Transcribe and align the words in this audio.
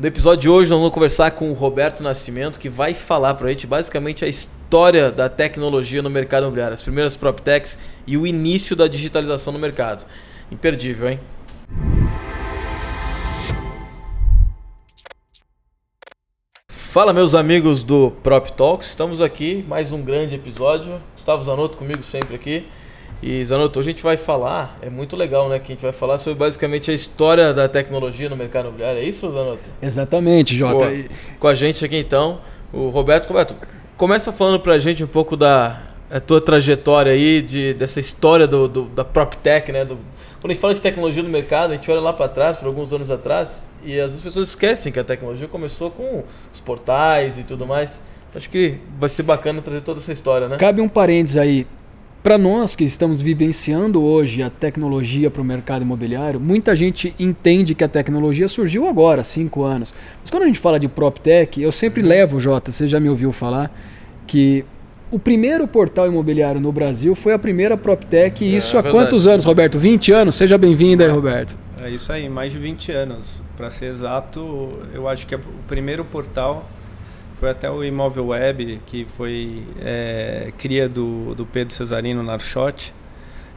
No 0.00 0.06
episódio 0.06 0.42
de 0.42 0.48
hoje 0.48 0.70
nós 0.70 0.78
vamos 0.78 0.94
conversar 0.94 1.32
com 1.32 1.50
o 1.50 1.54
Roberto 1.54 2.04
Nascimento, 2.04 2.60
que 2.60 2.68
vai 2.68 2.94
falar 2.94 3.34
para 3.34 3.48
a 3.48 3.50
gente 3.50 3.66
basicamente 3.66 4.24
a 4.24 4.28
história 4.28 5.10
da 5.10 5.28
tecnologia 5.28 6.00
no 6.00 6.08
mercado 6.08 6.44
imobiliário, 6.44 6.72
as 6.72 6.84
primeiras 6.84 7.16
PropTechs 7.16 7.76
e 8.06 8.16
o 8.16 8.24
início 8.24 8.76
da 8.76 8.86
digitalização 8.86 9.52
no 9.52 9.58
mercado. 9.58 10.06
Imperdível, 10.52 11.10
hein? 11.10 11.20
Fala 16.68 17.12
meus 17.12 17.34
amigos 17.34 17.82
do 17.82 18.12
Prop 18.22 18.50
Talks, 18.52 18.90
estamos 18.90 19.20
aqui, 19.20 19.64
mais 19.66 19.90
um 19.90 20.00
grande 20.00 20.36
episódio. 20.36 21.02
Gustavo 21.16 21.42
Zanotto 21.42 21.76
comigo 21.76 22.04
sempre 22.04 22.36
aqui. 22.36 22.68
E 23.20 23.44
Zanotto, 23.44 23.80
hoje 23.80 23.90
a 23.90 23.92
gente 23.92 24.02
vai 24.02 24.16
falar, 24.16 24.78
é 24.80 24.88
muito 24.88 25.16
legal, 25.16 25.48
né? 25.48 25.58
Que 25.58 25.72
a 25.72 25.74
gente 25.74 25.82
vai 25.82 25.92
falar 25.92 26.18
sobre 26.18 26.38
basicamente 26.38 26.90
a 26.90 26.94
história 26.94 27.52
da 27.52 27.68
tecnologia 27.68 28.28
no 28.28 28.36
mercado 28.36 28.66
imobiliário. 28.66 29.00
É 29.00 29.04
isso, 29.04 29.28
Zanotto? 29.30 29.68
Exatamente, 29.82 30.54
Jota. 30.54 30.86
Boa. 30.86 31.04
Com 31.40 31.48
a 31.48 31.54
gente 31.54 31.84
aqui 31.84 31.96
então, 31.96 32.40
o 32.72 32.88
Roberto. 32.90 33.26
Roberto, 33.28 33.56
começa 33.96 34.32
falando 34.32 34.60
pra 34.60 34.78
gente 34.78 35.02
um 35.02 35.08
pouco 35.08 35.36
da 35.36 35.82
tua 36.26 36.40
trajetória 36.40 37.12
aí, 37.12 37.42
de, 37.42 37.74
dessa 37.74 37.98
história 37.98 38.46
do, 38.46 38.68
do 38.68 38.82
da 38.84 39.04
PropTech, 39.04 39.72
né? 39.72 39.84
Do, 39.84 39.98
quando 40.40 40.52
a 40.52 40.54
gente 40.54 40.60
fala 40.60 40.74
de 40.74 40.80
tecnologia 40.80 41.22
no 41.22 41.28
mercado, 41.28 41.72
a 41.72 41.74
gente 41.74 41.90
olha 41.90 42.00
lá 42.00 42.12
para 42.12 42.28
trás, 42.28 42.56
para 42.56 42.68
alguns 42.68 42.92
anos 42.92 43.10
atrás, 43.10 43.68
e 43.84 43.98
as 43.98 44.22
pessoas 44.22 44.48
esquecem 44.48 44.92
que 44.92 45.00
a 45.00 45.04
tecnologia 45.04 45.48
começou 45.48 45.90
com 45.90 46.22
os 46.52 46.60
portais 46.60 47.36
e 47.36 47.42
tudo 47.42 47.66
mais. 47.66 48.02
Acho 48.34 48.48
que 48.48 48.78
vai 48.98 49.08
ser 49.08 49.24
bacana 49.24 49.60
trazer 49.60 49.80
toda 49.80 49.98
essa 49.98 50.12
história, 50.12 50.48
né? 50.48 50.56
Cabe 50.56 50.80
um 50.80 50.88
parênteses 50.88 51.36
aí. 51.36 51.66
Para 52.28 52.36
nós 52.36 52.76
que 52.76 52.84
estamos 52.84 53.22
vivenciando 53.22 54.02
hoje 54.02 54.42
a 54.42 54.50
tecnologia 54.50 55.30
para 55.30 55.40
o 55.40 55.44
mercado 55.46 55.80
imobiliário, 55.80 56.38
muita 56.38 56.76
gente 56.76 57.14
entende 57.18 57.74
que 57.74 57.82
a 57.82 57.88
tecnologia 57.88 58.46
surgiu 58.48 58.86
agora, 58.86 59.24
cinco 59.24 59.64
anos. 59.64 59.94
Mas 60.20 60.30
quando 60.30 60.42
a 60.42 60.46
gente 60.46 60.58
fala 60.58 60.78
de 60.78 60.88
PropTech, 60.88 61.62
eu 61.62 61.72
sempre 61.72 62.02
uhum. 62.02 62.08
levo, 62.08 62.38
Jota, 62.38 62.70
você 62.70 62.86
já 62.86 63.00
me 63.00 63.08
ouviu 63.08 63.32
falar, 63.32 63.74
que 64.26 64.62
o 65.10 65.18
primeiro 65.18 65.66
portal 65.66 66.06
imobiliário 66.06 66.60
no 66.60 66.70
Brasil 66.70 67.14
foi 67.14 67.32
a 67.32 67.38
primeira 67.38 67.78
PropTech, 67.78 68.44
e 68.44 68.54
é, 68.54 68.58
isso 68.58 68.76
é, 68.76 68.80
há 68.80 68.82
verdade. 68.82 69.04
quantos 69.06 69.26
anos, 69.26 69.46
Roberto? 69.46 69.78
20 69.78 70.12
anos? 70.12 70.34
Seja 70.34 70.58
bem-vindo 70.58 71.02
aí, 71.02 71.08
Roberto. 71.08 71.56
É 71.80 71.88
isso 71.88 72.12
aí, 72.12 72.28
mais 72.28 72.52
de 72.52 72.58
20 72.58 72.92
anos. 72.92 73.40
Para 73.56 73.70
ser 73.70 73.86
exato, 73.86 74.68
eu 74.92 75.08
acho 75.08 75.26
que 75.26 75.34
o 75.34 75.40
primeiro 75.66 76.04
portal 76.04 76.68
foi 77.38 77.50
até 77.50 77.70
o 77.70 77.84
Imóvel 77.84 78.28
Web, 78.28 78.80
que 78.86 79.06
foi 79.16 79.62
é, 79.80 80.52
cria 80.58 80.88
do, 80.88 81.34
do 81.34 81.46
Pedro 81.46 81.72
Cesarino 81.72 82.22
Narchotti, 82.22 82.92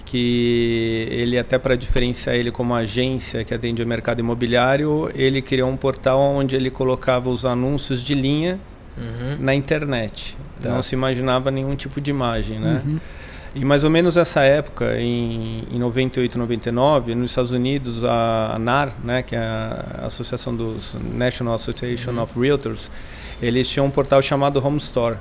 que 0.06 1.08
ele 1.10 1.38
até 1.38 1.58
para 1.58 1.76
diferenciar 1.76 2.36
ele 2.36 2.52
como 2.52 2.76
agência 2.76 3.44
que 3.44 3.54
atende 3.54 3.82
o 3.82 3.88
mercado 3.88 4.20
imobiliário, 4.20 5.09
ele 5.16 5.42
criou 5.42 5.70
um 5.70 5.78
portal 5.78 6.20
onde 6.20 6.56
ele 6.56 6.70
colocava 6.70 7.30
os 7.30 7.46
anúncios 7.46 8.02
de 8.02 8.14
linha 8.14 8.59
uhum. 8.98 9.38
na 9.40 9.56
internet. 9.56 10.36
Tá. 10.62 10.70
Não 10.70 10.84
se 10.84 10.94
imaginava 10.94 11.50
nenhum 11.50 11.76
tipo 11.76 12.00
de 12.00 12.12
imagem, 12.12 12.59
né? 12.59 12.82
Uhum. 12.86 13.00
E 13.54 13.66
mais 13.66 13.84
ou 13.84 13.90
menos 13.90 14.16
essa 14.16 14.42
época, 14.44 14.98
em, 14.98 15.66
em 15.70 15.78
98, 15.78 16.38
99, 16.40 17.16
nos 17.16 17.32
Estados 17.32 17.52
Unidos, 17.52 18.04
a, 18.04 18.58
NAR, 18.58 18.94
né, 19.04 19.22
que 19.22 19.36
é 19.36 19.40
a 19.40 20.06
Associação 20.06 20.56
dos 20.56 20.96
National 21.14 21.56
Association 21.56 22.12
uhum. 22.12 22.22
of 22.22 22.40
Realtors, 22.40 22.90
eles 23.42 23.70
tinham 23.70 23.86
um 23.86 23.90
portal 23.90 24.22
chamado 24.22 24.66
Home 24.66 24.78
Store 24.78 25.18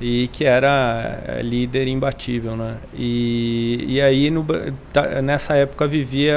e 0.00 0.28
que 0.32 0.44
era 0.44 1.22
é, 1.26 1.42
líder 1.42 1.86
imbatível, 1.86 2.56
né? 2.56 2.76
E, 2.94 3.84
e 3.86 4.00
aí 4.00 4.30
no, 4.30 4.44
nessa 5.22 5.54
época 5.54 5.86
vivia 5.86 6.36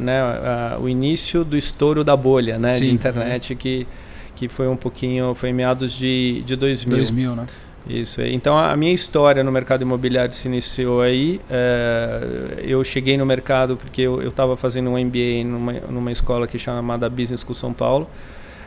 né, 0.00 0.20
a, 0.20 0.78
o 0.80 0.88
início 0.88 1.44
do 1.44 1.56
estouro 1.56 2.02
da 2.02 2.16
bolha, 2.16 2.58
né, 2.58 2.72
Sim, 2.72 2.86
de 2.86 2.90
internet 2.90 3.54
que 3.54 3.86
que 4.34 4.48
foi 4.48 4.66
um 4.66 4.76
pouquinho 4.76 5.34
foi 5.34 5.50
em 5.50 5.52
meados 5.52 5.92
de 5.92 6.42
de 6.42 6.56
2000. 6.56 6.96
2000, 6.96 7.36
né? 7.36 7.46
Isso. 7.86 8.22
Então 8.22 8.56
a 8.56 8.76
minha 8.76 8.92
história 8.92 9.42
no 9.42 9.50
mercado 9.50 9.82
imobiliário 9.82 10.32
se 10.32 10.46
iniciou 10.46 11.02
aí. 11.02 11.40
É, 11.50 12.60
eu 12.62 12.82
cheguei 12.84 13.16
no 13.16 13.26
mercado 13.26 13.76
porque 13.76 14.02
eu 14.02 14.28
estava 14.28 14.56
fazendo 14.56 14.90
um 14.90 15.04
MBA 15.04 15.44
numa, 15.44 15.72
numa 15.90 16.12
escola 16.12 16.46
que 16.46 16.58
chamada 16.58 17.08
Business 17.10 17.40
School 17.40 17.54
São 17.54 17.72
Paulo 17.72 18.08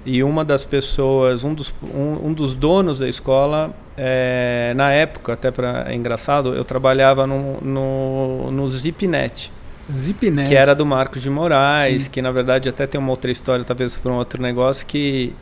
e 0.06 0.24
uma 0.24 0.46
das 0.46 0.64
pessoas, 0.64 1.44
um 1.44 1.54
dos, 1.54 1.74
um, 1.84 2.28
um 2.28 2.34
dos 2.34 2.54
donos 2.54 3.00
da 3.00 3.10
escola, 3.10 3.74
é, 3.98 4.72
na 4.76 4.92
época, 4.92 5.34
até 5.34 5.50
para 5.50 5.86
é 5.90 5.96
engraçado, 5.96 6.54
eu 6.54 6.64
trabalhava 6.64 7.26
no, 7.26 7.60
no, 7.60 8.52
no 8.52 8.70
Zipnet. 8.70 9.52
Zipnet. 9.92 10.48
Que 10.48 10.56
era 10.56 10.76
do 10.76 10.86
Marcos 10.86 11.24
de 11.24 11.30
Moraes, 11.30 12.04
Sim. 12.04 12.10
que 12.12 12.22
na 12.22 12.32
verdade 12.32 12.70
até 12.70 12.86
tem 12.86 13.00
uma 13.00 13.10
outra 13.10 13.32
história, 13.32 13.66
talvez 13.66 13.98
por 13.98 14.12
um 14.12 14.16
outro 14.16 14.40
negócio, 14.40 14.86
que, 14.86 15.34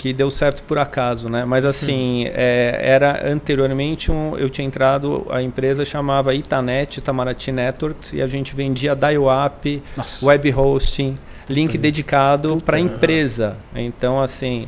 que 0.00 0.14
deu 0.14 0.30
certo 0.30 0.62
por 0.62 0.78
acaso, 0.78 1.28
né? 1.28 1.44
Mas 1.44 1.66
assim, 1.66 2.24
é, 2.28 2.80
era 2.82 3.30
anteriormente, 3.30 4.10
um, 4.10 4.34
eu 4.38 4.48
tinha 4.48 4.66
entrado, 4.66 5.26
a 5.28 5.42
empresa 5.42 5.84
chamava 5.84 6.34
Itanet, 6.34 6.96
Itamaraty 6.96 7.52
Networks, 7.52 8.14
e 8.14 8.22
a 8.22 8.26
gente 8.26 8.56
vendia 8.56 8.96
dial-up, 8.96 9.82
web 10.22 10.54
hosting 10.54 11.14
link 11.46 11.76
dedicado 11.76 12.56
para 12.64 12.78
a 12.78 12.80
empresa. 12.80 13.58
Então, 13.76 14.22
assim, 14.22 14.66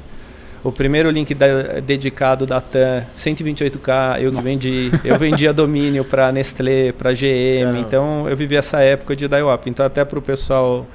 o 0.63 0.71
primeiro 0.71 1.09
link 1.09 1.33
da, 1.33 1.81
dedicado 1.81 2.45
da 2.45 2.61
TAM, 2.61 3.07
128k, 3.17 4.21
eu 4.21 4.35
que 4.35 4.43
vendi. 4.43 4.91
Eu 5.03 5.19
vendia 5.19 5.51
domínio 5.55 6.05
para 6.05 6.31
Nestlé, 6.31 6.93
para 6.93 7.15
GM. 7.15 7.63
Caramba. 7.63 7.79
Então, 7.79 8.29
eu 8.29 8.37
vivi 8.37 8.55
essa 8.55 8.81
época 8.83 9.17
de 9.17 9.27
dial-up. 9.27 9.71
Então, 9.71 9.87
até 9.87 10.05
para 10.05 10.19
o 10.19 10.23
pessoal 10.23 10.87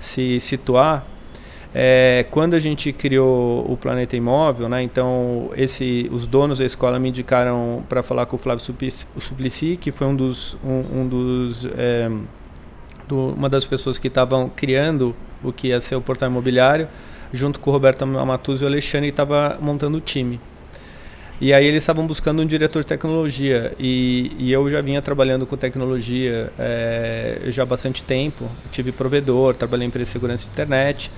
se 0.00 0.40
situar, 0.40 1.04
é, 1.74 2.26
quando 2.30 2.54
a 2.54 2.60
gente 2.60 2.92
criou 2.92 3.64
o 3.70 3.76
Planeta 3.76 4.14
Imóvel, 4.14 4.68
né, 4.68 4.82
então 4.82 5.50
esse, 5.56 6.08
os 6.12 6.26
donos 6.26 6.58
da 6.58 6.64
escola 6.66 6.98
me 6.98 7.08
indicaram 7.08 7.82
para 7.88 8.02
falar 8.02 8.26
com 8.26 8.36
o 8.36 8.38
Flávio 8.38 8.62
Suplicy, 9.18 9.76
que 9.76 9.90
foi 9.90 10.06
um 10.06 10.14
dos, 10.14 10.56
um, 10.62 11.00
um 11.00 11.08
dos 11.08 11.66
é, 11.76 12.10
do, 13.08 13.28
uma 13.28 13.48
das 13.48 13.64
pessoas 13.64 13.98
que 13.98 14.08
estavam 14.08 14.50
criando 14.54 15.14
o 15.42 15.52
que 15.52 15.68
ia 15.68 15.80
ser 15.80 15.96
o 15.96 16.00
portal 16.00 16.28
imobiliário, 16.28 16.88
junto 17.32 17.58
com 17.58 17.70
o 17.70 17.72
Roberto 17.72 18.02
Amatuzzi 18.02 18.64
e 18.64 18.66
o 18.66 18.68
Alexandre, 18.68 19.08
estava 19.08 19.58
montando 19.60 19.96
o 19.96 20.00
time. 20.00 20.38
E 21.40 21.52
aí 21.52 21.66
eles 21.66 21.82
estavam 21.82 22.06
buscando 22.06 22.40
um 22.40 22.46
diretor 22.46 22.82
de 22.82 22.86
tecnologia 22.86 23.74
e, 23.76 24.30
e 24.38 24.52
eu 24.52 24.70
já 24.70 24.80
vinha 24.80 25.02
trabalhando 25.02 25.44
com 25.44 25.56
tecnologia 25.56 26.52
é, 26.56 27.40
já 27.46 27.64
há 27.64 27.66
bastante 27.66 28.04
tempo. 28.04 28.48
Tive 28.70 28.92
provedor, 28.92 29.52
trabalhei 29.54 29.86
em 29.86 29.88
empresa 29.88 30.04
de 30.04 30.12
segurança 30.12 30.44
de 30.44 30.52
internet, 30.52 31.10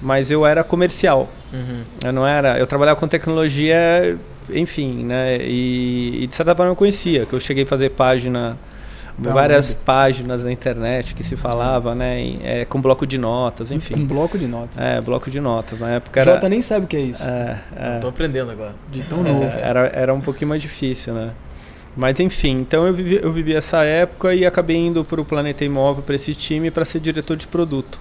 mas 0.00 0.30
eu 0.30 0.46
era 0.46 0.62
comercial. 0.64 1.28
Uhum. 1.52 1.82
Eu 2.04 2.12
não 2.12 2.26
era. 2.26 2.58
Eu 2.58 2.66
trabalhava 2.66 2.98
com 2.98 3.08
tecnologia, 3.08 4.16
enfim, 4.50 5.04
né? 5.04 5.38
E, 5.40 6.24
e 6.24 6.26
de 6.26 6.34
certa 6.34 6.54
forma 6.54 6.72
eu 6.72 6.76
conhecia, 6.76 7.26
que 7.26 7.32
eu 7.32 7.40
cheguei 7.40 7.64
a 7.64 7.66
fazer 7.66 7.90
página 7.90 8.56
várias 9.18 9.74
páginas 9.74 10.44
na 10.44 10.52
internet 10.52 11.14
que 11.14 11.24
se 11.24 11.36
falava, 11.36 11.94
né, 11.94 12.20
em, 12.20 12.40
é, 12.44 12.64
com 12.64 12.80
bloco 12.80 13.06
de 13.06 13.18
notas, 13.18 13.70
enfim. 13.70 13.94
Com 13.94 14.06
bloco 14.06 14.38
de 14.38 14.46
notas. 14.46 14.78
É, 14.78 15.00
bloco 15.00 15.30
de 15.30 15.40
notas. 15.40 15.80
Na 15.80 15.90
época 15.90 16.20
era. 16.20 16.34
Jota 16.34 16.48
nem 16.48 16.62
sabe 16.62 16.84
o 16.84 16.88
que 16.88 16.96
é 16.96 17.00
isso. 17.00 17.22
É, 17.22 17.58
é. 17.76 17.98
Tô 17.98 18.08
aprendendo 18.08 18.50
agora. 18.50 18.74
De 18.90 19.02
tão 19.02 19.22
novo. 19.22 19.42
É, 19.42 19.60
era, 19.60 19.80
era 19.92 20.14
um 20.14 20.20
pouquinho 20.20 20.48
mais 20.48 20.62
difícil, 20.62 21.14
né? 21.14 21.30
Mas 21.96 22.20
enfim, 22.20 22.60
então 22.60 22.86
eu 22.86 22.94
vivi, 22.94 23.18
eu 23.20 23.32
vivi 23.32 23.54
essa 23.54 23.82
época 23.82 24.32
e 24.32 24.46
acabei 24.46 24.76
indo 24.76 25.04
para 25.04 25.20
o 25.20 25.24
Planeta 25.24 25.64
Imóvel, 25.64 26.02
para 26.04 26.14
esse 26.14 26.32
time, 26.32 26.70
para 26.70 26.84
ser 26.84 27.00
diretor 27.00 27.36
de 27.36 27.46
produto. 27.48 27.98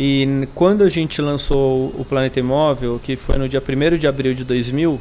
E 0.00 0.46
quando 0.54 0.84
a 0.84 0.88
gente 0.88 1.20
lançou 1.20 1.92
o 1.98 2.06
Planeta 2.08 2.38
Imóvel, 2.38 3.00
que 3.02 3.16
foi 3.16 3.36
no 3.36 3.48
dia 3.48 3.60
1 3.60 3.98
de 3.98 4.06
abril 4.06 4.32
de 4.32 4.44
2000, 4.44 5.00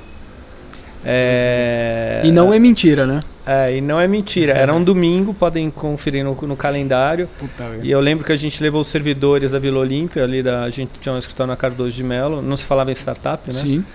é... 1.05 2.21
E 2.23 2.31
não 2.31 2.51
é 2.51 2.57
mentira, 2.57 3.05
né? 3.05 3.19
É, 3.45 3.77
e 3.77 3.79
não 3.79 4.01
é 4.01 4.07
mentira. 4.07 4.53
Era 4.53 4.73
um 4.73 4.83
domingo, 4.83 5.35
podem 5.35 5.69
conferir 5.69 6.25
no, 6.25 6.33
no 6.33 6.57
calendário. 6.57 7.29
Puta 7.37 7.77
e 7.83 7.91
eu 7.91 7.99
lembro 7.99 8.25
que 8.25 8.31
a 8.31 8.35
gente 8.35 8.61
levou 8.61 8.81
os 8.81 8.87
servidores 8.87 9.51
da 9.51 9.59
Vila 9.59 9.79
Olímpia, 9.79 10.23
ali 10.23 10.41
da. 10.41 10.63
A 10.63 10.69
gente 10.71 10.99
tinha 10.99 11.13
um 11.13 11.19
escritório 11.19 11.51
na 11.51 11.55
Cardoso 11.55 11.91
de 11.91 12.03
Melo, 12.03 12.41
não 12.41 12.57
se 12.57 12.65
falava 12.65 12.91
em 12.91 12.95
startup, 12.95 13.47
né? 13.47 13.53
Sim. 13.53 13.85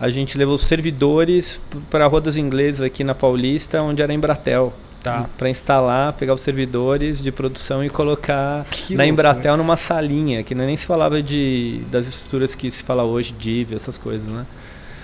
A 0.00 0.08
gente 0.08 0.38
levou 0.38 0.54
os 0.54 0.62
servidores 0.62 1.60
para 1.90 2.04
a 2.04 2.08
Rua 2.08 2.20
das 2.20 2.36
Inglesas 2.36 2.80
aqui 2.80 3.02
na 3.02 3.14
Paulista, 3.14 3.82
onde 3.82 4.00
era 4.00 4.14
Embratel. 4.14 4.72
Tá. 5.04 5.28
Para 5.36 5.50
instalar, 5.50 6.14
pegar 6.14 6.32
os 6.32 6.40
servidores 6.40 7.22
de 7.22 7.30
produção 7.30 7.84
e 7.84 7.90
colocar 7.90 8.64
que 8.70 8.94
na 8.94 9.06
Embratel 9.06 9.54
numa 9.54 9.76
salinha, 9.76 10.42
que 10.42 10.54
nem 10.54 10.74
se 10.78 10.86
falava 10.86 11.22
de 11.22 11.82
das 11.90 12.08
estruturas 12.08 12.54
que 12.54 12.70
se 12.70 12.82
fala 12.82 13.04
hoje, 13.04 13.34
DIV, 13.38 13.74
essas 13.74 13.98
coisas, 13.98 14.26
né? 14.26 14.46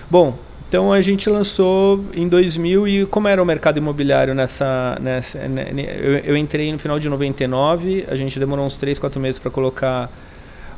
Bom, 0.09 0.35
então 0.67 0.91
a 0.91 1.01
gente 1.01 1.29
lançou 1.29 2.03
em 2.15 2.27
2000 2.27 2.87
e 2.87 3.05
como 3.05 3.27
era 3.27 3.43
o 3.43 3.45
mercado 3.45 3.77
imobiliário 3.77 4.33
nessa, 4.33 4.97
nessa 4.99 5.37
né, 5.47 5.67
eu, 5.99 6.17
eu, 6.17 6.37
entrei 6.37 6.71
no 6.71 6.79
final 6.79 6.97
de 6.97 7.07
99, 7.07 8.05
a 8.09 8.15
gente 8.15 8.39
demorou 8.39 8.65
uns 8.65 8.77
3, 8.77 8.97
4 8.97 9.19
meses 9.19 9.37
para 9.37 9.51
colocar 9.51 10.09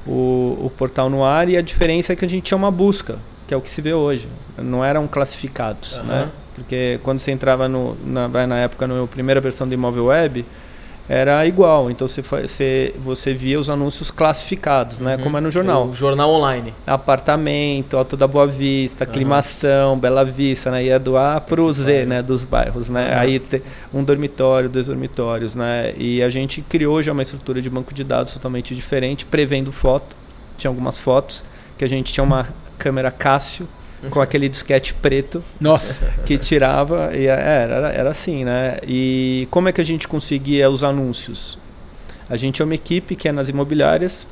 o, 0.05 0.65
o 0.65 0.71
portal 0.77 1.09
no 1.09 1.23
ar 1.23 1.47
e 1.47 1.55
a 1.55 1.61
diferença 1.61 2.11
é 2.11 2.15
que 2.17 2.25
a 2.25 2.27
gente 2.27 2.43
tinha 2.43 2.57
uma 2.57 2.71
busca, 2.71 3.17
que 3.47 3.53
é 3.53 3.57
o 3.57 3.61
que 3.61 3.71
se 3.71 3.79
vê 3.79 3.93
hoje. 3.93 4.27
Não 4.57 4.83
eram 4.83 5.07
classificados, 5.07 5.97
uhum. 5.99 6.03
né? 6.03 6.29
Porque 6.55 6.99
quando 7.03 7.19
você 7.19 7.31
entrava 7.31 7.67
no, 7.67 7.95
na, 8.05 8.27
na 8.47 8.57
época 8.59 8.85
na 8.87 9.07
primeira 9.07 9.41
versão 9.41 9.67
do 9.67 9.73
imóvel 9.73 10.05
web, 10.05 10.45
era 11.09 11.45
igual. 11.45 11.91
Então 11.91 12.07
você, 12.07 12.21
você, 12.21 12.93
você 12.97 13.33
via 13.33 13.59
os 13.59 13.69
anúncios 13.69 14.09
classificados, 14.09 14.99
né? 14.99 15.17
Como 15.17 15.37
é 15.37 15.41
no 15.41 15.51
jornal. 15.51 15.87
O 15.87 15.93
jornal 15.93 16.29
online. 16.31 16.73
Apartamento, 16.87 17.97
Alto 17.97 18.15
da 18.15 18.27
Boa 18.27 18.47
Vista, 18.47 19.03
aclimação, 19.03 19.97
Bela 19.97 20.23
Vista, 20.23 20.71
né? 20.71 20.85
Ia 20.85 20.99
do 20.99 21.17
A 21.17 21.41
pro 21.41 21.71
Z, 21.73 22.05
né? 22.05 22.21
Dos 22.21 22.45
bairros, 22.45 22.89
né? 22.89 23.15
Aí 23.17 23.39
te- 23.39 23.61
um 23.93 24.03
dormitório, 24.03 24.69
dois 24.69 24.87
dormitórios, 24.87 25.55
né? 25.55 25.93
E 25.97 26.21
a 26.23 26.29
gente 26.29 26.61
criou 26.61 27.01
já 27.03 27.11
uma 27.11 27.21
estrutura 27.23 27.61
de 27.61 27.69
banco 27.69 27.93
de 27.93 28.03
dados 28.03 28.33
totalmente 28.33 28.73
diferente, 28.75 29.25
prevendo 29.25 29.71
foto. 29.71 30.15
Tinha 30.57 30.69
algumas 30.69 30.99
fotos 30.99 31.43
que 31.77 31.83
a 31.83 31.87
gente 31.89 32.13
tinha 32.13 32.23
uma 32.23 32.47
câmera 32.77 33.11
Cássio 33.11 33.67
com 34.09 34.21
aquele 34.21 34.49
disquete 34.49 34.93
preto 34.93 35.43
Nossa. 35.59 36.05
que 36.25 36.37
tirava 36.37 37.11
e 37.15 37.27
é, 37.27 37.31
era, 37.31 37.91
era 37.91 38.09
assim, 38.09 38.43
né? 38.43 38.77
E 38.87 39.47
como 39.51 39.69
é 39.69 39.71
que 39.71 39.81
a 39.81 39.85
gente 39.85 40.07
conseguia 40.07 40.69
os 40.69 40.83
anúncios? 40.83 41.57
A 42.29 42.37
gente 42.37 42.61
é 42.61 42.65
uma 42.65 42.75
equipe 42.75 43.15
que 43.15 43.27
é 43.27 43.31
nas 43.31 43.49
imobiliárias. 43.49 44.25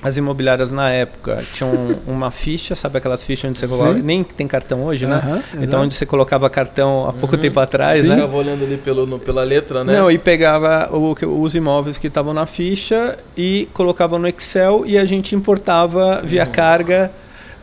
As 0.00 0.16
imobiliárias 0.16 0.70
na 0.70 0.90
época 0.90 1.42
tinham 1.54 1.72
uma 2.06 2.30
ficha, 2.30 2.76
sabe 2.76 2.98
aquelas 2.98 3.24
fichas 3.24 3.50
onde 3.50 3.58
você 3.58 3.66
Sim. 3.66 3.72
colocava, 3.76 3.98
nem 3.98 4.22
tem 4.22 4.46
cartão 4.46 4.84
hoje, 4.84 5.06
né? 5.06 5.42
Então 5.60 5.82
onde 5.82 5.92
você 5.96 6.06
colocava 6.06 6.48
cartão 6.48 7.08
há 7.08 7.12
pouco 7.12 7.34
Uhum. 7.34 7.40
tempo 7.42 7.58
atrás, 7.58 8.02
Sim. 8.02 8.08
né? 8.08 8.14
Ficava 8.14 8.36
olhando 8.36 8.62
ali 8.64 8.76
pelo, 8.76 9.04
no- 9.06 9.18
pela 9.18 9.42
letra, 9.42 9.82
né? 9.82 9.94
Não, 9.98 10.08
e 10.08 10.16
pegava 10.16 10.88
o 10.96 11.16
que- 11.16 11.26
os 11.26 11.52
imóveis 11.56 11.98
que 11.98 12.06
estavam 12.06 12.32
na 12.32 12.46
ficha 12.46 13.18
e 13.36 13.68
colocava 13.74 14.16
no 14.20 14.28
Excel 14.28 14.84
e 14.86 14.96
a 14.96 15.04
gente 15.04 15.34
importava 15.34 16.20
via 16.22 16.44
Uhum. 16.44 16.52
carga 16.52 17.10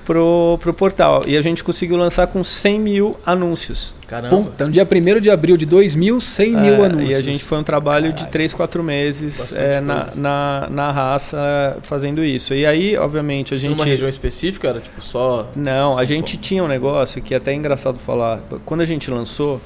pro, 0.05 0.57
pro 0.61 0.73
portal. 0.73 1.23
E 1.27 1.35
a 1.35 1.41
gente 1.41 1.63
conseguiu 1.63 1.97
lançar 1.97 2.27
com 2.27 2.43
100 2.43 2.79
mil 2.79 3.15
anúncios. 3.25 3.95
Caramba. 4.07 4.53
No 4.59 4.71
dia 4.71 4.87
1 4.89 5.19
de 5.19 5.31
abril 5.31 5.57
de 5.57 5.65
2000, 5.65 6.21
100 6.21 6.51
mil 6.51 6.83
É, 6.83 6.85
anúncios. 6.85 7.09
E 7.09 7.15
a 7.15 7.21
gente 7.21 7.43
foi 7.43 7.57
um 7.57 7.63
trabalho 7.63 8.09
de 8.09 8.17
Caralho. 8.17 8.31
3, 8.31 8.53
4 8.53 8.83
meses 8.83 9.55
é, 9.55 9.81
na, 9.81 10.09
na, 10.15 10.67
na 10.69 10.91
raça 10.91 11.77
fazendo 11.81 12.23
isso. 12.23 12.53
E 12.53 12.65
aí, 12.65 12.95
obviamente, 12.95 13.53
a 13.53 13.55
Isso 13.55 13.63
gente. 13.63 13.75
numa 13.75 13.85
região 13.85 14.07
específica 14.07 14.67
era 14.67 14.79
tipo 14.79 15.01
só. 15.01 15.49
Não, 15.55 15.97
a 15.97 16.05
gente 16.05 16.37
tinha 16.37 16.63
um 16.63 16.67
negócio 16.67 17.21
que 17.21 17.33
é 17.33 17.37
até 17.37 17.53
engraçado 17.53 17.97
falar. 17.97 18.39
Quando 18.63 18.81
a 18.81 18.85
gente 18.85 19.09
lançou, 19.09 19.59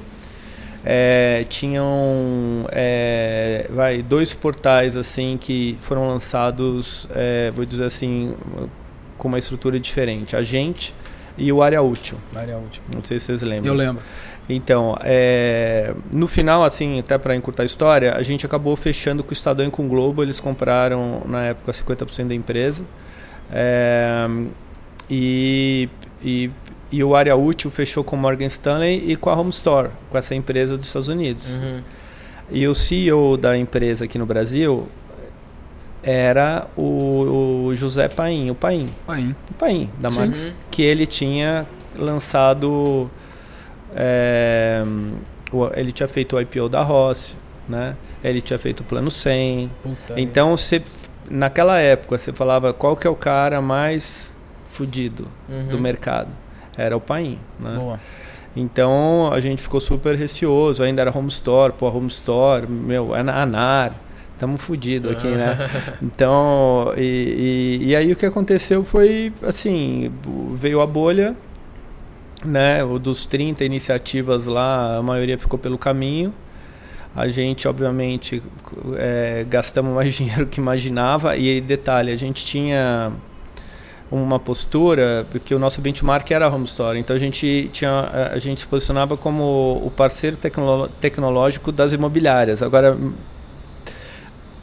é, 0.86 1.46
tinham 1.50 2.66
é, 2.72 3.68
vai, 3.70 4.02
dois 4.02 4.34
portais 4.34 4.96
assim 4.96 5.38
que 5.40 5.78
foram 5.82 6.08
lançados, 6.08 7.08
é, 7.14 7.52
vou 7.52 7.66
dizer 7.66 7.84
assim, 7.84 8.34
com 9.20 9.28
uma 9.28 9.38
estrutura 9.38 9.80
diferente. 9.80 10.36
A 10.36 10.42
gente 10.42 10.94
e 11.38 11.52
o 11.54 11.62
Área 11.62 11.82
Útil. 11.82 12.18
Área 12.36 12.58
útil. 12.58 12.82
Não 12.94 13.04
sei 13.04 13.20
se 13.20 13.28
vocês 13.28 13.44
lembram. 13.44 13.68
Eu 13.68 13.74
lembro. 13.74 14.02
Então, 14.50 14.98
é, 15.02 15.94
no 16.12 16.28
final, 16.28 16.64
assim, 16.64 17.00
até 17.00 17.18
para 17.20 17.36
encurtar 17.36 17.64
a 17.64 17.66
história, 17.66 18.16
a 18.16 18.24
gente 18.24 18.46
acabou 18.46 18.76
fechando 18.76 19.24
com 19.24 19.30
o 19.30 19.34
Estadão 19.34 19.68
e 19.68 19.70
com 19.70 19.86
o 19.86 19.88
Globo. 19.88 20.24
Eles 20.24 20.40
compraram, 20.40 21.22
na 21.28 21.46
época, 21.46 21.72
50% 21.72 22.28
da 22.28 22.34
empresa. 22.34 22.84
É, 23.52 24.28
e, 25.08 25.88
e, 26.24 26.50
e 26.92 27.04
o 27.04 27.16
Área 27.16 27.36
Útil 27.36 27.70
fechou 27.70 28.04
com 28.04 28.16
o 28.16 28.20
Morgan 28.20 28.48
Stanley 28.48 29.12
e 29.12 29.16
com 29.16 29.30
a 29.30 29.36
Home 29.36 29.52
Store, 29.52 29.90
com 30.10 30.18
essa 30.18 30.34
empresa 30.34 30.76
dos 30.76 30.88
Estados 30.88 31.10
Unidos. 31.10 31.60
Uhum. 31.60 31.82
E 32.52 32.68
o 32.68 32.74
CEO 32.74 33.38
da 33.38 33.56
empresa 33.56 34.06
aqui 34.06 34.18
no 34.18 34.26
Brasil 34.26 34.88
era 36.04 36.68
o, 36.78 37.66
o 37.68 37.76
José 37.76 38.08
Paim, 38.08 38.50
o 38.50 38.56
Paim, 38.56 38.88
Aí. 39.08 39.36
o 39.50 39.54
Paim 39.56 39.90
da 40.00 40.10
Sim. 40.10 40.20
Max 40.20 40.46
Uhum. 40.46 40.52
que 40.72 40.82
ele 40.82 41.06
tinha 41.06 41.66
lançado. 41.98 43.10
é, 43.96 44.84
ele 45.76 45.92
tinha 45.92 46.08
feito 46.08 46.36
o 46.36 46.42
IPO 46.42 46.70
da 46.70 46.82
Ross, 46.84 47.36
né? 47.68 47.96
Ele 48.24 48.42
tinha 48.42 48.60
feito 48.60 48.82
o 48.82 48.84
plano 48.84 49.10
100. 49.10 49.72
Puta 49.82 50.20
Então, 50.20 50.56
você, 50.56 50.82
naquela 51.30 51.80
época, 51.80 52.18
você 52.18 52.32
falava 52.34 52.72
qual 52.74 52.96
que 52.96 53.08
é 53.08 53.10
o 53.10 53.16
cara 53.16 53.62
mais 53.62 54.36
fudido 54.66 55.28
Uhum. 55.50 55.68
do 55.70 55.80
mercado. 55.80 56.30
Era 56.78 56.96
o 56.96 57.02
Paim, 57.02 57.40
né? 57.60 57.78
Boa. 57.80 58.00
Então, 58.56 59.30
a 59.34 59.40
gente 59.40 59.62
ficou 59.62 59.80
super 59.80 60.16
receoso. 60.16 60.84
Ainda 60.84 61.02
era 61.02 61.18
Home 61.18 61.28
Store, 61.30 61.74
pô, 61.74 61.88
Home 61.90 62.08
Store, 62.08 62.68
meu, 62.68 63.16
é 63.16 63.24
na 63.24 63.42
ANAR. 63.42 63.94
Tamo 64.40 64.58
fudido 64.58 65.10
aqui, 65.10 65.28
né? 65.28 65.58
Então, 66.02 66.94
e, 66.96 67.80
e, 67.82 67.88
e 67.90 67.96
aí 67.96 68.12
o 68.12 68.16
que 68.16 68.26
aconteceu 68.26 68.86
foi, 68.86 69.34
assim, 69.44 70.10
veio 70.54 70.80
a 70.80 70.88
bolha, 70.88 71.36
né? 72.46 72.82
O 72.84 72.98
dos 72.98 73.26
30 73.26 73.66
iniciativas 73.66 74.46
lá, 74.46 74.96
a 74.98 75.04
maioria 75.04 75.38
ficou 75.38 75.60
pelo 75.60 75.78
caminho. 75.78 76.34
A 77.14 77.28
gente, 77.28 77.68
obviamente, 77.68 78.42
é, 78.96 79.46
gastamos 79.50 79.94
mais 79.94 80.14
dinheiro 80.16 80.48
que 80.48 80.62
imaginava. 80.62 81.36
E 81.36 81.60
detalhe, 81.60 82.10
a 82.10 82.16
gente 82.16 82.46
tinha 82.46 83.12
uma 84.10 84.40
postura, 84.40 85.26
porque 85.32 85.54
o 85.54 85.60
nosso 85.60 85.82
benchmark 85.82 86.32
era 86.32 86.46
a 86.46 86.50
Home 86.50 86.64
Store. 86.64 86.98
Então 86.98 87.14
a 87.14 87.20
gente, 87.20 87.70
tinha, 87.74 88.10
a 88.34 88.40
gente 88.40 88.62
se 88.62 88.68
posicionava 88.68 89.18
como 89.18 89.82
o 89.84 89.92
parceiro 89.96 90.38
tecnológico 91.02 91.74
das 91.74 91.92
imobiliárias. 91.92 92.64
Agora, 92.64 92.98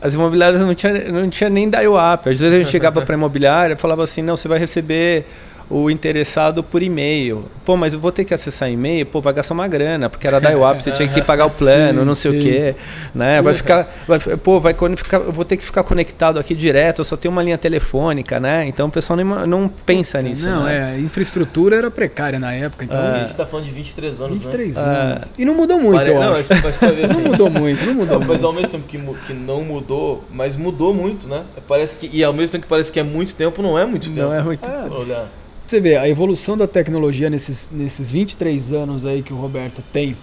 as 0.07 0.15
imobiliárias 0.15 0.61
não 0.61 0.75
tinha, 0.75 0.93
não 1.11 1.29
tinha 1.29 1.51
nem 1.51 1.69
dial-up. 1.69 2.29
Às 2.29 2.41
vezes 2.41 2.55
a 2.55 2.59
gente 2.59 2.71
chegava 2.71 3.03
para 3.03 3.15
a 3.15 3.19
imobiliária 3.19 3.75
e 3.75 3.77
falava 3.77 4.05
assim, 4.05 4.23
não, 4.23 4.37
você 4.37 4.47
vai 4.47 4.59
receber 4.59 5.25
o 5.69 5.91
interessado 5.91 6.63
por 6.63 6.83
e-mail. 6.83 7.45
Pô, 7.65 7.77
mas 7.77 7.93
eu 7.93 7.99
vou 7.99 8.13
ter 8.13 8.25
que 8.25 8.33
acessar 8.33 8.71
e-mail, 8.71 9.05
pô, 9.07 9.21
vai 9.21 9.33
gastar 9.33 9.55
uma 9.55 9.67
grana, 9.67 10.09
porque 10.09 10.27
era 10.27 10.41
dial-up, 10.41 10.81
você 10.83 10.93
tinha 10.93 11.09
que 11.09 11.21
pagar 11.23 11.47
o 11.47 11.51
plano, 11.51 12.01
Sim, 12.01 12.07
não 12.07 12.15
sei 12.15 12.31
sim. 12.33 12.39
o 12.39 12.43
quê, 12.43 12.75
né? 13.15 13.43
Vai 13.43 13.55
ficar, 13.55 13.93
vai, 14.07 14.19
pô, 14.21 14.61
vai 14.61 14.75
ficar, 14.97 15.19
eu 15.19 15.33
vou 15.33 15.45
ter 15.45 15.57
que 15.57 15.65
ficar 15.65 15.83
conectado 15.83 16.39
aqui 16.39 16.55
direto, 16.55 17.01
eu 17.01 17.05
só 17.05 17.17
tenho 17.17 17.33
uma 17.33 17.43
linha 17.43 17.59
telefônica, 17.59 18.39
né? 18.39 18.65
Então 18.69 18.87
o 18.87 18.91
pessoal 18.91 19.17
nem, 19.17 19.27
não 19.27 19.69
pensa 19.69 20.23
nisso, 20.23 20.49
Não, 20.49 20.63
né? 20.63 20.77
é, 20.77 20.83
a 20.95 20.99
infrastrutura 21.01 21.77
era 21.77 21.91
precária 21.91 22.39
na 22.39 22.53
época, 22.53 22.85
então. 22.85 23.01
A 23.01 23.19
gente 23.21 23.35
tá 23.35 23.45
falando 23.45 23.67
de 23.67 23.73
23 23.73 24.21
anos, 24.21 24.39
23 24.39 24.75
né? 24.77 24.83
anos. 24.83 25.25
E 25.37 25.45
não 25.45 25.55
mudou 25.55 25.81
muito, 25.81 25.99
Pare- 25.99 26.11
eu 26.13 26.21
não, 26.21 26.35
acho. 26.35 26.49
mas, 26.55 26.63
mas 26.63 26.77
vai 26.77 26.93
ver 26.93 27.09
Não 27.09 27.11
assim. 27.17 27.23
mudou 27.29 27.51
muito, 27.51 27.85
não 27.87 27.95
mudou 27.95 28.19
mas 28.21 28.29
muito. 28.29 28.47
ao 28.47 28.53
mesmo 28.53 28.69
tempo 28.69 28.85
que, 28.87 28.99
que 29.27 29.33
não 29.33 29.63
mudou, 29.63 30.23
mas 30.31 30.57
mudou 30.57 30.95
muito, 30.95 31.27
né? 31.27 31.43
Parece 31.67 31.97
que, 31.97 32.09
e 32.17 32.23
ao 32.23 32.33
mesmo 32.33 32.53
tempo 32.53 32.63
que 32.63 32.69
parece 32.69 32.93
que 32.93 33.01
é 33.01 33.03
muito 33.03 33.35
tempo, 33.35 33.61
não 33.63 33.77
é 33.77 33.85
muito 33.85 34.09
tempo. 34.09 34.21
Não 34.29 34.35
é 34.35 34.43
muito. 34.43 34.65
É, 34.65 34.87
Olha, 34.91 35.25
Você 35.67 35.81
vê, 35.81 35.97
a 35.97 36.09
evolução 36.09 36.57
da 36.57 36.69
tecnologia 36.69 37.29
nesses, 37.29 37.71
nesses 37.73 38.09
23 38.11 38.73
anos 38.73 39.05
aí 39.05 39.21
que 39.21 39.33
o 39.33 39.37
Roberto 39.37 39.83
tem, 39.93 40.17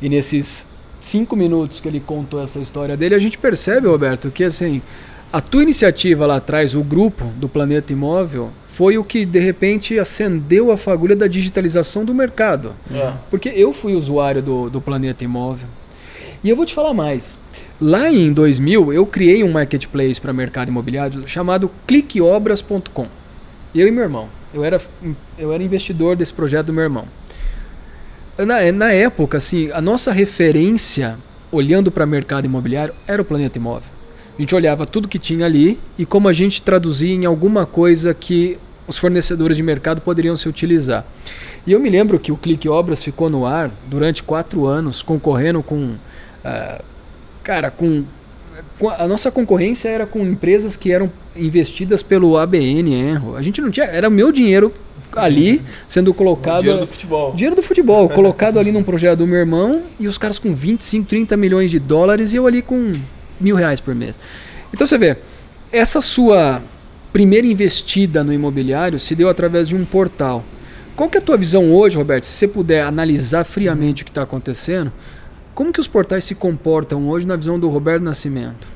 e 0.00 0.08
nesses 0.08 0.64
5 1.02 1.36
minutos 1.36 1.80
que 1.80 1.86
ele 1.88 2.00
contou 2.00 2.42
essa 2.42 2.58
história 2.58 2.96
dele, 2.96 3.14
a 3.14 3.18
gente 3.18 3.36
percebe, 3.36 3.86
Roberto, 3.86 4.30
que 4.30 4.42
assim, 4.42 4.80
a 5.30 5.38
tua 5.38 5.62
iniciativa 5.62 6.24
lá 6.26 6.36
atrás, 6.36 6.74
o 6.74 6.82
grupo 6.82 7.26
do 7.36 7.46
Planeta 7.46 7.92
Imóvel, 7.92 8.50
foi 8.72 8.96
o 8.96 9.04
que 9.04 9.26
de 9.26 9.38
repente 9.38 9.98
acendeu 9.98 10.72
a 10.72 10.76
fagulha 10.78 11.14
da 11.14 11.26
digitalização 11.26 12.02
do 12.02 12.14
mercado. 12.14 12.72
é. 12.90 13.12
Porque 13.30 13.50
eu 13.50 13.74
fui 13.74 13.92
usuário 13.92 14.40
do, 14.40 14.70
do 14.70 14.80
Planeta 14.80 15.22
Imóvel. 15.22 15.68
E 16.42 16.48
eu 16.48 16.56
vou 16.56 16.64
te 16.64 16.72
falar 16.72 16.94
mais. 16.94 17.36
Lá 17.78 18.10
em 18.10 18.32
2000, 18.32 18.94
eu 18.94 19.04
criei 19.04 19.44
um 19.44 19.52
marketplace 19.52 20.18
para 20.18 20.32
mercado 20.32 20.68
imobiliário 20.68 21.28
chamado 21.28 21.70
cliqueobras.com. 21.86 23.19
Eu 23.74 23.86
e 23.86 23.90
meu 23.90 24.02
irmão. 24.02 24.28
Eu 24.52 24.64
era, 24.64 24.80
eu 25.38 25.52
era 25.52 25.62
investidor 25.62 26.16
desse 26.16 26.32
projeto 26.32 26.66
do 26.66 26.72
meu 26.72 26.82
irmão. 26.82 27.04
Na, 28.38 28.72
na 28.72 28.92
época, 28.92 29.36
assim, 29.38 29.70
a 29.72 29.80
nossa 29.80 30.12
referência, 30.12 31.16
olhando 31.52 31.90
para 31.90 32.06
mercado 32.06 32.46
imobiliário, 32.46 32.94
era 33.06 33.20
o 33.20 33.24
Planeta 33.24 33.58
Imóvel. 33.58 33.88
A 34.36 34.40
gente 34.40 34.54
olhava 34.54 34.86
tudo 34.86 35.06
que 35.08 35.18
tinha 35.18 35.44
ali 35.44 35.78
e 35.98 36.06
como 36.06 36.26
a 36.26 36.32
gente 36.32 36.62
traduzia 36.62 37.14
em 37.14 37.26
alguma 37.26 37.66
coisa 37.66 38.14
que 38.14 38.56
os 38.88 38.96
fornecedores 38.96 39.56
de 39.56 39.62
mercado 39.62 40.00
poderiam 40.00 40.36
se 40.36 40.48
utilizar. 40.48 41.04
E 41.66 41.72
eu 41.72 41.78
me 41.78 41.90
lembro 41.90 42.18
que 42.18 42.32
o 42.32 42.36
Clique 42.36 42.68
Obras 42.68 43.02
ficou 43.04 43.28
no 43.28 43.44
ar 43.44 43.70
durante 43.86 44.22
quatro 44.22 44.64
anos, 44.66 45.02
concorrendo 45.02 45.62
com. 45.62 45.94
ah, 46.42 46.80
cara, 47.44 47.70
com, 47.70 48.02
com- 48.78 48.88
A 48.88 49.06
nossa 49.06 49.30
concorrência 49.30 49.90
era 49.90 50.06
com 50.06 50.20
empresas 50.20 50.74
que 50.76 50.90
eram 50.90 51.12
investidas 51.36 52.02
pelo 52.02 52.36
ABN 52.36 52.92
Enro. 52.92 53.36
A 53.36 53.42
gente 53.42 53.60
não 53.60 53.70
tinha. 53.70 53.86
Era 53.86 54.08
o 54.08 54.10
meu 54.10 54.32
dinheiro 54.32 54.72
ali 55.16 55.62
sendo 55.86 56.14
colocado. 56.14 56.60
dinheiro 56.60 56.80
do 56.80 56.86
futebol. 56.86 57.32
Dinheiro 57.32 57.56
do 57.56 57.62
futebol, 57.62 58.08
colocado 58.10 58.58
ali 58.58 58.72
num 58.72 58.82
projeto 58.82 59.18
do 59.18 59.26
meu 59.26 59.38
irmão 59.38 59.82
e 59.98 60.06
os 60.06 60.18
caras 60.18 60.38
com 60.38 60.54
25, 60.54 61.06
30 61.08 61.36
milhões 61.36 61.70
de 61.70 61.78
dólares 61.78 62.32
e 62.32 62.36
eu 62.36 62.46
ali 62.46 62.62
com 62.62 62.92
mil 63.40 63.56
reais 63.56 63.80
por 63.80 63.94
mês. 63.94 64.18
Então 64.72 64.86
você 64.86 64.98
vê, 64.98 65.16
essa 65.72 66.00
sua 66.00 66.62
primeira 67.12 67.46
investida 67.46 68.22
no 68.22 68.32
imobiliário 68.32 68.98
se 68.98 69.14
deu 69.14 69.28
através 69.28 69.68
de 69.68 69.74
um 69.74 69.84
portal. 69.84 70.44
Qual 70.94 71.08
que 71.08 71.16
é 71.16 71.20
a 71.20 71.24
tua 71.24 71.36
visão 71.36 71.72
hoje, 71.72 71.96
Roberto? 71.96 72.24
Se 72.24 72.32
você 72.32 72.48
puder 72.48 72.82
analisar 72.82 73.44
friamente 73.44 74.02
o 74.02 74.04
que 74.04 74.10
está 74.10 74.22
acontecendo, 74.22 74.92
como 75.54 75.72
que 75.72 75.80
os 75.80 75.88
portais 75.88 76.24
se 76.24 76.34
comportam 76.34 77.08
hoje 77.08 77.26
na 77.26 77.36
visão 77.36 77.58
do 77.58 77.68
Roberto 77.68 78.02
Nascimento? 78.02 78.68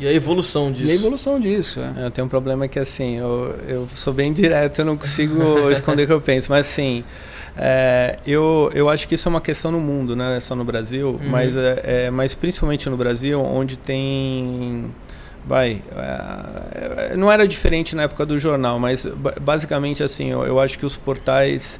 E 0.00 0.06
a 0.06 0.12
evolução 0.12 0.72
disso. 0.72 0.88
E 0.88 0.92
a 0.92 0.94
evolução 0.94 1.38
disso, 1.38 1.80
é. 1.80 2.06
Eu 2.06 2.10
tenho 2.10 2.26
um 2.26 2.28
problema 2.28 2.66
que, 2.66 2.78
assim, 2.78 3.18
eu, 3.18 3.54
eu 3.68 3.88
sou 3.94 4.12
bem 4.12 4.32
direto, 4.32 4.80
eu 4.80 4.84
não 4.84 4.96
consigo 4.96 5.70
esconder 5.70 6.04
o 6.04 6.06
que 6.06 6.12
eu 6.12 6.20
penso. 6.20 6.50
Mas, 6.50 6.66
assim, 6.66 7.04
é, 7.56 8.18
eu, 8.26 8.70
eu 8.74 8.88
acho 8.88 9.06
que 9.06 9.14
isso 9.14 9.28
é 9.28 9.30
uma 9.30 9.40
questão 9.40 9.70
no 9.70 9.80
mundo, 9.80 10.16
né? 10.16 10.40
Só 10.40 10.56
no 10.56 10.64
Brasil, 10.64 11.10
uhum. 11.10 11.28
mas, 11.30 11.56
é, 11.56 11.80
é, 11.84 12.10
mas 12.10 12.34
principalmente 12.34 12.88
no 12.90 12.96
Brasil, 12.96 13.40
onde 13.40 13.76
tem 13.76 14.92
vai 15.46 15.82
é, 15.94 17.16
não 17.16 17.30
era 17.30 17.46
diferente 17.46 17.94
na 17.94 18.04
época 18.04 18.24
do 18.24 18.38
jornal 18.38 18.78
mas 18.78 19.04
basicamente 19.42 20.02
assim 20.02 20.30
eu, 20.30 20.42
eu 20.44 20.58
acho 20.58 20.78
que 20.78 20.86
os 20.86 20.96
portais 20.96 21.78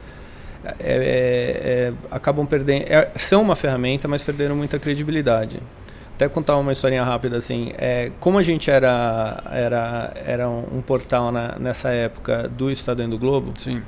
é, 0.62 0.74
é, 0.78 1.88
é 1.88 1.92
acabam 2.10 2.44
perdendo 2.44 2.84
é, 2.86 3.10
são 3.16 3.40
uma 3.40 3.56
ferramenta 3.56 4.06
mas 4.06 4.22
perderam 4.22 4.54
muita 4.54 4.78
credibilidade 4.78 5.62
até 6.14 6.28
contar 6.28 6.56
uma 6.56 6.72
historinha 6.72 7.04
rápida 7.04 7.36
assim 7.36 7.72
é, 7.76 8.12
como 8.20 8.38
a 8.38 8.42
gente 8.42 8.70
era 8.70 9.42
era 9.50 10.12
era 10.24 10.48
um, 10.48 10.78
um 10.78 10.82
portal 10.82 11.32
na, 11.32 11.56
nessa 11.58 11.90
época 11.90 12.48
do 12.48 12.70
Estadão 12.70 13.08
do 13.08 13.18
Globo 13.18 13.52
sim 13.56 13.82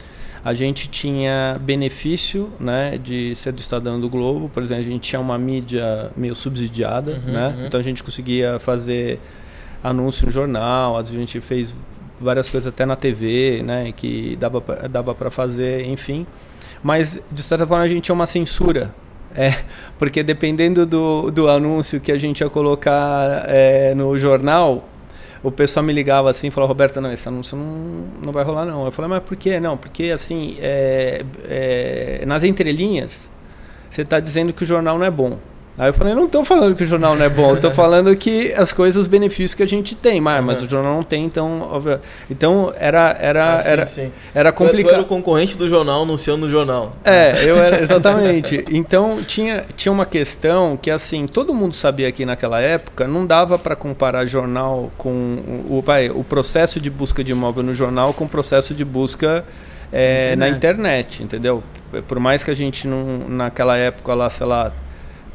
a 0.47 0.55
gente 0.55 0.89
tinha 0.89 1.59
benefício 1.61 2.53
né, 2.61 2.97
de 3.03 3.35
ser 3.35 3.51
do 3.51 3.59
Estadão 3.59 4.01
do 4.01 4.09
Globo, 4.09 4.49
por 4.49 4.63
exemplo, 4.63 4.85
a 4.85 4.87
gente 4.87 5.01
tinha 5.01 5.19
uma 5.19 5.37
mídia 5.37 6.13
meio 6.17 6.37
subsidiada, 6.37 7.21
uhum, 7.27 7.33
né? 7.33 7.49
Uhum. 7.49 7.67
então 7.67 7.81
a 7.81 7.83
gente 7.83 8.01
conseguia 8.01 8.57
fazer 8.61 9.19
anúncio 9.83 10.25
no 10.25 10.31
jornal, 10.31 10.97
a 10.97 11.03
gente 11.03 11.41
fez 11.41 11.75
várias 12.21 12.49
coisas 12.49 12.73
até 12.73 12.87
na 12.87 12.95
TV, 12.95 13.61
né, 13.65 13.93
que 13.97 14.37
dava 14.37 14.63
dava 14.89 15.13
para 15.17 15.33
fazer, 15.33 15.85
enfim. 15.85 16.25
Mas 16.81 17.19
de 17.33 17.43
certa 17.43 17.67
forma 17.67 17.83
a 17.83 17.89
gente 17.89 18.03
tinha 18.05 18.15
uma 18.15 18.27
censura, 18.27 18.95
é, 19.37 19.55
porque 19.99 20.23
dependendo 20.23 20.87
do, 20.87 21.31
do 21.31 21.49
anúncio 21.49 22.01
que 22.01 22.11
a 22.11 22.19
gente 22.19 22.41
ia 22.41 22.49
colocar 22.49 23.45
é, 23.47 23.95
no 23.95 24.17
jornal, 24.19 24.89
o 25.43 25.51
pessoal 25.51 25.85
me 25.85 25.93
ligava 25.93 26.31
assim 26.31 26.49
e 26.49 26.51
falava, 26.51 26.73
Roberto, 26.73 27.01
não, 27.01 27.13
esse 27.13 27.29
anúncio 27.29 27.57
não, 27.57 28.25
não 28.25 28.33
vai 28.33 28.43
rolar 28.43 28.65
não. 28.65 28.87
Eu 28.87 28.91
falei, 28.91 29.11
mas 29.11 29.23
por 29.23 29.37
quê? 29.37 29.61
Não, 29.61 29.77
porque 29.77 30.05
assim, 30.05 30.57
é, 30.61 31.25
é, 31.45 32.25
nas 32.27 32.43
entrelinhas, 32.43 33.31
você 33.91 34.03
está 34.03 34.19
dizendo 34.19 34.53
que 34.53 34.63
o 34.63 34.67
jornal 34.67 34.99
não 34.99 35.05
é 35.05 35.11
bom. 35.11 35.39
Aí 35.79 35.91
eu 35.91 35.93
falei, 35.93 36.15
não 36.15 36.25
estou 36.25 36.43
falando 36.43 36.75
que 36.75 36.85
o 36.85 36.87
jornal 36.87 37.15
não 37.15 37.25
é 37.25 37.29
bom, 37.29 37.55
estou 37.55 37.71
falando 37.71 38.15
que 38.17 38.51
as 38.55 38.73
coisas, 38.73 39.03
os 39.03 39.07
benefícios 39.07 39.55
que 39.55 39.63
a 39.63 39.67
gente 39.67 39.95
tem, 39.95 40.23
mas, 40.23 40.41
uhum. 40.41 40.47
mas 40.47 40.63
o 40.63 40.69
jornal 40.69 40.95
não 40.95 41.03
tem, 41.03 41.25
então, 41.25 41.69
óbvio, 41.71 42.01
então 42.31 42.73
era 42.79 43.15
era 43.21 43.55
ah, 43.55 43.59
sim, 43.59 43.71
era, 43.71 43.87
sim. 43.87 44.13
era 44.35 44.53
complicado. 44.53 44.91
Tu 44.91 44.95
era 44.95 45.03
o 45.03 45.07
concorrente 45.07 45.59
do 45.59 45.69
jornal 45.69 46.03
anunciando 46.03 46.47
no 46.47 46.51
jornal. 46.51 46.97
É, 47.05 47.45
eu 47.45 47.57
era 47.59 47.83
exatamente. 47.83 48.65
então 48.71 49.19
tinha 49.27 49.67
tinha 49.77 49.93
uma 49.93 50.07
questão 50.07 50.79
que 50.79 50.91
assim 50.91 51.27
todo 51.27 51.55
mundo 51.55 51.75
sabia 51.75 52.11
que 52.11 52.25
naquela 52.25 52.61
época 52.61 53.07
não 53.07 53.27
dava 53.27 53.59
para 53.59 53.77
comparar 53.77 54.25
jornal 54.25 54.91
com 54.97 55.13
o 55.69 55.83
vai, 55.85 56.09
o 56.09 56.25
processo 56.25 56.81
de 56.81 56.89
busca 56.89 57.23
de 57.23 57.33
imóvel 57.33 57.63
no 57.63 57.75
jornal 57.75 58.15
com 58.15 58.25
o 58.25 58.29
processo 58.29 58.75
de 58.75 58.85
busca 58.85 59.45
é, 59.93 60.33
internet. 60.33 60.39
na 60.39 60.49
internet, 60.49 61.23
entendeu? 61.23 61.63
Por 62.09 62.19
mais 62.19 62.43
que 62.43 62.51
a 62.51 62.55
gente 62.55 62.89
não 62.89 63.29
naquela 63.29 63.77
época 63.77 64.15
lá, 64.15 64.31
sei 64.31 64.47
lá 64.47 64.73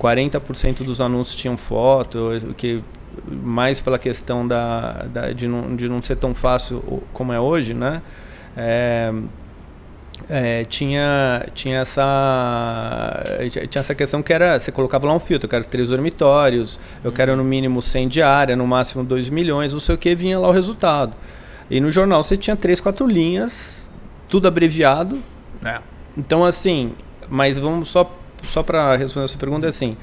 40% 0.01 0.83
dos 0.83 0.99
anúncios 0.99 1.35
tinham 1.35 1.55
foto, 1.55 2.31
que 2.57 2.81
mais 3.27 3.79
pela 3.79 3.99
questão 3.99 4.47
da, 4.47 5.03
da, 5.03 5.31
de, 5.31 5.47
não, 5.47 5.75
de 5.75 5.87
não 5.87 6.01
ser 6.01 6.15
tão 6.15 6.33
fácil 6.33 7.03
como 7.13 7.31
é 7.31 7.39
hoje, 7.39 7.73
né? 7.73 8.01
É, 8.57 9.13
é, 10.29 10.63
tinha, 10.65 11.45
tinha, 11.53 11.79
essa, 11.79 13.23
tinha 13.69 13.79
essa 13.79 13.93
questão 13.93 14.23
que 14.23 14.33
era, 14.33 14.59
você 14.59 14.71
colocava 14.71 15.05
lá 15.05 15.13
um 15.13 15.19
filtro, 15.19 15.45
eu 15.45 15.49
quero 15.49 15.65
três 15.65 15.89
dormitórios, 15.89 16.79
eu 17.03 17.11
quero 17.11 17.35
no 17.35 17.43
mínimo 17.43 17.81
100 17.81 18.07
diária, 18.07 18.55
no 18.55 18.65
máximo 18.65 19.03
2 19.03 19.29
milhões, 19.29 19.73
não 19.73 19.79
sei 19.79 19.95
o 19.95 19.97
que, 19.97 20.15
vinha 20.15 20.39
lá 20.39 20.47
o 20.47 20.51
resultado. 20.51 21.15
E 21.69 21.79
no 21.79 21.91
jornal 21.91 22.23
você 22.23 22.37
tinha 22.37 22.55
três, 22.55 22.79
quatro 22.79 23.05
linhas, 23.05 23.89
tudo 24.27 24.47
abreviado. 24.47 25.19
É. 25.63 25.79
Então, 26.17 26.43
assim, 26.43 26.93
mas 27.29 27.57
vamos 27.57 27.89
só 27.89 28.20
só 28.43 28.63
para 28.63 28.95
responder 28.95 29.25
a 29.25 29.27
sua 29.27 29.39
pergunta, 29.39 29.65
é 29.65 29.69
assim: 29.69 29.97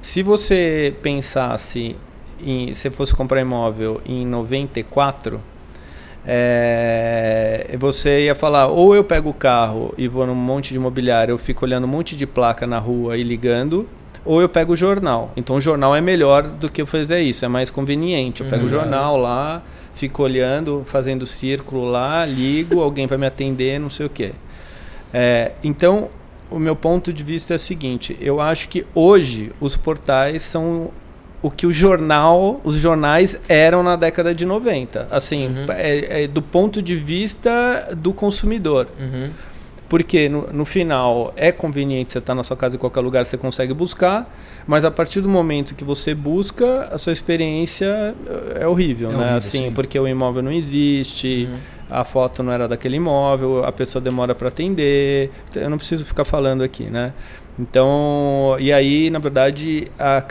se 0.00 0.22
você 0.22 0.94
pensasse 1.02 1.96
em, 2.44 2.74
se 2.74 2.90
fosse 2.90 3.14
comprar 3.14 3.40
imóvel 3.40 4.00
em 4.04 4.26
94, 4.26 5.40
é, 6.26 7.76
você 7.78 8.26
ia 8.26 8.34
falar, 8.34 8.68
ou 8.68 8.94
eu 8.94 9.04
pego 9.04 9.30
o 9.30 9.34
carro 9.34 9.92
e 9.96 10.06
vou 10.06 10.26
num 10.26 10.34
monte 10.34 10.70
de 10.70 10.76
imobiliário, 10.76 11.32
eu 11.32 11.38
fico 11.38 11.64
olhando 11.64 11.84
um 11.84 11.88
monte 11.88 12.16
de 12.16 12.26
placa 12.26 12.66
na 12.66 12.78
rua 12.78 13.16
e 13.16 13.22
ligando, 13.22 13.88
ou 14.24 14.40
eu 14.40 14.48
pego 14.48 14.72
o 14.72 14.76
jornal. 14.76 15.32
Então 15.36 15.56
o 15.56 15.60
jornal 15.60 15.94
é 15.94 16.00
melhor 16.00 16.42
do 16.42 16.70
que 16.70 16.82
eu 16.82 16.86
fazer 16.86 17.20
isso, 17.20 17.44
é 17.44 17.48
mais 17.48 17.70
conveniente. 17.70 18.42
Eu 18.42 18.48
pego 18.48 18.62
uhum. 18.62 18.68
o 18.68 18.70
jornal 18.70 19.16
lá, 19.16 19.62
fico 19.94 20.22
olhando, 20.22 20.82
fazendo 20.86 21.26
círculo 21.26 21.84
lá, 21.90 22.24
ligo, 22.24 22.80
alguém 22.82 23.06
vai 23.06 23.18
me 23.18 23.26
atender, 23.26 23.78
não 23.80 23.90
sei 23.90 24.06
o 24.06 24.10
quê. 24.10 24.32
É, 25.12 25.52
então 25.62 26.08
o 26.52 26.58
meu 26.58 26.76
ponto 26.76 27.12
de 27.12 27.22
vista 27.22 27.54
é 27.54 27.56
o 27.56 27.58
seguinte: 27.58 28.16
eu 28.20 28.40
acho 28.40 28.68
que 28.68 28.84
hoje 28.94 29.52
os 29.60 29.76
portais 29.76 30.42
são 30.42 30.90
o 31.42 31.50
que 31.50 31.66
o 31.66 31.72
jornal, 31.72 32.60
os 32.62 32.76
jornais 32.76 33.36
eram 33.48 33.82
na 33.82 33.96
década 33.96 34.34
de 34.34 34.46
90. 34.46 35.08
Assim, 35.10 35.48
uhum. 35.48 35.66
é, 35.70 36.22
é, 36.22 36.26
do 36.28 36.40
ponto 36.40 36.80
de 36.80 36.94
vista 36.94 37.88
do 37.96 38.12
consumidor. 38.12 38.86
Uhum. 38.98 39.30
Porque 39.88 40.28
no, 40.28 40.50
no, 40.50 40.64
final 40.64 41.34
é 41.36 41.52
conveniente 41.52 42.12
você 42.12 42.18
estar 42.18 42.32
tá 42.32 42.34
na 42.34 42.42
sua 42.42 42.56
casa 42.56 42.76
em 42.76 42.78
qualquer 42.78 43.00
lugar, 43.00 43.26
você 43.26 43.36
consegue 43.36 43.74
buscar, 43.74 44.32
mas 44.66 44.86
a 44.86 44.90
partir 44.90 45.20
do 45.20 45.28
momento 45.28 45.74
que 45.74 45.84
você 45.84 46.14
busca, 46.14 46.88
a 46.90 46.96
sua 46.96 47.12
experiência 47.12 48.14
é 48.54 48.66
horrível, 48.66 49.10
é 49.10 49.12
né? 49.12 49.18
Horrível, 49.18 49.36
assim, 49.36 49.64
sim. 49.64 49.72
porque 49.72 49.98
o 49.98 50.08
imóvel 50.08 50.42
não 50.42 50.52
existe. 50.52 51.46
Uhum 51.50 51.81
a 51.92 52.04
foto 52.04 52.42
não 52.42 52.52
era 52.52 52.66
daquele 52.66 52.96
imóvel, 52.96 53.64
a 53.64 53.70
pessoa 53.70 54.02
demora 54.02 54.34
para 54.34 54.48
atender. 54.48 55.30
Eu 55.54 55.68
não 55.68 55.76
preciso 55.76 56.04
ficar 56.04 56.24
falando 56.24 56.62
aqui, 56.62 56.84
né? 56.84 57.12
Então, 57.58 58.56
e 58.58 58.72
aí, 58.72 59.10
na 59.10 59.18
verdade, 59.18 59.90
a, 59.98 60.24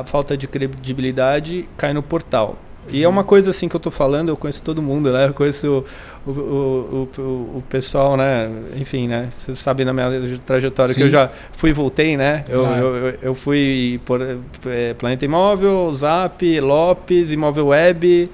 a 0.00 0.04
falta 0.04 0.36
de 0.36 0.46
credibilidade 0.46 1.68
cai 1.76 1.92
no 1.92 2.02
portal. 2.02 2.58
E 2.88 3.02
é 3.02 3.08
uma 3.08 3.22
coisa 3.22 3.50
assim 3.50 3.68
que 3.68 3.76
eu 3.76 3.78
estou 3.78 3.92
falando, 3.92 4.30
eu 4.30 4.36
conheço 4.36 4.62
todo 4.62 4.82
mundo, 4.82 5.12
né? 5.12 5.28
Eu 5.28 5.34
conheço 5.34 5.84
o, 6.26 6.30
o, 6.30 7.08
o, 7.16 7.22
o, 7.58 7.64
pessoal, 7.68 8.16
né? 8.16 8.50
Enfim, 8.76 9.06
né? 9.06 9.28
Você 9.30 9.54
sabe 9.54 9.84
na 9.84 9.92
minha 9.92 10.10
trajetória 10.44 10.92
Sim. 10.92 11.00
que 11.00 11.06
eu 11.06 11.10
já 11.10 11.30
fui 11.52 11.70
e 11.70 11.72
voltei, 11.72 12.16
né? 12.16 12.44
Eu, 12.48 12.64
eu, 12.64 13.18
eu, 13.22 13.34
fui 13.34 14.00
por 14.04 14.20
é, 14.66 14.94
Planeta 14.94 15.24
Imóvel, 15.24 15.92
Zap, 15.94 16.60
Lopes, 16.60 17.30
Imóvel 17.30 17.68
Web, 17.68 18.28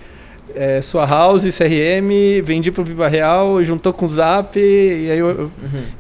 é, 0.59 0.83
sua 0.83 1.07
house, 1.07 1.45
CRM, 1.45 2.43
vendi 2.43 2.73
para 2.73 2.83
o 2.83 2.85
Viva 2.85 3.07
Real, 3.07 3.63
juntou 3.63 3.93
com 3.93 4.07
o 4.07 4.09
Zap, 4.09 4.59
e 4.59 5.11
aí 5.11 5.19
eu, 5.19 5.29
uhum. 5.29 5.51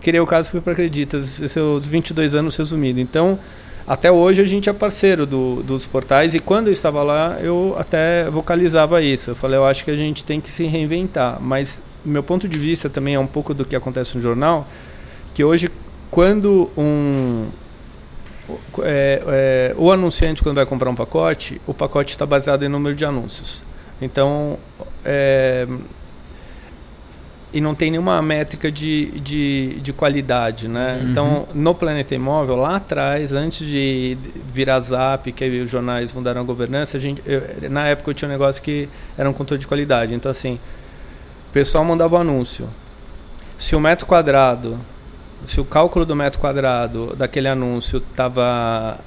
criei 0.00 0.20
o 0.20 0.26
caso 0.26 0.48
e 0.48 0.50
fui 0.50 0.60
para 0.60 0.72
Acreditas, 0.72 1.40
seus 1.48 1.86
22 1.86 2.34
anos 2.34 2.56
resumido. 2.56 2.98
Então, 2.98 3.38
até 3.86 4.10
hoje 4.10 4.42
a 4.42 4.44
gente 4.44 4.68
é 4.68 4.72
parceiro 4.72 5.24
do, 5.24 5.62
dos 5.62 5.86
portais 5.86 6.34
e 6.34 6.40
quando 6.40 6.66
eu 6.66 6.72
estava 6.72 7.02
lá 7.02 7.38
eu 7.40 7.76
até 7.78 8.28
vocalizava 8.30 9.00
isso. 9.00 9.30
Eu 9.30 9.36
falei, 9.36 9.56
eu 9.56 9.64
acho 9.64 9.84
que 9.84 9.90
a 9.92 9.96
gente 9.96 10.24
tem 10.24 10.40
que 10.40 10.50
se 10.50 10.64
reinventar, 10.64 11.38
mas 11.40 11.80
meu 12.04 12.22
ponto 12.22 12.48
de 12.48 12.58
vista 12.58 12.90
também 12.90 13.14
é 13.14 13.20
um 13.20 13.26
pouco 13.26 13.54
do 13.54 13.64
que 13.64 13.76
acontece 13.76 14.16
no 14.16 14.22
jornal, 14.22 14.66
que 15.32 15.44
hoje 15.44 15.68
quando 16.10 16.68
um 16.76 17.46
é, 18.80 19.22
é, 19.26 19.74
o 19.76 19.92
anunciante 19.92 20.42
quando 20.42 20.56
vai 20.56 20.66
comprar 20.66 20.90
um 20.90 20.94
pacote, 20.94 21.60
o 21.66 21.72
pacote 21.72 22.12
está 22.12 22.26
baseado 22.26 22.64
em 22.64 22.68
número 22.68 22.94
de 22.94 23.04
anúncios. 23.04 23.67
Então, 24.00 24.58
é, 25.04 25.66
e 27.52 27.60
não 27.60 27.74
tem 27.74 27.90
nenhuma 27.90 28.20
métrica 28.20 28.70
de, 28.70 29.06
de, 29.20 29.80
de 29.80 29.92
qualidade, 29.92 30.68
né? 30.68 31.00
Uhum. 31.00 31.10
Então, 31.10 31.48
no 31.54 31.74
Planeta 31.74 32.14
Imóvel, 32.14 32.56
lá 32.56 32.76
atrás, 32.76 33.32
antes 33.32 33.66
de 33.66 34.18
virar 34.52 34.80
Zap, 34.80 35.32
que 35.32 35.44
os 35.62 35.70
jornais 35.70 36.12
mudaram 36.12 36.42
a 36.42 36.44
governança, 36.44 36.98
a 36.98 37.00
gente, 37.00 37.22
eu, 37.24 37.42
na 37.70 37.86
época 37.86 38.10
eu 38.10 38.14
tinha 38.14 38.28
um 38.28 38.32
negócio 38.32 38.62
que 38.62 38.88
era 39.16 39.28
um 39.28 39.32
controle 39.32 39.60
de 39.60 39.66
qualidade. 39.66 40.14
Então, 40.14 40.30
assim, 40.30 40.58
o 41.48 41.52
pessoal 41.52 41.84
mandava 41.84 42.16
o 42.16 42.18
um 42.18 42.20
anúncio. 42.20 42.68
Se 43.56 43.74
o 43.74 43.80
metro 43.80 44.06
quadrado, 44.06 44.78
se 45.46 45.58
o 45.58 45.64
cálculo 45.64 46.04
do 46.04 46.14
metro 46.14 46.38
quadrado 46.38 47.16
daquele 47.16 47.48
anúncio 47.48 47.98
estava 47.98 48.98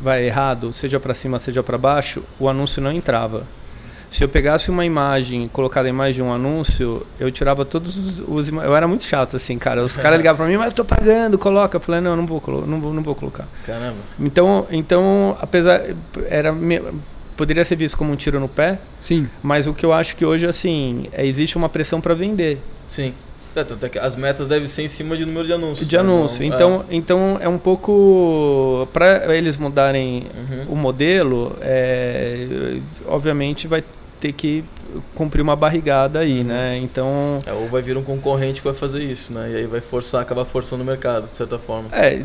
vai 0.00 0.24
errado, 0.24 0.72
seja 0.72 0.98
para 0.98 1.12
cima, 1.12 1.38
seja 1.38 1.62
para 1.62 1.76
baixo, 1.76 2.22
o 2.38 2.48
anúncio 2.48 2.80
não 2.80 2.92
entrava. 2.92 3.44
Se 4.10 4.24
eu 4.24 4.28
pegasse 4.28 4.70
uma 4.70 4.84
imagem, 4.84 5.48
colocada 5.52 5.86
a 5.86 5.90
imagem 5.90 6.14
de 6.14 6.22
um 6.22 6.32
anúncio, 6.32 7.06
eu 7.18 7.30
tirava 7.30 7.64
todos 7.64 7.96
os, 7.96 8.18
os 8.26 8.48
eu 8.48 8.74
era 8.74 8.88
muito 8.88 9.04
chato 9.04 9.36
assim, 9.36 9.56
cara. 9.56 9.84
Os 9.84 9.96
caras 9.96 10.18
ligavam 10.18 10.38
para 10.38 10.46
mim, 10.52 10.56
mas 10.58 10.68
eu 10.68 10.72
tô 10.72 10.84
pagando, 10.84 11.38
coloca. 11.38 11.76
Eu 11.76 11.80
falei, 11.80 12.00
não, 12.00 12.16
não 12.16 12.26
vou, 12.26 12.42
não 12.66 12.80
vou, 12.80 12.92
não 12.92 13.02
vou 13.02 13.14
colocar. 13.14 13.46
Caramba. 13.64 13.94
Então, 14.18 14.66
então, 14.70 15.36
apesar 15.40 15.82
era 16.28 16.52
poderia 17.36 17.64
ser 17.64 17.76
visto 17.76 17.96
como 17.96 18.12
um 18.12 18.16
tiro 18.16 18.38
no 18.40 18.48
pé. 18.48 18.78
Sim. 19.00 19.28
Mas 19.42 19.66
o 19.66 19.72
que 19.72 19.86
eu 19.86 19.92
acho 19.92 20.14
que 20.16 20.26
hoje 20.26 20.46
assim, 20.46 21.06
é, 21.12 21.24
existe 21.24 21.56
uma 21.56 21.68
pressão 21.68 22.00
para 22.00 22.12
vender. 22.12 22.58
Sim. 22.88 23.14
É, 23.56 23.64
tanto 23.64 23.84
é 23.84 23.88
que 23.88 23.98
as 23.98 24.14
metas 24.14 24.46
devem 24.46 24.66
ser 24.66 24.82
em 24.82 24.88
cima 24.88 25.16
de 25.16 25.24
número 25.24 25.46
de 25.46 25.52
anúncios. 25.52 25.88
De 25.88 25.96
né? 25.96 26.00
anúncio. 26.02 26.46
Não- 26.46 26.54
então, 26.54 26.84
então 26.90 27.38
é 27.40 27.48
um 27.48 27.58
pouco. 27.58 28.86
Para 28.92 29.34
eles 29.36 29.56
mudarem 29.56 30.26
Uhum. 30.34 30.72
o 30.74 30.76
modelo, 30.76 31.56
é, 31.60 32.76
obviamente 33.06 33.66
vai 33.66 33.82
ter 34.20 34.32
que 34.32 34.62
cumprir 35.14 35.40
uma 35.40 35.54
barrigada 35.56 36.18
aí, 36.18 36.38
Uhum. 36.40 36.44
né? 36.46 36.78
Então. 36.82 37.38
É, 37.46 37.52
ou 37.52 37.68
vai 37.68 37.80
vir 37.80 37.96
um 37.96 38.02
concorrente 38.02 38.60
que 38.60 38.66
vai 38.66 38.74
fazer 38.76 39.02
isso, 39.02 39.32
né? 39.32 39.48
E 39.52 39.56
aí 39.56 39.66
vai 39.66 39.80
forçar, 39.80 40.20
acabar 40.20 40.44
forçando 40.44 40.82
o 40.82 40.86
mercado, 40.86 41.30
de 41.30 41.36
certa 41.36 41.58
forma. 41.58 41.88
É, 41.92 42.22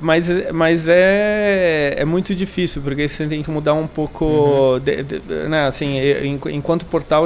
mas, 0.00 0.26
mas 0.52 0.86
é, 0.88 1.94
é 1.96 2.04
muito 2.04 2.34
difícil, 2.34 2.82
porque 2.82 3.06
você 3.08 3.26
tem 3.26 3.42
que 3.42 3.50
mudar 3.50 3.74
um 3.74 3.86
pouco. 3.86 4.24
Uhum. 4.24 4.78
de- 4.80 5.02
de- 5.02 5.18
né, 5.48 5.66
assim, 5.66 5.96
enquanto 6.52 6.84
portal, 6.86 7.24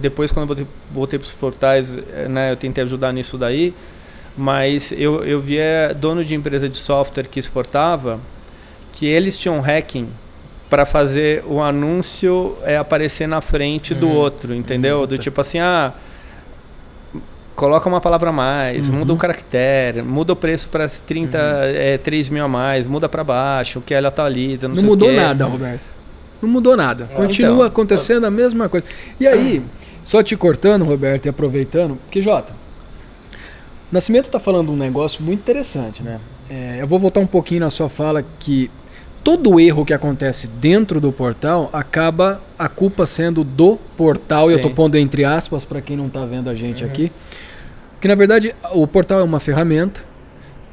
depois 0.00 0.30
quando 0.30 0.42
eu 0.42 0.46
voltei, 0.56 0.66
voltei 0.92 1.18
para 1.18 1.26
os 1.26 1.32
portais, 1.32 1.90
né, 2.28 2.52
eu 2.52 2.56
tentei 2.56 2.84
ajudar 2.84 3.12
nisso 3.12 3.36
daí, 3.38 3.74
mas 4.36 4.92
eu, 4.92 5.24
eu 5.24 5.40
via 5.40 5.94
dono 5.98 6.24
de 6.24 6.34
empresa 6.34 6.68
de 6.68 6.76
software 6.76 7.24
que 7.24 7.40
exportava 7.40 8.20
que 8.92 9.06
eles 9.06 9.38
tinham 9.38 9.60
hacking 9.60 10.08
para 10.68 10.84
fazer 10.84 11.44
o 11.46 11.60
anúncio 11.62 12.56
é, 12.64 12.76
aparecer 12.76 13.26
na 13.28 13.40
frente 13.40 13.94
do 13.94 14.06
Uhum. 14.08 14.14
outro, 14.16 14.54
entendeu? 14.54 15.00
Uhum. 15.00 15.06
Do 15.06 15.18
tipo 15.18 15.40
assim, 15.40 15.58
ah, 15.60 15.92
coloca 17.54 17.88
uma 17.88 18.00
palavra 18.00 18.30
a 18.30 18.32
mais, 18.32 18.88
Uhum. 18.88 18.96
muda 18.96 19.12
um 19.14 19.16
caractere, 19.16 20.02
muda 20.02 20.32
o 20.32 20.36
preço 20.36 20.68
para 20.68 20.88
30, 20.88 21.38
é, 21.38 21.96
3 21.98 22.28
mil 22.28 22.44
a 22.44 22.48
mais, 22.48 22.86
muda 22.86 23.08
para 23.08 23.22
baixo, 23.24 23.80
que 23.80 23.94
ele 23.94 24.06
atualiza, 24.06 24.68
não, 24.68 24.74
Não 24.74 24.80
sei 24.80 24.84
o 24.84 24.90
mudou 24.90 25.12
nada, 25.12 25.44
Roberto. 25.46 25.80
Não 26.42 26.48
mudou 26.50 26.76
nada. 26.76 27.08
Ah, 27.10 27.14
Continua 27.14 27.52
então. 27.54 27.62
acontecendo 27.66 28.24
a 28.26 28.30
mesma 28.30 28.68
coisa. 28.68 28.84
E 29.18 29.26
aí, 29.26 29.62
só 30.04 30.22
te 30.22 30.36
cortando, 30.36 30.84
Roberto, 30.84 31.26
e 31.26 31.28
aproveitando, 31.28 31.96
porque, 32.04 32.20
Jota, 32.20 32.52
Nascimento 33.90 34.26
está 34.26 34.40
falando 34.40 34.72
um 34.72 34.76
negócio 34.76 35.22
muito 35.22 35.40
interessante, 35.40 36.02
né? 36.02 36.18
É, 36.50 36.78
eu 36.80 36.86
vou 36.86 36.98
voltar 36.98 37.20
um 37.20 37.26
pouquinho 37.26 37.60
na 37.60 37.70
sua 37.70 37.88
fala 37.88 38.22
que 38.38 38.68
todo 39.26 39.58
erro 39.58 39.84
que 39.84 39.92
acontece 39.92 40.46
dentro 40.46 41.00
do 41.00 41.10
portal 41.10 41.68
acaba 41.72 42.40
a 42.56 42.68
culpa 42.68 43.04
sendo 43.04 43.42
do 43.42 43.74
portal, 43.96 44.42
e 44.48 44.52
eu 44.52 44.58
Sim. 44.58 44.62
estou 44.62 44.70
pondo 44.70 44.96
entre 44.96 45.24
aspas 45.24 45.64
para 45.64 45.80
quem 45.80 45.96
não 45.96 46.06
está 46.06 46.24
vendo 46.24 46.48
a 46.48 46.54
gente 46.54 46.84
Uhum. 46.84 46.88
aqui. 46.88 47.10
Porque 47.94 48.06
na 48.06 48.14
verdade 48.14 48.54
o 48.72 48.86
portal 48.86 49.18
é 49.18 49.24
uma 49.24 49.40
ferramenta 49.40 50.04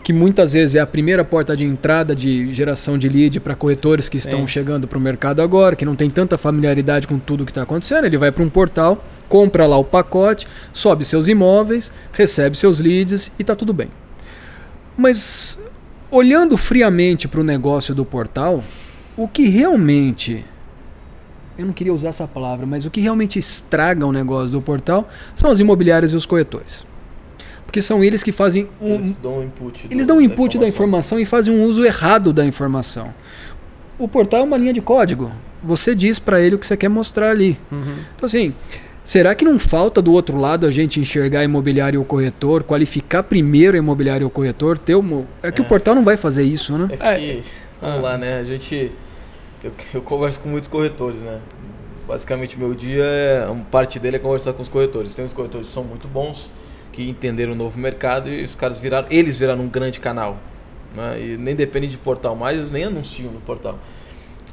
que 0.03 0.13
muitas 0.13 0.53
vezes 0.53 0.75
é 0.75 0.79
a 0.79 0.85
primeira 0.85 1.25
porta 1.25 1.57
de 1.57 1.65
entrada 1.65 2.15
de 2.15 2.51
geração 2.51 2.95
de 2.95 3.09
lead 3.09 3.39
para 3.39 3.55
corretores 3.55 4.07
que 4.07 4.17
estão 4.17 4.41
Sim. 4.41 4.47
chegando 4.47 4.87
para 4.87 4.99
o 4.99 5.01
mercado 5.01 5.41
agora, 5.41 5.75
que 5.75 5.83
não 5.83 5.95
tem 5.95 6.07
tanta 6.07 6.37
familiaridade 6.37 7.07
com 7.07 7.17
tudo 7.17 7.45
que 7.45 7.51
está 7.51 7.63
acontecendo. 7.63 8.05
Ele 8.05 8.19
vai 8.19 8.31
para 8.31 8.43
um 8.43 8.49
portal, 8.49 9.03
compra 9.27 9.65
lá 9.65 9.77
o 9.79 9.83
pacote, 9.83 10.45
sobe 10.71 11.05
seus 11.05 11.27
imóveis, 11.27 11.91
recebe 12.11 12.55
seus 12.55 12.79
leads 12.79 13.31
e 13.39 13.41
está 13.41 13.55
tudo 13.55 13.73
bem. 13.73 13.89
Mas 14.95 15.57
olhando 16.15 16.57
friamente 16.57 17.27
para 17.27 17.41
o 17.41 17.43
negócio 17.43 17.93
do 17.95 18.05
portal, 18.05 18.63
o 19.17 19.27
que 19.27 19.47
realmente 19.47 20.43
eu 21.57 21.65
não 21.65 21.73
queria 21.73 21.93
usar 21.93 22.09
essa 22.09 22.27
palavra, 22.27 22.65
mas 22.65 22.85
o 22.85 22.89
que 22.91 22.99
realmente 22.99 23.37
estraga 23.37 24.05
o 24.05 24.11
negócio 24.11 24.49
do 24.51 24.61
portal 24.61 25.07
são 25.35 25.51
as 25.51 25.59
imobiliárias 25.59 26.11
e 26.13 26.15
os 26.15 26.25
corretores. 26.25 26.85
Porque 27.65 27.81
são 27.81 28.03
eles 28.03 28.21
que 28.23 28.31
fazem 28.31 28.67
um, 28.81 28.95
Eles 28.95 29.11
dão 29.11 29.37
um 29.39 29.43
input. 29.43 29.87
eles 29.89 30.05
do- 30.05 30.09
dão 30.09 30.17
um 30.17 30.21
input 30.21 30.57
da 30.59 30.67
informação 30.67 31.19
e 31.19 31.25
fazem 31.25 31.53
um 31.55 31.63
uso 31.63 31.83
errado 31.83 32.31
da 32.33 32.45
informação. 32.45 33.13
O 33.97 34.07
portal 34.07 34.41
é 34.41 34.43
uma 34.43 34.57
linha 34.57 34.73
de 34.73 34.81
código. 34.81 35.31
Você 35.63 35.95
diz 35.95 36.19
para 36.19 36.41
ele 36.41 36.55
o 36.55 36.59
que 36.59 36.65
você 36.67 36.75
quer 36.75 36.89
mostrar 36.89 37.29
ali. 37.31 37.57
Uhum. 37.71 37.95
Então, 38.15 38.25
assim, 38.25 38.53
será 39.03 39.35
que 39.35 39.43
não 39.45 39.59
falta 39.59 40.01
do 40.01 40.11
outro 40.11 40.37
lado 40.37 40.65
a 40.65 40.71
gente 40.71 40.99
enxergar 40.99 41.39
a 41.39 41.43
imobiliário 41.43 41.97
e 41.99 42.01
o 42.01 42.05
corretor, 42.05 42.63
qualificar 42.63 43.23
primeiro 43.23 43.75
a 43.75 43.79
imobiliário 43.79 44.25
e 44.25 44.27
o 44.27 44.29
corretor? 44.29 44.77
Ter 44.79 44.95
uma... 44.95 45.25
É 45.41 45.51
que 45.51 45.61
É. 45.61 45.63
o 45.65 45.67
portal 45.67 45.93
não 45.95 46.03
vai 46.03 46.17
fazer 46.17 46.43
isso, 46.43 46.77
né? 46.77 46.87
É 46.99 47.17
que, 47.17 47.43
vamos 47.81 47.99
Ah. 47.99 48.01
lá, 48.01 48.17
né? 48.17 48.35
A 48.35 48.43
gente. 48.43 48.91
Eu, 49.63 49.71
eu 49.93 50.01
converso 50.01 50.39
com 50.41 50.49
muitos 50.49 50.69
corretores, 50.69 51.21
né? 51.21 51.39
Basicamente, 52.07 52.59
meu 52.59 52.73
dia, 52.73 53.03
é, 53.03 53.45
uma 53.49 53.63
parte 53.63 53.97
dele 53.97 54.17
é 54.17 54.19
conversar 54.19 54.51
com 54.53 54.61
os 54.61 54.67
corretores. 54.67 55.15
Tem 55.15 55.23
uns 55.23 55.33
corretores 55.33 55.67
que 55.67 55.73
são 55.73 55.83
muito 55.85 56.05
bons, 56.07 56.49
que 56.91 57.09
entenderam 57.09 57.53
o 57.53 57.55
novo 57.55 57.79
mercado 57.79 58.29
e 58.29 58.43
os 58.43 58.55
caras 58.55 58.77
viraram. 58.77 59.07
Eles 59.09 59.39
viraram 59.39 59.61
um 59.63 59.69
grande 59.69 60.01
canal. 60.01 60.37
Né? 60.93 61.21
E 61.21 61.37
nem 61.37 61.55
depende 61.55 61.87
de 61.87 61.97
portal 61.97 62.35
mais, 62.35 62.57
eles 62.57 62.69
nem 62.71 62.83
anunciam 62.83 63.31
no 63.31 63.39
portal. 63.39 63.79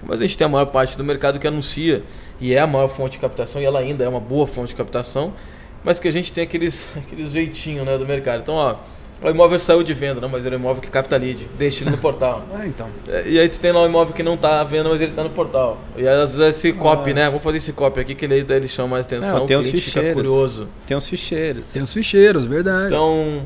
Mas 0.07 0.21
a 0.21 0.23
gente 0.25 0.38
tem 0.38 0.45
a 0.45 0.49
maior 0.49 0.66
parte 0.66 0.97
do 0.97 1.02
mercado 1.04 1.38
que 1.40 1.47
anuncia 1.47 2.02
e 2.40 2.54
é 2.54 2.61
a 2.61 2.66
maior 2.66 2.88
fonte 2.88 3.12
de 3.12 3.18
captação 3.18 3.61
e 3.61 3.64
ela 3.64 3.78
ainda 3.80 4.04
é 4.04 4.09
uma 4.09 4.20
boa 4.20 4.47
fonte 4.47 4.68
de 4.68 4.75
captação, 4.75 5.32
mas 5.85 5.99
que 6.00 6.09
a 6.09 6.12
gente 6.12 6.32
tem 6.32 6.44
aqueles, 6.44 6.88
aqueles 6.97 7.30
jeitinho 7.32 7.85
né, 7.85 7.97
do 7.99 8.06
mercado. 8.06 8.40
Então, 8.40 8.54
ó, 8.54 8.76
o 9.23 9.28
imóvel 9.28 9.59
saiu 9.59 9.82
de 9.82 9.92
venda, 9.92 10.18
não, 10.18 10.30
mas 10.30 10.47
ele 10.47 10.54
é 10.54 10.59
um 10.59 10.61
imóvel 10.62 10.81
que 10.83 10.88
capta 10.88 11.14
lead, 11.18 11.46
deixa 11.59 11.85
ele 11.85 11.90
no 11.90 11.98
portal. 11.98 12.42
Ah, 12.55 12.66
então. 12.66 12.88
É, 13.07 13.24
E 13.29 13.38
aí 13.38 13.48
tu 13.50 13.61
tem 13.61 13.70
lá 13.70 13.83
um 13.83 13.87
imóvel 13.87 14.14
que 14.14 14.22
não 14.22 14.35
tá 14.37 14.61
à 14.62 14.64
venda, 14.64 14.88
mas 14.88 15.00
ele 15.00 15.12
tá 15.12 15.22
no 15.22 15.29
portal. 15.31 15.79
E 15.96 16.00
aí, 16.00 16.22
às 16.22 16.37
vezes 16.38 16.57
esse 16.57 16.72
copy, 16.72 17.11
Ah. 17.11 17.14
né? 17.14 17.26
Vamos 17.26 17.42
fazer 17.44 17.59
esse 17.59 17.72
copy 17.74 18.00
aqui 18.00 18.14
que 18.14 18.24
ele, 18.24 18.42
daí 18.42 18.57
ele 18.57 18.68
chama 18.68 18.88
mais 18.88 19.05
atenção, 19.07 19.40
Não, 19.40 19.46
tem 19.46 19.57
o 19.57 19.61
os 19.61 19.66
cliente 19.66 19.85
fica 19.85 20.00
ficheiros. 20.00 20.14
curioso. 20.22 20.68
Tem 20.87 20.96
os 20.96 21.07
ficheiros. 21.09 21.68
Tem 21.68 21.83
os 21.83 21.92
ficheiros, 21.92 22.46
verdade. 22.46 22.87
Então, 22.87 23.42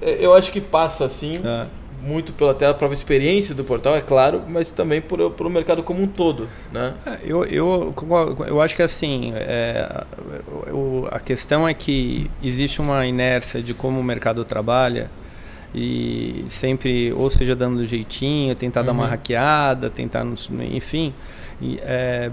é, 0.00 0.16
eu 0.24 0.32
acho 0.34 0.52
que 0.52 0.60
passa 0.60 1.04
assim, 1.04 1.40
É. 1.44 1.66
muito 2.02 2.32
pela 2.32 2.52
até 2.52 2.66
a 2.66 2.72
própria 2.74 2.96
experiência 2.96 3.54
do 3.54 3.64
portal, 3.64 3.96
é 3.96 4.00
claro, 4.00 4.42
mas 4.48 4.70
também 4.70 5.00
por, 5.00 5.30
pelo 5.32 5.50
mercado 5.50 5.82
como 5.82 6.02
um 6.02 6.06
todo, 6.06 6.48
né? 6.72 6.94
É, 7.04 7.18
Eu, 7.24 7.44
eu, 7.44 7.94
eu 8.46 8.60
acho 8.60 8.76
que 8.76 8.82
assim, 8.82 9.32
é, 9.34 10.04
o- 10.72 11.06
a 11.10 11.18
questão 11.18 11.66
é 11.68 11.74
que 11.74 12.30
existe 12.42 12.80
uma 12.80 13.04
inércia 13.06 13.60
de 13.62 13.74
como 13.74 13.98
o 13.98 14.04
mercado 14.04 14.44
trabalha 14.44 15.10
e 15.74 16.44
sempre, 16.48 17.12
ou 17.12 17.28
seja, 17.30 17.54
dando 17.54 17.84
jeitinho, 17.84 18.54
tentar 18.54 18.82
dar 18.82 18.92
uma 18.92 19.04
Uhum. 19.04 19.10
hackeada, 19.10 19.90
tentar, 19.90 20.24
enfim, 20.72 21.12
e, 21.60 21.78
é, 21.82 22.30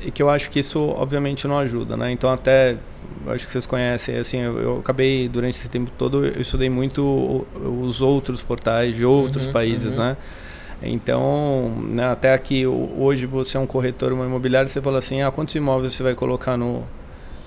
e 0.00 0.10
que 0.10 0.22
eu 0.22 0.28
acho 0.30 0.50
que 0.50 0.58
isso 0.60 0.78
obviamente 0.96 1.46
não 1.48 1.58
ajuda, 1.58 1.96
né? 1.96 2.10
Então 2.12 2.30
até, 2.30 2.76
acho 3.28 3.44
que 3.44 3.50
vocês 3.50 3.66
conhecem, 3.66 4.16
assim, 4.18 4.38
eu, 4.38 4.58
eu 4.60 4.78
acabei 4.78 5.28
durante 5.28 5.56
esse 5.56 5.68
tempo 5.68 5.90
todo, 5.96 6.24
eu 6.24 6.40
estudei 6.40 6.68
muito 6.70 7.46
os 7.84 8.00
outros 8.02 8.42
portais 8.42 8.94
de 8.94 9.04
outros 9.04 9.46
Uhum, 9.46 9.52
países, 9.52 9.96
uhum. 9.98 10.04
né? 10.04 10.16
Então, 10.82 11.72
né, 11.88 12.06
até 12.10 12.34
aqui 12.34 12.66
hoje 12.66 13.24
você 13.26 13.56
é 13.56 13.60
um 13.60 13.66
corretor, 13.66 14.12
uma 14.12 14.26
imobiliária, 14.26 14.68
você 14.68 14.80
fala 14.80 14.98
assim, 14.98 15.22
ah, 15.22 15.30
quantos 15.30 15.54
imóveis 15.54 15.94
você 15.94 16.02
vai 16.02 16.14
colocar 16.14 16.56
no, 16.56 16.82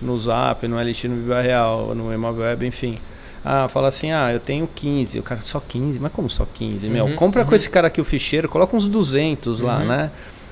no 0.01 0.17
Zap, 0.17 0.67
no 0.67 0.77
LX, 0.81 1.03
no 1.05 1.15
Viva 1.15 1.39
Real, 1.41 1.93
no 1.93 2.11
Imóvel 2.13 2.43
Web, 2.43 2.65
enfim. 2.65 2.97
Ah, 3.45 3.67
fala 3.69 3.87
assim, 3.87 4.11
ah, 4.11 4.33
eu 4.33 4.39
tenho 4.39 4.67
15. 4.75 5.19
O 5.19 5.23
cara, 5.23 5.41
só 5.41 5.59
15? 5.59 5.99
Mas 5.99 6.11
como 6.11 6.29
só 6.29 6.45
15? 6.45 6.87
Meu, 6.87 7.05
Uhum, 7.05 7.15
compra 7.15 7.43
com 7.45 7.51
uhum. 7.51 7.55
esse 7.55 7.69
cara 7.69 7.87
aqui 7.87 8.01
o 8.01 8.03
ficheiro, 8.05 8.49
coloca 8.49 8.75
uns 8.75 8.87
200 8.87 9.61
lá, 9.61 9.77
Uhum. 9.77 9.85
né? 9.85 10.11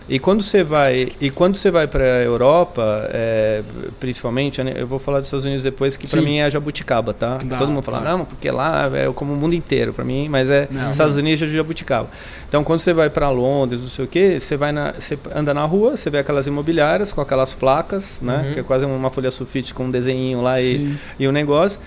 E 0.09 0.19
quando 0.19 0.41
você 0.41 0.63
vai, 0.63 1.11
e 1.19 1.29
quando 1.29 1.57
você 1.57 1.69
vai 1.69 1.85
para 1.85 2.03
a 2.03 2.21
Europa, 2.23 3.09
é, 3.11 3.61
principalmente, 3.99 4.61
eu 4.61 4.87
vou 4.87 4.97
falar 4.97 5.19
dos 5.19 5.27
Estados 5.27 5.43
Unidos 5.43 5.63
depois, 5.63 5.97
que 5.97 6.07
para 6.07 6.21
mim 6.21 6.37
é 6.37 6.49
jabuticaba, 6.49 7.13
tá? 7.13 7.37
Tá, 7.37 7.57
Todo 7.57 7.69
mundo 7.69 7.83
fala, 7.83 8.01
tá. 8.01 8.11
não, 8.11 8.23
porque 8.23 8.49
lá 8.49 8.89
é 8.93 9.11
como 9.11 9.33
o 9.33 9.35
mundo 9.35 9.53
inteiro 9.53 9.91
para 9.91 10.05
mim, 10.05 10.29
mas 10.29 10.49
é 10.49 10.67
Não. 10.71 10.91
Estados 10.91 11.17
Unidos 11.17 11.41
é 11.41 11.47
jabuticaba. 11.47 12.09
Então, 12.47 12.63
quando 12.63 12.79
você 12.79 12.93
vai 12.93 13.09
para 13.09 13.29
Londres, 13.29 13.81
não 13.81 13.89
sei 13.89 14.05
o 14.05 14.07
quê, 14.07 14.39
você 14.39 14.55
vai 14.55 14.71
na, 14.71 14.93
você 14.93 15.19
anda 15.35 15.53
na 15.53 15.65
rua, 15.65 15.97
você 15.97 16.09
vê 16.09 16.19
aquelas 16.19 16.47
imobiliárias 16.47 17.11
com 17.11 17.19
aquelas 17.19 17.53
placas, 17.53 18.19
né? 18.21 18.45
Uhum. 18.45 18.53
Que 18.53 18.59
é 18.61 18.63
quase 18.63 18.85
uma 18.85 19.09
folha 19.09 19.29
sulfite 19.29 19.73
com 19.73 19.85
um 19.85 19.91
desenho 19.91 20.41
lá 20.41 20.61
e, 20.61 20.77
Sim. 20.77 20.99
e 21.19 21.27
um 21.27 21.31
negócio. 21.33 21.79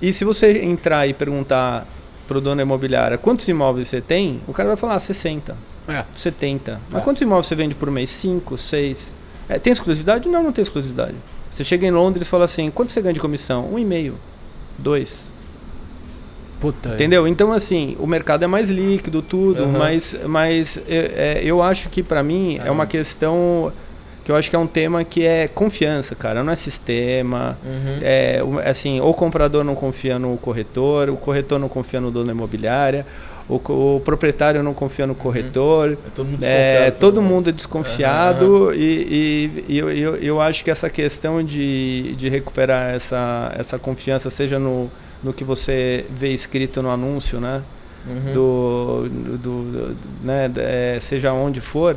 E 0.00 0.12
se 0.12 0.24
você 0.24 0.62
entrar 0.62 1.08
e 1.08 1.12
perguntar 1.12 1.84
pro 2.28 2.40
dono 2.40 2.56
da 2.56 2.62
imobiliária 2.62 3.18
quantos 3.18 3.48
imóveis 3.48 3.88
você 3.88 4.00
tem, 4.00 4.40
o 4.46 4.52
cara 4.52 4.68
vai 4.68 4.76
falar 4.76 4.94
ah, 4.94 5.00
60, 5.00 5.56
É. 5.88 6.04
70. 6.14 6.80
Mas 6.90 7.00
É. 7.00 7.04
quantos 7.04 7.22
imóveis 7.22 7.46
você 7.46 7.54
vende 7.54 7.74
por 7.74 7.90
mês? 7.90 8.10
5, 8.10 8.56
6. 8.58 9.14
É, 9.48 9.58
tem 9.58 9.72
exclusividade? 9.72 10.28
Não, 10.28 10.42
não 10.42 10.52
tem 10.52 10.62
exclusividade. 10.62 11.14
Você 11.50 11.64
chega 11.64 11.86
em 11.86 11.90
Londres 11.90 12.26
e 12.26 12.30
fala 12.30 12.44
assim, 12.44 12.70
quanto 12.70 12.92
você 12.92 13.00
ganha 13.00 13.14
de 13.14 13.20
comissão? 13.20 13.66
Um 13.72 13.78
e 13.78 13.84
meio, 13.84 14.14
dois. 14.76 15.30
Puta. 16.60 16.90
Entendeu? 16.94 17.26
Então, 17.26 17.52
assim, 17.52 17.96
o 17.98 18.06
mercado 18.06 18.42
é 18.44 18.46
mais 18.46 18.68
líquido, 18.68 19.22
tudo, 19.22 19.62
Aham. 19.62 19.78
mas, 19.78 20.16
mas 20.26 20.76
é, 20.88 21.38
é, 21.38 21.40
eu 21.42 21.62
acho 21.62 21.88
que 21.88 22.02
para 22.02 22.22
mim 22.22 22.60
é 22.64 22.70
uma 22.70 22.84
questão 22.86 23.72
que 24.24 24.30
eu 24.32 24.36
acho 24.36 24.50
que 24.50 24.56
é 24.56 24.58
um 24.58 24.66
tema 24.66 25.04
que 25.04 25.24
é 25.24 25.48
confiança, 25.48 26.14
cara, 26.14 26.44
não 26.44 26.52
é 26.52 26.56
sistema. 26.56 27.56
Uhum. 27.64 27.98
É, 28.02 28.42
assim, 28.68 29.00
o 29.00 29.14
comprador 29.14 29.64
não 29.64 29.74
confia 29.74 30.18
no 30.18 30.36
corretor, 30.36 31.08
o 31.08 31.16
corretor 31.16 31.58
não 31.58 31.68
confia 31.68 32.00
no 32.00 32.10
dono 32.10 32.30
imobiliária, 32.30 33.06
o, 33.48 33.54
o 33.96 34.00
proprietário 34.04 34.62
não 34.62 34.74
confia 34.74 35.06
no 35.06 35.14
corretor. 35.14 35.92
É 35.92 35.96
todo 36.14 36.26
mundo 36.26 36.44
É, 36.44 36.90
desconfiado. 36.90 36.98
todo 37.00 37.22
né? 37.22 37.28
mundo 37.28 37.48
é 37.48 37.52
desconfiado 37.52 38.74
e, 38.74 38.78
e- 38.78 39.64
e 39.68 39.78
eu, 39.78 39.90
eu, 39.90 40.16
eu 40.16 40.40
acho 40.40 40.62
que 40.64 40.70
essa 40.70 40.90
questão 40.90 41.42
de, 41.42 42.14
de 42.16 42.28
recuperar 42.28 42.94
essa, 42.94 43.52
essa 43.58 43.78
confiança, 43.78 44.28
seja 44.30 44.58
no, 44.58 44.90
no 45.22 45.32
que 45.32 45.44
você 45.44 46.04
vê 46.10 46.28
escrito 46.32 46.82
no 46.82 46.90
anúncio, 46.90 47.40
né? 47.40 47.62
Uhum. 48.06 48.32
Do, 48.32 49.08
do, 49.08 49.38
do- 49.38 49.96
né? 50.22 50.50
é, 50.56 50.98
seja 51.00 51.32
onde 51.32 51.60
for, 51.60 51.96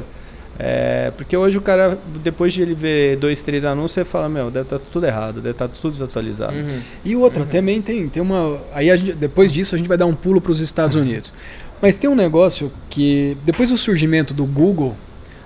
É, 0.63 1.11
porque 1.17 1.35
hoje 1.35 1.57
o 1.57 1.61
cara, 1.61 1.97
depois 2.23 2.53
de 2.53 2.61
ele 2.61 2.75
ver 2.75 3.17
dois, 3.17 3.41
três 3.41 3.65
anúncios, 3.65 3.97
ele 3.97 4.05
fala, 4.05 4.29
meu, 4.29 4.51
deve 4.51 4.65
estar 4.65 4.77
tá 4.77 4.85
tudo 4.91 5.07
errado, 5.07 5.35
deve 5.35 5.49
estar 5.49 5.67
tá 5.67 5.73
tudo 5.81 5.93
desatualizado. 5.93 6.53
Uhum. 6.55 6.81
E 7.03 7.15
outra, 7.15 7.41
uhum. 7.41 7.47
também 7.47 7.81
tem, 7.81 8.07
tem 8.07 8.21
uma. 8.21 8.59
Aí 8.71 8.95
gente, 8.95 9.13
depois 9.13 9.51
disso 9.51 9.73
a 9.73 9.77
gente 9.79 9.87
vai 9.87 9.97
dar 9.97 10.05
um 10.05 10.13
pulo 10.13 10.39
para 10.39 10.51
os 10.51 10.59
Estados 10.59 10.95
Unidos. 10.95 11.33
Mas 11.81 11.97
tem 11.97 12.07
um 12.07 12.15
negócio 12.15 12.71
que, 12.91 13.35
depois 13.43 13.71
do 13.71 13.77
surgimento 13.77 14.35
do 14.35 14.45
Google, 14.45 14.95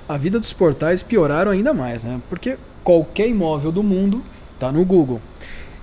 a 0.07 0.17
vida 0.17 0.37
dos 0.37 0.51
portais 0.51 1.01
pioraram 1.01 1.49
ainda 1.49 1.73
mais, 1.73 2.03
né? 2.03 2.19
Porque 2.29 2.57
qualquer 2.83 3.29
imóvel 3.29 3.71
do 3.71 3.81
mundo 3.81 4.21
está 4.53 4.69
no 4.69 4.83
Google. 4.83 5.21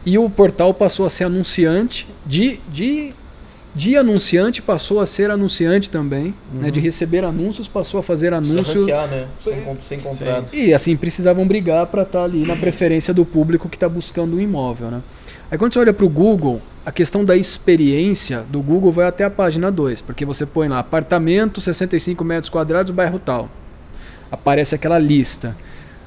E 0.04 0.18
o 0.18 0.28
portal 0.28 0.74
passou 0.74 1.06
a 1.06 1.08
ser 1.08 1.24
anunciante 1.24 2.06
de, 2.26 2.60
de 2.70 3.14
de 3.74 3.96
anunciante 3.96 4.60
passou 4.60 5.00
a 5.00 5.06
ser 5.06 5.30
anunciante 5.30 5.88
também, 5.88 6.34
uhum. 6.52 6.60
né, 6.60 6.70
de 6.70 6.78
uhum. 6.78 6.84
receber 6.84 7.24
anúncios 7.24 7.66
passou 7.66 7.98
a 7.98 8.02
fazer 8.02 8.34
anúncios. 8.34 8.86
né? 9.06 9.26
Sem, 9.42 9.76
sem 9.82 10.00
contrato. 10.00 10.54
E 10.54 10.74
assim, 10.74 10.94
precisavam 10.96 11.46
brigar 11.46 11.86
para 11.86 12.02
estar 12.02 12.18
tá 12.20 12.24
ali 12.24 12.44
na 12.44 12.56
preferência 12.56 13.14
do 13.14 13.24
público 13.24 13.68
que 13.68 13.76
está 13.76 13.88
buscando 13.88 14.36
um 14.36 14.40
imóvel. 14.40 14.88
Né? 14.88 15.00
Aí 15.50 15.56
quando 15.56 15.72
você 15.72 15.78
olha 15.78 15.92
para 15.92 16.04
o 16.04 16.08
Google, 16.08 16.60
a 16.84 16.92
questão 16.92 17.24
da 17.24 17.36
experiência 17.36 18.44
do 18.50 18.60
Google 18.60 18.92
vai 18.92 19.06
até 19.06 19.24
a 19.24 19.30
página 19.30 19.70
2, 19.70 20.02
porque 20.02 20.24
você 20.24 20.44
põe 20.44 20.68
lá 20.68 20.78
apartamento, 20.78 21.60
65 21.60 22.22
metros 22.24 22.50
quadrados, 22.50 22.90
bairro 22.90 23.18
tal. 23.18 23.48
Aparece 24.30 24.74
aquela 24.74 24.98
lista. 24.98 25.56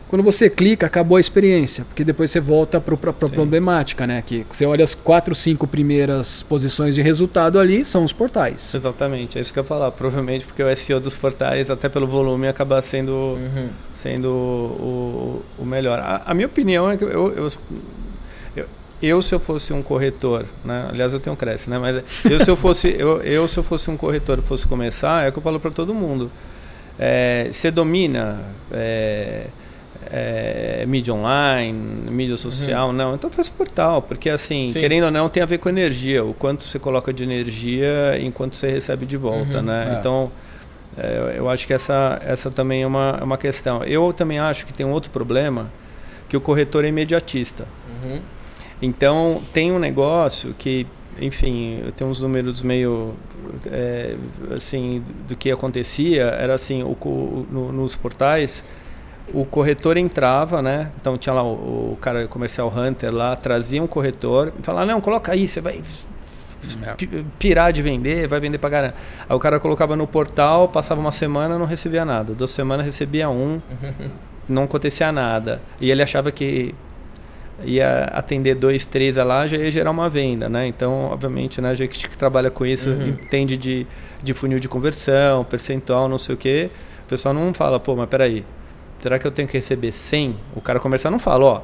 Quando 0.08 0.22
você 0.22 0.50
clica, 0.50 0.86
acabou 0.86 1.18
a 1.18 1.20
experiência, 1.20 1.84
porque 1.86 2.04
depois 2.04 2.30
você 2.30 2.39
volta 2.39 2.80
para 2.80 2.94
a 2.94 3.30
problemática, 3.30 4.06
né? 4.06 4.22
Que 4.26 4.46
você 4.48 4.63
olha 4.63 4.84
as 4.84 4.94
quatro, 4.94 5.34
cinco 5.34 5.65
primeiras 5.65 6.44
posições 6.44 6.94
de 6.94 7.02
resultado 7.02 7.60
ali, 7.60 7.84
são 7.84 8.04
os 8.04 8.13
portais. 8.13 8.74
Exatamente, 8.76 9.39
é 9.39 9.41
isso 9.41 9.52
que 9.52 9.58
eu 9.58 9.63
ia 9.63 9.68
falar. 9.68 9.91
Provavelmente 9.91 10.46
porque 10.46 10.62
o 10.62 10.76
SEO 10.76 11.00
dos 11.00 11.15
portais, 11.15 11.72
até 11.72 11.89
pelo 11.89 12.06
volume, 12.06 12.48
acaba 12.48 12.80
sendo, 12.84 13.12
uhum. 13.12 13.70
sendo 13.96 14.30
o, 14.30 15.41
o 15.58 15.65
melhor. 15.65 15.98
A, 16.00 16.22
a, 16.28 16.34
minha 16.36 16.48
opinião 16.48 16.89
é 16.89 16.98
que 16.98 17.04
eu, 17.04 17.34
eu, 17.34 17.52
eu, 19.02 19.22
se 19.24 19.34
eu 19.34 19.39
fosse 19.39 19.74
um 19.74 19.82
corretor, 19.82 20.46
né? 20.63 20.88
Aliás, 20.89 21.13
eu 21.13 21.20
tenho 21.20 21.36
Cresce, 21.36 21.68
né? 21.68 21.80
Mas 21.80 22.04
eu 22.30 22.39
se 22.39 22.50
eu 22.50 22.56
fosse, 22.56 22.96
eu, 22.96 23.24
eu 23.24 23.48
se 23.48 23.58
eu 23.58 23.63
fosse 23.63 23.89
um 23.89 23.98
corretor 23.98 24.38
e 24.38 24.44
fosse 24.44 24.68
começar, 24.68 25.26
é 25.26 25.30
o 25.30 25.32
que 25.32 25.39
eu 25.39 25.44
falo 25.44 25.60
para 25.60 25.72
todo 25.72 25.96
mundo. 25.96 26.32
É, 27.00 27.50
você 27.52 27.72
domina. 27.72 28.39
É, 28.72 29.48
é, 30.12 30.86
mídia 30.88 31.13
online, 31.13 32.12
mídia 32.12 32.38
social, 32.38 32.88
uhum. 32.88 32.94
não. 32.94 33.15
Então 33.15 33.30
faz 33.30 33.50
portal, 33.50 34.02
porque 34.02 34.30
assim, 34.30 34.70
Sim. 34.70 34.80
querendo 34.80 35.06
ou 35.06 35.12
não, 35.12 35.30
tem 35.30 35.41
a 35.41 35.46
ver 35.46 35.58
com 35.58 35.70
energia, 35.70 36.24
o 36.24 36.34
quanto 36.34 36.63
você 36.63 36.80
coloca 36.80 37.13
de 37.13 37.24
energia 37.24 38.18
enquanto 38.20 38.56
você 38.56 38.70
recebe 38.70 39.06
de 39.06 39.18
volta, 39.18 39.60
uhum. 39.60 39.65
né? 39.65 39.94
É. 39.96 40.00
Então, 40.00 40.32
é, 40.98 41.36
eu 41.38 41.50
acho 41.50 41.68
que 41.68 41.74
essa, 41.74 42.22
essa 42.26 42.50
também 42.50 42.84
é 42.84 42.88
uma, 42.88 43.18
é 43.20 43.24
uma 43.24 43.38
questão. 43.38 43.84
Eu 43.84 44.13
também 44.13 44.39
acho 44.39 44.65
que 44.65 44.74
tem 44.74 44.86
um 44.86 44.91
outro 44.91 45.12
problema, 45.12 45.70
que 46.30 46.38
o 46.38 46.41
corretor 46.41 46.86
é 46.86 46.88
imediatista. 46.88 47.68
Uhum. 47.88 48.20
Então, 48.82 49.41
tem 49.54 49.72
um 49.72 49.80
negócio 49.80 50.56
que, 50.58 50.86
enfim, 51.20 51.82
eu 51.86 51.91
tenho 51.91 52.10
uns 52.10 52.22
números 52.22 52.62
meio, 52.62 53.13
é, 53.68 54.15
assim, 54.56 55.04
do 55.28 55.36
que 55.36 55.52
acontecia, 55.52 56.24
era 56.24 56.54
assim, 56.54 56.84
o, 56.84 56.91
o 56.91 57.48
no, 57.52 57.72
nos 57.72 57.96
portais 57.96 58.63
o 59.34 59.46
corretor 59.46 59.98
entrava, 59.98 60.62
né? 60.62 60.92
Então 61.00 61.18
tinha 61.18 61.34
lá 61.34 61.44
o, 61.44 61.94
o 61.94 61.98
cara 62.02 62.28
comercial 62.28 62.72
Hunter 62.76 63.14
lá, 63.14 63.36
trazia 63.36 63.82
um 63.82 63.88
corretor 63.88 64.54
e 64.60 64.64
falava, 64.64 64.86
não, 64.86 65.02
coloca 65.02 65.32
aí, 65.32 65.48
você 65.48 65.62
vai 65.62 65.82
pirar 67.38 67.72
de 67.72 67.82
vender, 67.82 68.28
vai 68.28 68.40
vender 68.40 68.58
pra 68.58 68.70
caramba. 68.70 68.96
Aí 69.28 69.36
o 69.36 69.40
cara 69.40 69.60
colocava 69.60 69.96
no 69.96 70.08
portal, 70.08 70.68
passava 70.68 71.00
uma 71.00 71.12
semana, 71.12 71.58
não 71.58 71.66
recebia 71.66 72.06
nada. 72.06 72.34
Duas 72.34 72.52
semanas 72.52 72.86
recebia 72.86 73.30
um, 73.30 73.62
não 74.48 74.64
acontecia 74.64 75.12
nada. 75.12 75.62
E 75.80 75.92
ele 75.92 76.02
achava 76.02 76.32
que 76.32 76.74
ia 77.64 78.06
atender 78.06 78.56
dois, 78.56 78.86
três 78.86 79.16
lá, 79.16 79.48
já 79.48 79.58
ia 79.58 79.72
gerar 79.72 79.92
uma 79.92 80.10
venda, 80.10 80.50
né? 80.50 80.68
Então, 80.68 81.06
obviamente, 81.12 81.62
né, 81.62 81.70
a 81.70 81.76
gente 81.76 82.10
que 82.10 82.18
trabalha 82.18 82.52
com 82.52 82.66
isso 82.66 82.90
uhum. 82.90 83.10
entende 83.10 83.58
de, 83.58 83.88
de 84.22 84.34
funil 84.34 84.60
de 84.60 84.68
conversão, 84.68 85.44
percentual, 85.44 86.10
não 86.10 86.18
sei 86.18 86.36
o 86.36 86.38
quê. 86.38 86.70
O 87.06 87.08
pessoal 87.08 87.34
não 87.34 87.54
fala, 87.54 87.80
pô, 87.80 87.96
mas 87.96 88.10
peraí, 88.10 88.44
será 89.06 89.20
que 89.20 89.28
eu 89.28 89.32
tenho 89.32 89.48
que 89.48 89.56
receber 89.56 89.91
100? 89.91 90.36
O 90.56 90.62
cara 90.62 90.80
comercial 90.80 91.12
não 91.12 91.20
fala, 91.20 91.46
ó, 91.46 91.62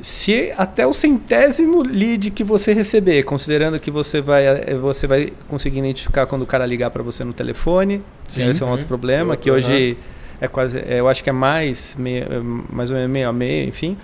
se 0.00 0.52
até 0.56 0.86
o 0.86 0.92
centésimo 0.92 1.82
lead 1.82 2.30
que 2.30 2.44
você 2.44 2.72
receber, 2.72 3.24
considerando 3.24 3.80
que 3.80 3.90
você 3.90 4.20
vai, 4.20 4.46
eh, 4.46 4.76
você 4.76 5.08
vai 5.08 5.32
conseguir 5.48 5.80
identificar 5.80 6.26
quando 6.26 6.42
o 6.42 6.46
cara 6.46 6.64
ligar 6.64 6.90
para 6.90 7.02
você 7.02 7.24
no 7.24 7.32
telefone, 7.32 8.00
Sim, 8.28 8.48
esse 8.48 8.62
é 8.62 8.66
um 8.66 8.70
outro 8.70 8.84
uhum. 8.84 8.88
problema, 8.88 9.36
que 9.36 9.50
hoje 9.50 9.98
é 10.40 10.46
quase, 10.46 10.78
é, 10.78 11.00
eu 11.00 11.08
acho 11.08 11.24
que 11.24 11.30
é 11.30 11.32
mais, 11.32 11.96
meio, 11.98 12.24
mais 12.70 12.88
ou 12.88 12.94
menos 12.94 13.10
meio 13.10 13.28
a 13.28 13.32
meio, 13.32 13.68
enfim. 13.68 13.96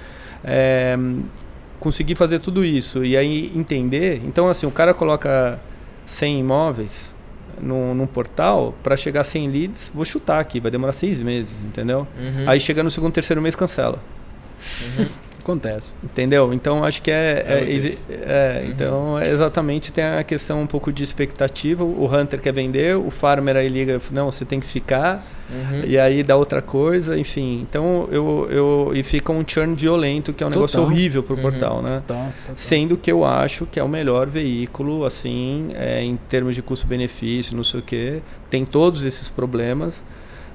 É, 0.43 0.99
conseguir 1.79 2.17
fazer 2.17 2.41
tudo 2.41 2.65
isso 2.65 3.05
e 3.05 3.17
aí 3.17 3.53
entender. 3.55 4.21
Então, 4.25 4.49
assim, 4.49 4.67
o 4.67 4.73
cara 4.73 4.93
coloca 4.93 5.57
100 6.05 6.41
imóveis, 6.41 7.15
num, 7.61 7.95
num 7.95 8.07
portal, 8.07 8.75
para 8.83 8.97
chegar 8.97 9.23
a 9.23 9.25
100 9.25 9.49
leads, 9.51 9.91
vou 9.95 10.05
chutar 10.05 10.41
aqui, 10.41 10.61
vai 10.61 10.71
demorar 10.71 10.93
seis 10.93 11.19
meses, 11.19 11.65
entendeu? 11.65 12.07
Uhum. 12.19 12.49
Aí 12.49 12.61
chega 12.61 12.83
no 12.83 12.91
segundo, 12.91 13.13
terceiro 13.13 13.41
mês, 13.41 13.57
cancela. 13.57 13.99
Uhum. 14.99 15.07
Acontece. 15.51 15.93
Entendeu? 16.03 16.53
Então 16.53 16.85
acho 16.85 17.03
que 17.03 17.11
é. 17.11 17.45
é, 17.47 17.55
é, 17.55 18.61
é 18.61 18.63
uhum. 18.63 18.71
Então 18.71 19.19
é 19.19 19.31
exatamente 19.31 19.93
tem 19.93 20.05
a 20.05 20.23
questão 20.23 20.63
um 20.63 20.67
pouco 20.67 20.93
de 20.93 21.03
expectativa. 21.03 21.85
O 21.85 22.07
Hunter 22.07 22.41
quer 22.41 22.53
vender, 22.53 22.97
o 22.97 23.11
Farmer 23.11 23.57
aí 23.57 23.69
liga, 23.69 24.01
não, 24.11 24.31
você 24.31 24.45
tem 24.45 24.61
que 24.61 24.67
ficar, 24.67 25.25
uhum. 25.51 25.83
e 25.85 25.99
aí 25.99 26.23
dá 26.23 26.37
outra 26.37 26.63
coisa, 26.63 27.19
enfim. 27.19 27.67
Então 27.69 28.09
eu, 28.11 28.49
eu. 28.51 28.93
E 28.95 29.03
fica 29.03 29.33
um 29.33 29.45
churn 29.47 29.75
violento, 29.75 30.33
que 30.33 30.43
é 30.43 30.47
um 30.47 30.51
Total. 30.51 30.61
negócio 30.61 30.83
horrível 30.83 31.23
pro 31.23 31.37
uhum. 31.37 31.43
portal, 31.43 31.83
né? 31.83 32.03
Total. 32.07 32.27
Total. 32.27 32.55
Sendo 32.57 32.97
que 32.97 33.11
eu 33.11 33.25
acho 33.25 33.67
que 33.67 33.79
é 33.79 33.83
o 33.83 33.89
melhor 33.89 34.27
veículo, 34.29 35.05
assim, 35.05 35.69
é, 35.75 36.03
em 36.03 36.17
termos 36.17 36.55
de 36.55 36.63
custo-benefício, 36.63 37.57
não 37.57 37.65
sei 37.65 37.81
o 37.81 37.83
quê. 37.83 38.23
Tem 38.49 38.65
todos 38.65 39.05
esses 39.05 39.29
problemas, 39.29 40.05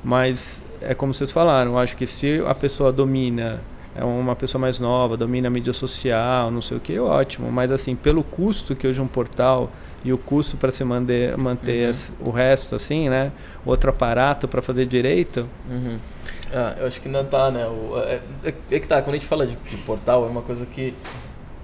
mas 0.04 0.64
é 0.82 0.94
como 0.94 1.14
vocês 1.14 1.32
falaram, 1.32 1.72
eu 1.72 1.80
acho 1.80 1.96
que 1.98 2.06
se 2.06 2.42
a 2.46 2.54
pessoa 2.54 2.92
domina 2.92 3.62
é 3.96 4.04
uma 4.04 4.36
pessoa 4.36 4.60
mais 4.60 4.80
nova, 4.80 5.16
domina 5.16 5.48
a 5.48 5.52
mídia 5.52 5.72
social, 5.72 6.52
não 6.52 6.62
sei 6.62 6.78
o 6.78 6.80
que, 6.80 7.00
ótimo. 7.00 7.50
Mas 7.50 7.72
assim, 7.72 7.96
pelo 7.96 8.24
custo 8.24 8.76
que 8.76 8.86
hoje 8.86 9.00
um 9.00 9.08
portal 9.08 9.72
e 10.04 10.12
o 10.12 10.18
custo 10.18 10.58
para 10.58 10.70
se 10.70 10.84
manter, 10.84 11.38
manter 11.38 11.90
uhum. 11.90 12.28
o 12.28 12.30
resto, 12.30 12.76
assim, 12.76 13.10
né? 13.10 13.32
Outro 13.66 13.90
aparato 13.90 14.48
para 14.48 14.62
fazer 14.62 14.86
direito. 14.86 15.48
Uhum. 15.70 15.98
Ah, 16.54 16.76
eu 16.78 16.88
acho 16.88 17.02
que 17.02 17.10
não 17.10 17.24
tá, 17.24 17.50
né? 17.50 17.66
O, 17.66 17.98
é, 17.98 18.20
é, 18.44 18.54
é, 18.72 18.80
que 18.80 18.88
tá, 18.88 19.02
quando 19.02 19.16
a 19.16 19.18
gente 19.18 19.26
fala 19.26 19.48
de, 19.48 19.56
de, 19.56 19.78
portal, 19.78 20.26
é 20.26 20.30
uma 20.30 20.42
coisa 20.42 20.66
que 20.66 20.94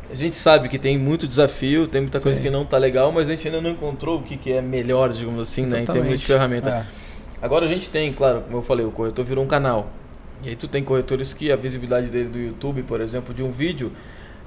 a 0.09 0.15
gente 0.15 0.35
sabe 0.35 0.69
que 0.69 0.79
tem 0.79 0.97
muito 0.97 1.27
desafio, 1.27 1.85
tem 1.85 2.01
muita 2.01 2.19
coisa 2.19 2.37
Sim. 2.37 2.43
que 2.43 2.49
não 2.49 2.65
tá 2.65 2.77
legal, 2.77 3.11
mas 3.11 3.27
a 3.27 3.31
gente 3.31 3.47
ainda 3.47 3.61
não 3.61 3.69
encontrou 3.69 4.19
o 4.19 4.23
que, 4.23 4.37
que 4.37 4.51
é 4.51 4.61
melhor, 4.61 5.11
digamos 5.11 5.39
assim, 5.39 5.63
Exatamente. 5.63 5.87
né? 5.87 5.99
Em 5.99 6.01
termos 6.01 6.19
de 6.19 6.25
ferramenta. 6.25 6.69
É. 6.69 6.85
Agora 7.41 7.65
a 7.65 7.69
gente 7.69 7.89
tem, 7.89 8.11
claro, 8.11 8.41
como 8.41 8.57
eu 8.57 8.61
falei, 8.61 8.85
o 8.85 8.91
corretor 8.91 9.23
virou 9.23 9.43
um 9.43 9.47
canal. 9.47 9.87
E 10.43 10.49
aí 10.49 10.55
tu 10.55 10.67
tem 10.67 10.83
corretores 10.83 11.33
que 11.33 11.51
a 11.51 11.55
visibilidade 11.55 12.09
dele 12.09 12.29
do 12.29 12.39
YouTube, 12.39 12.83
por 12.83 13.01
exemplo, 13.01 13.33
de 13.33 13.43
um 13.43 13.49
vídeo 13.49 13.91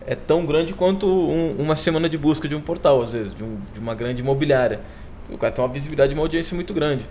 é 0.06 0.14
tão 0.14 0.44
grande 0.44 0.74
quanto 0.74 1.06
um, 1.06 1.54
uma 1.58 1.76
semana 1.76 2.08
de 2.08 2.18
busca 2.18 2.48
de 2.48 2.54
um 2.54 2.60
portal, 2.60 3.00
às 3.00 3.12
vezes, 3.12 3.34
de, 3.34 3.42
um, 3.42 3.56
de 3.72 3.80
uma 3.80 3.94
grande 3.94 4.20
imobiliária. 4.20 4.80
O 5.30 5.38
cara 5.38 5.52
tem 5.52 5.64
uma 5.64 5.72
visibilidade 5.72 6.12
e 6.12 6.14
uma 6.14 6.22
audiência 6.22 6.54
muito 6.54 6.74
grande. 6.74 7.06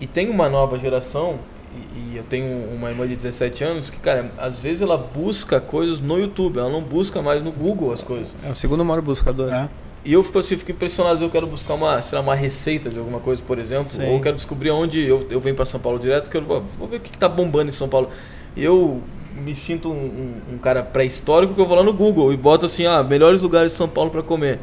E 0.00 0.06
tem 0.06 0.30
uma 0.30 0.48
nova 0.48 0.78
geração, 0.78 1.38
e, 1.74 2.14
e, 2.14 2.16
eu 2.16 2.22
tenho 2.22 2.68
uma 2.72 2.88
irmã 2.88 3.06
de 3.06 3.14
17 3.14 3.62
anos, 3.62 3.90
que, 3.90 4.00
cara, 4.00 4.32
às 4.38 4.58
vezes 4.58 4.80
ela 4.80 4.96
busca 4.96 5.60
coisas 5.60 6.00
no 6.00 6.18
YouTube, 6.18 6.58
ela 6.58 6.70
não 6.70 6.82
busca 6.82 7.20
mais 7.20 7.42
no 7.42 7.52
Google 7.52 7.92
as 7.92 8.02
coisas. 8.02 8.34
É 8.42 8.50
o 8.50 8.54
segundo 8.54 8.84
maior 8.84 9.02
buscador. 9.02 9.52
É. 9.52 9.68
E 10.04 10.14
eu 10.14 10.22
fico 10.22 10.38
assim, 10.38 10.56
fico 10.56 10.70
impressionado, 10.70 11.22
eu 11.22 11.28
quero 11.28 11.46
buscar 11.46 11.74
uma, 11.74 12.00
sei 12.00 12.16
lá, 12.16 12.24
uma 12.24 12.34
receita 12.34 12.88
de 12.88 12.98
alguma 12.98 13.20
coisa, 13.20 13.42
por 13.46 13.58
exemplo, 13.58 13.92
Sim. 13.92 14.06
ou 14.06 14.14
eu 14.14 14.20
quero 14.20 14.34
descobrir 14.34 14.70
onde 14.70 15.06
eu, 15.06 15.26
eu 15.30 15.38
venho 15.38 15.54
para 15.54 15.66
São 15.66 15.78
Paulo 15.78 15.98
direto, 15.98 16.30
que 16.30 16.36
eu 16.36 16.42
vou, 16.42 16.88
ver 16.88 16.96
o 16.96 17.00
que, 17.00 17.10
está 17.10 17.28
bombando 17.28 17.68
em 17.68 17.72
São 17.72 17.88
Paulo. 17.88 18.08
E 18.56 18.64
eu 18.64 19.02
me 19.36 19.54
sinto 19.54 19.90
um, 19.90 19.92
um, 19.92 20.54
um 20.54 20.58
cara 20.58 20.82
pré-histórico 20.82 21.54
que 21.54 21.60
eu 21.60 21.66
vou 21.66 21.76
lá 21.76 21.82
no 21.82 21.92
Google 21.92 22.32
e 22.32 22.36
boto 22.36 22.64
assim, 22.64 22.86
ah, 22.86 23.02
melhores 23.02 23.42
lugares 23.42 23.72
de 23.72 23.78
São 23.78 23.88
Paulo 23.88 24.10
para 24.10 24.22
comer. 24.22 24.58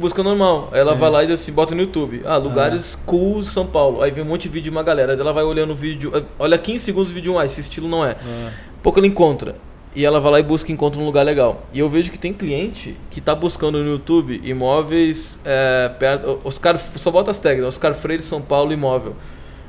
Busca 0.00 0.22
normal. 0.22 0.70
Aí 0.72 0.80
ela 0.80 0.94
vai 0.94 1.10
lá 1.10 1.24
e 1.24 1.32
assim, 1.32 1.52
bota 1.52 1.74
no 1.74 1.82
YouTube. 1.82 2.22
Ah, 2.24 2.36
lugares 2.36 2.96
ah. 2.96 3.04
cool 3.04 3.42
São 3.42 3.66
Paulo. 3.66 4.00
Aí 4.00 4.10
vem 4.10 4.24
um 4.24 4.26
monte 4.26 4.42
de 4.42 4.48
vídeo 4.48 4.64
de 4.64 4.70
uma 4.70 4.82
galera. 4.82 5.12
Aí 5.12 5.20
ela 5.20 5.32
vai 5.32 5.44
olhando 5.44 5.72
o 5.72 5.76
vídeo. 5.76 6.12
Olha 6.38 6.56
15 6.56 6.78
segundos 6.78 7.10
o 7.10 7.14
vídeo, 7.14 7.38
ah, 7.38 7.44
esse 7.44 7.60
estilo 7.60 7.88
não 7.88 8.04
é. 8.04 8.12
Ah. 8.12 8.50
Pouco 8.82 8.98
ela 8.98 9.06
encontra. 9.06 9.56
E 9.94 10.06
ela 10.06 10.20
vai 10.20 10.32
lá 10.32 10.40
e 10.40 10.42
busca 10.42 10.70
e 10.70 10.74
encontra 10.74 11.00
um 11.00 11.04
lugar 11.04 11.22
legal. 11.22 11.66
E 11.72 11.78
eu 11.78 11.88
vejo 11.88 12.10
que 12.10 12.18
tem 12.18 12.32
cliente 12.32 12.96
que 13.10 13.18
está 13.18 13.34
buscando 13.34 13.78
no 13.78 13.90
YouTube 13.90 14.40
imóveis 14.42 15.38
é, 15.44 15.90
perto. 15.98 16.40
Oscar, 16.44 16.78
só 16.78 17.10
bota 17.10 17.30
as 17.30 17.38
tags, 17.38 17.62
Oscar 17.64 17.94
Freire, 17.94 18.22
São 18.22 18.40
Paulo, 18.40 18.72
imóvel. 18.72 19.14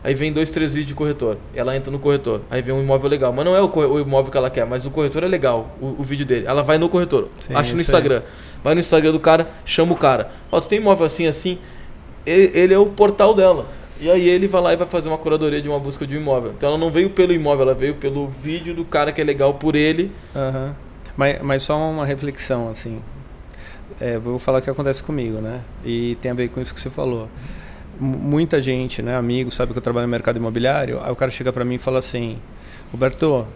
Aí 0.03 0.13
vem 0.13 0.33
dois, 0.33 0.51
três 0.51 0.73
vídeos 0.73 0.89
de 0.89 0.95
corretor. 0.95 1.37
Ela 1.55 1.75
entra 1.75 1.91
no 1.91 1.97
corretor. 1.97 2.41
Aí 2.51 2.61
vem 2.61 2.75
um 2.75 2.81
imóvel 2.81 3.09
legal. 3.09 3.31
Mas 3.31 3.45
não 3.45 3.55
é 3.55 3.61
o, 3.61 3.67
o 3.67 3.99
imóvel 3.99 4.31
que 4.31 4.37
ela 4.37 4.49
quer, 4.49 4.65
mas 4.65 4.85
o 4.85 4.91
corretor 4.91 5.23
é 5.23 5.27
legal, 5.27 5.75
o, 5.81 5.95
o 5.99 6.03
vídeo 6.03 6.25
dele. 6.25 6.45
Ela 6.45 6.61
vai 6.61 6.77
no 6.77 6.89
corretor, 6.89 7.29
Sim, 7.41 7.53
acha 7.55 7.73
no 7.73 7.81
Instagram. 7.81 8.21
Vai 8.63 8.73
no 8.73 8.79
Instagram 8.79 9.11
do 9.11 9.19
cara, 9.19 9.49
chama 9.65 9.93
o 9.93 9.97
cara. 9.97 10.31
Ó, 10.51 10.59
tu 10.59 10.67
tem 10.67 10.79
imóvel 10.79 11.05
assim, 11.05 11.25
assim. 11.25 11.57
Ele, 12.25 12.51
ele 12.57 12.73
é 12.73 12.77
o 12.77 12.85
portal 12.85 13.33
dela. 13.33 13.65
E 14.03 14.11
aí 14.11 14.27
ele 14.27 14.49
vai 14.49 14.61
lá 14.61 14.73
e 14.73 14.75
vai 14.75 14.85
fazer 14.85 15.07
uma 15.07 15.17
curadoria 15.17 15.61
de 15.61 15.69
uma 15.69 15.79
busca 15.79 16.05
de 16.05 16.17
um 16.17 16.19
imóvel. 16.19 16.51
Então 16.51 16.67
ela 16.67 16.77
não 16.77 16.91
veio 16.91 17.09
pelo 17.11 17.31
imóvel, 17.31 17.61
ela 17.61 17.73
veio 17.73 17.95
pelo 17.95 18.27
vídeo 18.27 18.73
do 18.73 18.83
cara 18.83 19.13
que 19.13 19.21
é 19.21 19.23
legal 19.23 19.53
por 19.53 19.77
ele. 19.77 20.11
Uhum. 20.35 20.73
Mas, 21.15 21.41
mas 21.41 21.63
só 21.63 21.77
uma 21.77 22.05
reflexão, 22.05 22.69
assim. 22.69 22.97
É, 24.01 24.17
vou 24.17 24.37
falar 24.37 24.59
o 24.59 24.61
que 24.61 24.69
acontece 24.69 25.01
comigo, 25.01 25.39
né? 25.39 25.61
E 25.85 26.17
tem 26.21 26.31
a 26.31 26.33
ver 26.33 26.49
com 26.49 26.59
isso 26.59 26.73
que 26.73 26.81
você 26.81 26.89
falou. 26.89 27.29
M 27.97 28.17
muita 28.17 28.59
gente, 28.59 29.01
né, 29.01 29.15
amigo, 29.15 29.49
sabe 29.49 29.71
que 29.71 29.77
eu 29.77 29.81
trabalho 29.81 30.05
no 30.05 30.11
mercado 30.11 30.35
imobiliário. 30.35 30.99
Aí 31.01 31.09
o 31.09 31.15
cara 31.15 31.31
chega 31.31 31.53
para 31.53 31.63
mim 31.63 31.75
e 31.75 31.79
fala 31.79 31.99
assim: 31.99 32.37
Roberto, 32.91 33.47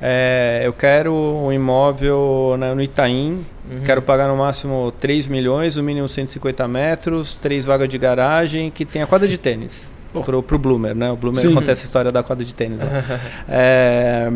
é, 0.00 0.62
eu 0.64 0.72
quero 0.72 1.12
um 1.12 1.52
imóvel 1.52 2.56
no 2.74 2.82
Itaim, 2.82 3.44
uhum. 3.70 3.80
quero 3.84 4.02
pagar 4.02 4.28
no 4.28 4.36
máximo 4.36 4.92
3 4.98 5.26
milhões, 5.26 5.76
o 5.76 5.82
mínimo 5.82 6.08
150 6.08 6.68
metros, 6.68 7.34
três 7.34 7.64
vagas 7.64 7.88
de 7.88 7.96
garagem, 7.96 8.70
que 8.70 8.84
tenha 8.84 9.06
quadra 9.06 9.26
de 9.28 9.38
tênis. 9.38 9.94
Oh. 10.14 10.22
Pro, 10.22 10.42
pro 10.42 10.58
Bloomer, 10.58 10.94
né? 10.94 11.10
O 11.10 11.16
Bloomer 11.16 11.42
Sim. 11.42 11.52
conta 11.52 11.72
essa 11.72 11.84
história 11.84 12.10
da 12.10 12.22
quadra 12.22 12.42
de 12.42 12.54
tênis. 12.54 12.78
Né? 12.78 13.20
é, 13.46 14.32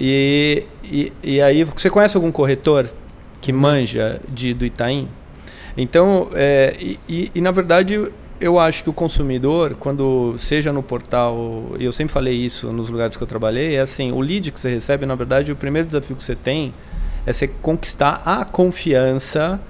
e, 0.00 0.64
e, 0.82 1.12
e 1.22 1.40
aí, 1.40 1.62
você 1.62 1.88
conhece 1.88 2.16
algum 2.16 2.32
corretor 2.32 2.90
que 3.40 3.52
manja 3.52 4.20
de, 4.28 4.52
do 4.52 4.66
Itaim? 4.66 5.08
Então, 5.76 6.30
é, 6.34 6.74
e, 6.80 6.98
e, 7.08 7.30
e 7.32 7.40
na 7.40 7.52
verdade, 7.52 8.10
eu 8.40 8.58
acho 8.58 8.82
que 8.82 8.90
o 8.90 8.92
consumidor, 8.92 9.76
quando 9.78 10.34
seja 10.38 10.72
no 10.72 10.82
portal, 10.82 11.74
e 11.78 11.84
eu 11.84 11.92
sempre 11.92 12.12
falei 12.12 12.34
isso 12.34 12.72
nos 12.72 12.88
lugares 12.88 13.16
que 13.16 13.22
eu 13.22 13.26
trabalhei, 13.26 13.76
é 13.76 13.80
assim, 13.80 14.10
o 14.12 14.20
lead 14.20 14.50
que 14.50 14.58
você 14.58 14.70
recebe, 14.70 15.04
na 15.04 15.14
verdade, 15.14 15.52
o 15.52 15.56
primeiro 15.56 15.86
desafio 15.86 16.16
que 16.16 16.24
você 16.24 16.34
tem 16.34 16.72
é 17.26 17.32
você 17.32 17.46
conquistar 17.46 18.22
a 18.24 18.44
confiança 18.44 19.60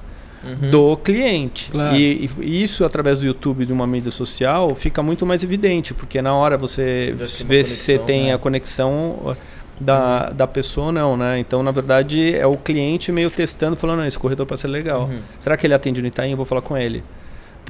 uhum. 0.45 0.71
do 0.71 0.97
cliente. 0.97 1.71
Claro. 1.73 1.97
E, 1.97 2.31
e, 2.41 2.63
isso, 2.63 2.85
através 2.85 3.21
do 3.21 3.27
YouTube, 3.27 3.67
de 3.67 3.73
uma 3.73 3.87
mídia 3.89 4.13
social, 4.13 4.73
fica 4.77 5.03
muito 5.03 5.27
mais 5.27 5.43
evidente, 5.43 5.93
porque 5.93 6.23
na 6.23 6.35
hora 6.35 6.57
você 6.57 7.13
vê 7.45 7.65
se 7.65 7.77
você 7.77 7.99
tem 7.99 8.27
né? 8.27 8.35
a 8.35 8.39
conexão 8.39 9.37
da, 9.81 10.29
uhum. 10.29 10.37
da 10.37 10.47
pessoa 10.47 10.87
ou 10.87 10.93
não, 10.93 11.17
né? 11.17 11.41
Então, 11.41 11.61
na 11.63 11.73
verdade, 11.73 12.37
é 12.37 12.47
o 12.47 12.57
cliente 12.57 13.11
meio 13.11 13.31
testando, 13.31 13.75
falando, 13.75 13.99
não, 13.99 14.07
esse 14.07 14.19
corredor 14.19 14.47
pode 14.47 14.61
ser 14.61 14.69
legal. 14.69 15.03
Uhum. 15.03 15.19
Será 15.41 15.57
que 15.57 15.67
ele 15.67 15.75
atende 15.75 16.01
no 16.01 16.07
Itaim? 16.07 16.31
Eu 16.31 16.37
vou 16.37 16.47
falar 16.47 16.63
com 16.63 16.77
ele. 16.77 17.03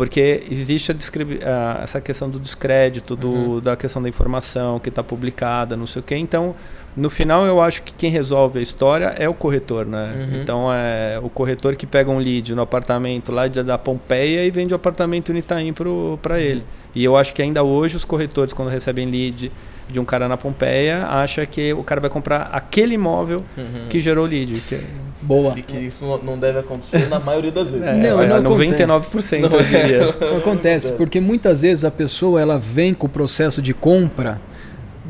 Porque 0.00 0.44
existe 0.50 0.90
a, 0.92 1.80
essa 1.82 2.00
questão 2.00 2.30
do 2.30 2.40
descrédito, 2.40 3.14
do, 3.14 3.28
uhum. 3.28 3.60
da 3.60 3.76
questão 3.76 4.00
da 4.00 4.08
informação 4.08 4.80
que 4.80 4.88
está 4.88 5.04
publicada, 5.04 5.76
não 5.76 5.86
sei 5.86 6.00
o 6.00 6.02
quê. 6.02 6.16
Então, 6.16 6.54
no 6.96 7.10
final, 7.10 7.44
eu 7.44 7.60
acho 7.60 7.82
que 7.82 7.92
quem 7.92 8.10
resolve 8.10 8.60
a 8.60 8.62
história 8.62 9.14
é 9.18 9.28
o 9.28 9.34
corretor, 9.34 9.84
né? 9.84 10.14
Uhum. 10.16 10.40
Então, 10.40 10.72
é 10.72 11.20
o 11.22 11.28
corretor 11.28 11.76
que 11.76 11.84
pega 11.84 12.10
um 12.10 12.16
lead 12.16 12.54
no 12.54 12.62
apartamento 12.62 13.30
lá 13.30 13.46
da 13.46 13.76
Pompeia 13.76 14.42
e 14.42 14.50
vende 14.50 14.72
o 14.72 14.76
apartamento 14.76 15.34
no 15.34 15.38
Itaim 15.38 15.74
para 15.74 15.86
uhum. 15.90 16.40
ele. 16.40 16.64
E 16.94 17.04
eu 17.04 17.14
acho 17.14 17.34
que 17.34 17.42
ainda 17.42 17.62
hoje 17.62 17.94
os 17.94 18.04
corretores, 18.06 18.54
quando 18.54 18.70
recebem 18.70 19.04
lead 19.10 19.52
de 19.90 20.00
um 20.00 20.04
cara 20.04 20.28
na 20.28 20.36
Pompeia, 20.36 21.06
acha 21.06 21.44
que 21.46 21.72
o 21.72 21.82
cara 21.82 22.00
vai 22.00 22.10
comprar 22.10 22.48
aquele 22.52 22.94
imóvel 22.94 23.42
uhum. 23.56 23.86
que 23.88 24.00
gerou 24.00 24.24
o 24.24 24.28
lead. 24.28 24.60
Que... 24.60 24.76
É 24.76 25.10
Boa. 25.22 25.52
E 25.56 25.62
que 25.62 25.76
isso 25.76 26.18
não 26.22 26.38
deve 26.38 26.60
acontecer 26.60 27.08
na 27.08 27.20
maioria 27.20 27.52
das 27.52 27.70
vezes. 27.70 27.86
É, 27.86 27.94
não, 27.94 28.22
é, 28.22 28.40
não 28.40 28.56
99% 28.56 29.40
não, 29.40 29.58
eu 29.58 29.64
diria. 29.64 30.14
Não 30.30 30.38
acontece, 30.38 30.92
porque 30.92 31.20
muitas 31.20 31.60
vezes 31.60 31.84
a 31.84 31.90
pessoa 31.90 32.40
ela 32.40 32.58
vem 32.58 32.94
com 32.94 33.06
o 33.06 33.10
processo 33.10 33.60
de 33.60 33.74
compra 33.74 34.40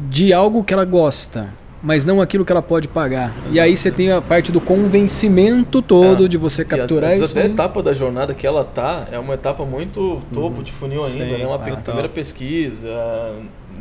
de 0.08 0.32
algo 0.32 0.64
que 0.64 0.74
ela 0.74 0.84
gosta, 0.84 1.48
mas 1.82 2.04
não 2.04 2.20
aquilo 2.20 2.44
que 2.44 2.50
ela 2.50 2.62
pode 2.62 2.88
pagar. 2.88 3.32
E 3.50 3.60
aí 3.60 3.76
você 3.76 3.90
tem 3.90 4.10
a 4.10 4.20
parte 4.20 4.50
do 4.50 4.60
convencimento 4.60 5.80
todo 5.80 6.24
é. 6.24 6.28
de 6.28 6.36
você 6.36 6.64
capturar 6.64 7.12
e, 7.12 7.16
isso. 7.16 7.24
Até 7.24 7.42
a 7.42 7.46
etapa 7.46 7.82
da 7.82 7.92
jornada 7.92 8.34
que 8.34 8.46
ela 8.46 8.64
tá 8.64 9.06
é 9.12 9.18
uma 9.18 9.34
etapa 9.34 9.64
muito 9.64 10.20
topo 10.32 10.58
uhum. 10.58 10.62
de 10.62 10.72
funil 10.72 11.04
ainda, 11.04 11.24
Sim. 11.24 11.38
né? 11.38 11.46
Uma 11.46 11.56
ah, 11.56 11.58
primeira 11.58 12.08
tá. 12.08 12.14
pesquisa, 12.14 12.88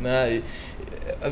né? 0.00 0.34
E, 0.36 0.44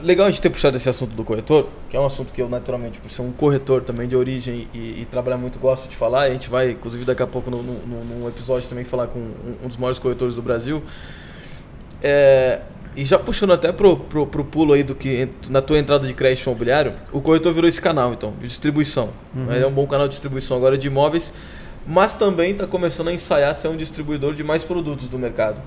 legal 0.02 0.26
a 0.26 0.30
gente 0.30 0.40
ter 0.40 0.50
puxado 0.50 0.76
esse 0.76 0.88
assunto 0.88 1.14
do 1.14 1.24
corretor, 1.24 1.68
que 1.88 1.96
é 1.96 2.00
um 2.00 2.06
assunto 2.06 2.32
que 2.32 2.42
eu 2.42 2.48
naturalmente, 2.48 3.00
por 3.00 3.10
ser 3.10 3.22
um 3.22 3.32
corretor 3.32 3.82
também 3.82 4.06
de 4.06 4.16
origem 4.16 4.68
e, 4.74 5.02
e 5.02 5.06
trabalhar 5.10 5.38
muito, 5.38 5.58
gosto 5.58 5.88
de 5.88 5.96
falar. 5.96 6.22
a 6.22 6.30
gente 6.30 6.48
vai, 6.48 6.72
inclusive, 6.72 7.04
daqui 7.04 7.22
a 7.22 7.26
pouco 7.26 7.50
no, 7.50 7.62
no, 7.62 8.04
num 8.04 8.28
episódio 8.28 8.68
também 8.68 8.84
falar 8.84 9.06
com 9.06 9.18
um, 9.18 9.56
um, 9.64 9.68
dos 9.68 9.76
maiores 9.76 9.98
corretores 9.98 10.34
do 10.34 10.42
Brasil. 10.42 10.82
É, 12.02 12.60
e 12.96 13.04
já 13.04 13.18
puxando 13.18 13.52
até 13.52 13.72
pro, 13.72 13.96
pro, 13.96 14.26
pro, 14.26 14.44
pulo 14.44 14.72
aí 14.72 14.82
do 14.82 14.94
que 14.94 15.28
na 15.48 15.62
tua 15.62 15.78
entrada 15.78 16.06
de 16.06 16.14
crédito 16.14 16.44
imobiliário, 16.46 16.94
o 17.12 17.20
corretor 17.20 17.52
virou 17.52 17.68
esse 17.68 17.80
canal, 17.80 18.12
então, 18.12 18.32
de 18.40 18.46
distribuição. 18.46 19.10
Uhum. 19.34 19.52
Ele 19.52 19.64
é 19.64 19.66
um 19.66 19.72
bom 19.72 19.86
canal 19.86 20.06
de 20.06 20.12
distribuição 20.12 20.56
agora 20.56 20.76
de 20.76 20.86
imóveis, 20.86 21.32
mas 21.86 22.14
também 22.14 22.52
está 22.52 22.66
começando 22.66 23.08
a 23.08 23.12
ensaiar 23.12 23.54
ser 23.54 23.68
um 23.68 23.76
distribuidor 23.76 24.34
de 24.34 24.44
mais 24.44 24.64
produtos 24.64 25.08
do 25.08 25.18
mercado 25.18 25.62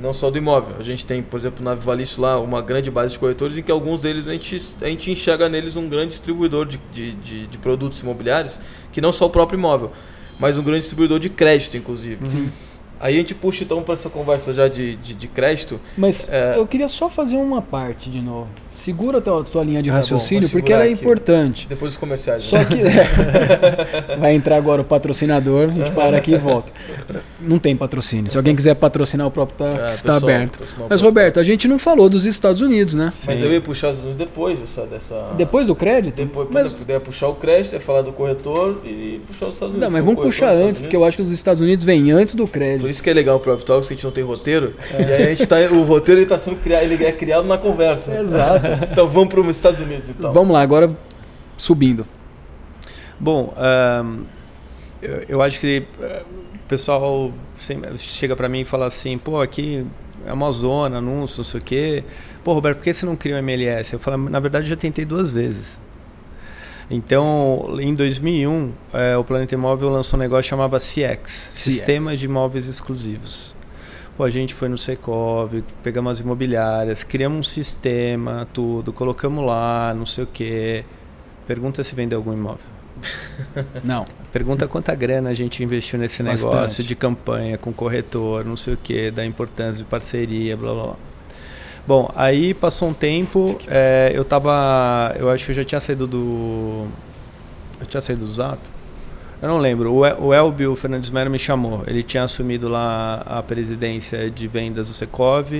não 0.00 0.12
só 0.12 0.30
do 0.30 0.38
imóvel. 0.38 0.76
A 0.78 0.82
gente 0.82 1.04
tem, 1.04 1.22
por 1.22 1.38
exemplo, 1.38 1.64
na 1.64 1.74
Vivalício 1.74 2.20
lá 2.20 2.38
uma 2.38 2.60
grande 2.60 2.90
base 2.90 3.12
de 3.14 3.18
corretores 3.18 3.56
em 3.56 3.62
que 3.62 3.70
alguns 3.70 4.00
deles 4.00 4.26
a 4.28 4.32
gente, 4.32 4.56
a 4.82 4.86
gente 4.86 5.10
enxerga 5.10 5.48
neles 5.48 5.76
um 5.76 5.88
grande 5.88 6.08
distribuidor 6.08 6.66
de, 6.66 6.80
de, 6.92 7.12
de, 7.12 7.46
de 7.46 7.58
produtos 7.58 8.00
imobiliários, 8.00 8.58
que 8.92 9.00
não 9.00 9.12
só 9.12 9.26
o 9.26 9.30
próprio 9.30 9.58
imóvel, 9.58 9.92
mas 10.38 10.58
um 10.58 10.62
grande 10.62 10.80
distribuidor 10.80 11.18
de 11.18 11.28
crédito, 11.28 11.76
inclusive. 11.76 12.24
Uhum. 12.24 12.48
Aí 13.00 13.14
a 13.14 13.18
gente 13.18 13.34
puxa 13.34 13.64
então 13.64 13.82
para 13.82 13.94
essa 13.94 14.08
conversa 14.08 14.52
já 14.52 14.68
de, 14.68 14.96
de, 14.96 15.14
de 15.14 15.28
crédito. 15.28 15.80
Mas 15.96 16.28
é... 16.28 16.56
eu 16.56 16.66
queria 16.66 16.88
só 16.88 17.08
fazer 17.08 17.36
uma 17.36 17.60
parte 17.60 18.08
de 18.10 18.20
novo. 18.20 18.48
Segura 18.74 19.18
a 19.18 19.20
tua, 19.20 19.44
tua 19.44 19.64
linha 19.64 19.82
de 19.82 19.90
tá 19.90 19.96
raciocínio, 19.96 20.48
bom, 20.48 20.52
porque 20.52 20.72
ela 20.72 20.84
é 20.84 20.92
aqui. 20.92 21.00
importante. 21.00 21.66
Depois 21.68 21.92
dos 21.92 21.98
comerciais. 21.98 22.44
Só 22.44 22.58
né? 22.58 22.64
que 22.64 22.80
é, 22.82 24.16
vai 24.18 24.34
entrar 24.34 24.56
agora 24.56 24.82
o 24.82 24.84
patrocinador, 24.84 25.68
a 25.68 25.72
gente 25.72 25.90
para 25.92 26.16
aqui 26.16 26.32
e 26.32 26.38
volta. 26.38 26.72
Não 27.40 27.58
tem 27.58 27.76
patrocínio. 27.76 28.30
Se 28.30 28.36
alguém 28.36 28.56
quiser 28.56 28.74
patrocinar 28.74 29.26
o 29.26 29.30
próprio 29.30 29.58
tá, 29.58 29.84
é, 29.84 29.88
está 29.88 30.14
pessoal, 30.14 30.16
aberto. 30.16 30.64
Mas 30.88 31.00
Roberto, 31.00 31.40
a 31.40 31.42
gente 31.42 31.68
não 31.68 31.78
falou 31.78 32.08
dos 32.08 32.24
Estados 32.24 32.60
Unidos, 32.60 32.94
né? 32.94 33.12
Mas 33.26 33.40
eu 33.40 33.52
ia 33.52 33.60
puxar 33.60 33.90
os 33.90 33.96
Estados 33.96 34.16
Unidos 34.16 34.26
depois 34.26 34.60
dessa, 34.60 34.86
dessa. 34.86 35.30
Depois 35.36 35.66
do 35.66 35.74
crédito? 35.74 36.16
Depois, 36.16 36.48
mas 36.50 36.72
puder 36.72 37.00
puxar 37.00 37.28
o 37.28 37.34
crédito, 37.34 37.76
é 37.76 37.78
falar 37.78 38.02
do 38.02 38.12
corretor 38.12 38.80
e 38.84 39.20
puxar 39.26 39.46
os 39.46 39.54
Estados 39.54 39.74
Unidos. 39.74 39.80
Não, 39.80 39.90
mas 39.90 40.04
vamos 40.04 40.22
puxar 40.22 40.52
antes, 40.52 40.80
porque 40.80 40.96
eu 40.96 41.04
acho 41.04 41.16
que 41.16 41.22
os 41.22 41.30
Estados 41.30 41.60
Unidos 41.60 41.84
vêm 41.84 42.10
antes 42.10 42.34
do 42.34 42.46
crédito. 42.46 42.82
Por 42.82 42.90
isso 42.90 43.02
que 43.02 43.10
é 43.10 43.14
legal 43.14 43.36
o 43.36 43.40
próprio 43.40 43.64
Talks, 43.64 43.86
que 43.86 43.94
a 43.94 43.96
gente 43.96 44.04
não 44.04 44.12
tem 44.12 44.24
roteiro. 44.24 44.74
É. 44.92 45.02
E 45.02 45.12
aí 45.12 45.22
a 45.22 45.34
gente 45.34 45.46
tá, 45.46 45.56
o 45.72 45.82
roteiro 45.84 46.20
está 46.20 46.38
sendo 46.38 46.56
criado, 46.56 46.84
ele 46.84 47.04
é 47.04 47.12
criado 47.12 47.46
na 47.46 47.58
conversa. 47.58 48.18
Exato. 48.18 48.63
então 48.90 49.08
vamos 49.08 49.28
pro 49.28 49.44
nos 49.44 49.56
Estados 49.56 49.80
Unidos 49.80 50.10
então. 50.10 50.32
Vamos 50.32 50.52
lá, 50.52 50.60
agora 50.60 50.96
subindo. 51.56 52.06
Bom, 53.18 53.54
um, 53.56 54.24
eu, 55.00 55.24
eu, 55.28 55.42
acho 55.42 55.60
que 55.60 55.86
eh, 56.00 56.22
o 56.54 56.68
pessoal 56.68 57.32
chega 57.96 58.34
para 58.34 58.48
mim 58.48 58.60
e 58.60 58.64
fala 58.64 58.86
assim, 58.86 59.16
pô, 59.18 59.40
aqui 59.40 59.86
é 60.26 60.32
uma 60.32 60.50
zona, 60.50 60.98
anúncio, 60.98 61.38
não 61.38 61.44
sei 61.44 61.60
o 61.60 61.62
quê. 61.62 62.04
Pô, 62.42 62.52
Roberto, 62.52 62.78
por 62.78 62.84
que 62.84 62.92
você 62.92 63.06
não 63.06 63.16
cria 63.16 63.36
um 63.36 63.38
MLS? 63.38 63.92
Eu 63.92 63.98
falo, 63.98 64.28
na 64.28 64.40
verdade, 64.40 64.66
eu 64.66 64.70
já 64.70 64.76
tentei 64.76 65.04
duas 65.04 65.30
vezes. 65.30 65.78
Então, 66.90 67.76
em 67.80 67.94
2001, 67.94 68.72
é, 68.92 69.12
eh, 69.12 69.16
o 69.16 69.24
Planeta 69.24 69.54
Imóvel 69.54 69.88
lançou 69.88 70.18
um 70.18 70.22
negócio 70.22 70.42
que 70.42 70.50
chamava 70.50 70.78
CX, 70.78 71.18
CX. 71.22 71.30
Sistema 71.30 72.16
de 72.16 72.26
Imóveis 72.26 72.66
Exclusivos. 72.66 73.53
Pô, 74.16 74.22
a 74.22 74.30
gente 74.30 74.54
foi 74.54 74.68
no 74.68 74.78
Secov, 74.78 75.62
pegamos 75.82 76.12
as 76.12 76.20
imobiliárias, 76.20 77.02
criamos 77.02 77.38
um 77.38 77.42
sistema, 77.42 78.46
tudo, 78.52 78.92
colocamos 78.92 79.44
lá, 79.44 79.92
não 79.92 80.06
sei 80.06 80.22
o 80.22 80.26
quê. 80.26 80.84
Pergunta 81.46 81.82
se 81.82 81.94
vendeu 81.96 82.18
algum 82.18 82.32
imóvel. 82.32 82.74
Não. 83.82 84.06
Pergunta 84.32 84.68
quanta 84.68 84.94
grana 84.94 85.30
a 85.30 85.34
gente 85.34 85.62
investiu 85.62 85.98
nesse 85.98 86.22
negócio 86.22 86.50
Bastante. 86.50 86.84
de 86.84 86.94
campanha 86.94 87.58
com 87.58 87.72
corretor, 87.72 88.44
não 88.44 88.56
sei 88.56 88.74
o 88.74 88.76
que, 88.76 89.10
da 89.10 89.24
importância 89.26 89.78
de 89.78 89.84
parceria, 89.84 90.56
blá 90.56 90.72
blá 90.72 90.82
blá. 90.84 90.96
Bom, 91.86 92.10
aí 92.16 92.54
passou 92.54 92.88
um 92.88 92.94
tempo, 92.94 93.60
é, 93.68 94.10
eu 94.14 94.24
tava. 94.24 95.14
Eu 95.18 95.28
acho 95.28 95.44
que 95.44 95.50
eu 95.50 95.54
já 95.54 95.64
tinha 95.64 95.80
saído 95.80 96.06
do. 96.06 96.86
Eu 97.80 97.86
tinha 97.86 98.00
saído 98.00 98.24
do 98.24 98.32
Zap. 98.32 98.58
Eu 99.42 99.48
não 99.48 99.58
lembro. 99.58 99.92
O, 99.92 100.32
Elbio 100.32 100.74
Fernandes 100.76 101.10
Melo 101.10 101.30
me 101.30 101.38
chamou. 101.38 101.82
Ele 101.86 102.02
tinha 102.02 102.24
assumido 102.24 102.68
lá 102.68 103.22
a 103.26 103.42
presidência 103.42 104.30
de 104.30 104.46
vendas 104.48 104.88
do 104.88 104.94
Secov. 104.94 105.52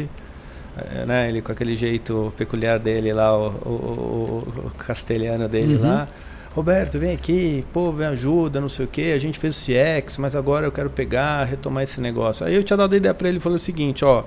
É, 0.76 1.06
né, 1.06 1.28
ele 1.28 1.40
com 1.40 1.52
aquele 1.52 1.76
jeito 1.76 2.32
peculiar 2.37 2.80
dele 2.80 3.12
lá, 3.12 3.32
o, 3.37 3.48
o, 3.48 4.66
o 4.66 4.70
castelhano 4.76 5.46
dele 5.48 5.76
uhum. 5.76 5.82
lá. 5.82 6.08
Roberto, 6.54 7.00
vem 7.00 7.12
aqui, 7.12 7.64
pô, 7.72 7.92
me 7.92 8.04
ajuda, 8.04 8.60
não 8.60 8.68
sei 8.68 8.84
o 8.84 8.88
que. 8.88 9.12
A 9.12 9.18
gente 9.18 9.38
fez 9.38 9.56
o 9.56 9.60
CX, 9.60 10.18
mas 10.18 10.37
agora 10.37 10.66
eu 10.66 10.72
quero 10.72 10.88
pegar, 10.88 11.44
retomar 11.44 11.82
esse 11.82 12.00
negócio. 12.00 12.46
Aí 12.46 12.54
eu 12.54 12.62
tinha 12.62 12.76
dado 12.76 12.92
a 12.92 12.96
ideia 12.96 13.12
para 13.14 13.28
ele, 13.28 13.40
falei 13.40 13.56
o 13.56 13.60
seguinte, 13.60 14.04
ó, 14.04 14.24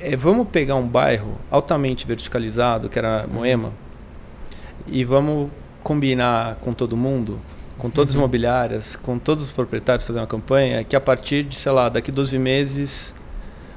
é, 0.00 0.14
vamos 0.14 0.48
pegar 0.48 0.74
um 0.74 0.86
bairro 0.86 1.38
altamente 1.50 2.06
verticalizado, 2.06 2.88
que 2.88 2.98
era 2.98 3.26
Moema, 3.26 3.68
uhum. 3.68 3.74
e 4.88 5.04
vamos 5.04 5.50
combinar 5.82 6.56
com 6.56 6.74
todo 6.74 6.96
mundo 6.96 7.38
com 7.78 7.90
todas 7.90 8.12
as 8.12 8.16
uhum. 8.16 8.22
imobiliárias, 8.22 8.96
com 8.96 9.18
todos 9.18 9.44
os 9.44 9.52
proprietários 9.52 10.06
fazer 10.06 10.18
uma 10.18 10.26
campanha, 10.26 10.82
que 10.82 10.96
a 10.96 11.00
partir 11.00 11.44
de, 11.44 11.54
sei 11.54 11.72
lá, 11.72 11.88
daqui 11.88 12.10
12 12.10 12.38
meses, 12.38 13.14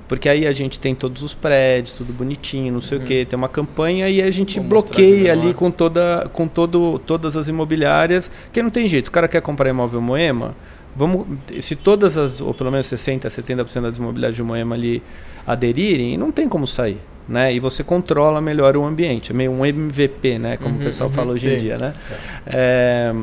porque 0.07 0.27
aí 0.27 0.47
a 0.47 0.53
gente 0.53 0.79
tem 0.79 0.95
todos 0.95 1.21
os 1.21 1.33
prédios, 1.33 1.93
tudo 1.93 2.12
bonitinho, 2.12 2.73
não 2.73 2.81
sei 2.81 2.97
uhum. 2.97 3.03
o 3.03 3.07
que, 3.07 3.25
tem 3.25 3.38
uma 3.38 3.49
campanha 3.49 4.09
e 4.09 4.21
a 4.21 4.31
gente 4.31 4.59
Vou 4.59 4.69
bloqueia 4.69 5.31
ali 5.31 5.53
com 5.53 5.69
toda 5.69 6.29
com 6.33 6.47
todo 6.47 6.99
todas 6.99 7.38
as 7.38 7.47
imobiliárias, 7.47 8.31
que 8.51 8.63
não 8.63 8.69
tem 8.69 8.88
jeito, 8.88 9.09
o 9.09 9.12
cara 9.12 9.27
quer 9.27 9.41
comprar 9.41 9.69
imóvel 9.69 10.01
Moema, 10.01 10.55
vamos, 10.95 11.27
se 11.59 11.75
todas 11.75 12.17
as, 12.17 12.41
ou 12.41 12.53
pelo 12.53 12.71
menos 12.71 12.88
60%, 12.88 13.21
70% 13.25 13.81
das 13.81 13.97
imobiliárias 13.97 14.35
de 14.35 14.43
Moema 14.43 14.75
ali 14.75 15.03
aderirem, 15.45 16.17
não 16.17 16.31
tem 16.31 16.47
como 16.47 16.67
sair. 16.67 16.99
Né? 17.27 17.53
E 17.53 17.59
você 17.59 17.83
controla 17.83 18.41
melhor 18.41 18.75
o 18.75 18.83
ambiente. 18.83 19.31
É 19.31 19.35
meio 19.35 19.51
um 19.51 19.63
MVP, 19.63 20.39
né? 20.39 20.57
Como 20.57 20.73
uhum, 20.73 20.81
o 20.81 20.83
pessoal 20.83 21.09
uhum, 21.09 21.15
fala 21.15 21.31
hoje 21.33 21.47
sim. 21.47 21.53
em 21.53 21.57
dia. 21.59 21.77
Né? 21.77 21.93
É. 22.47 23.13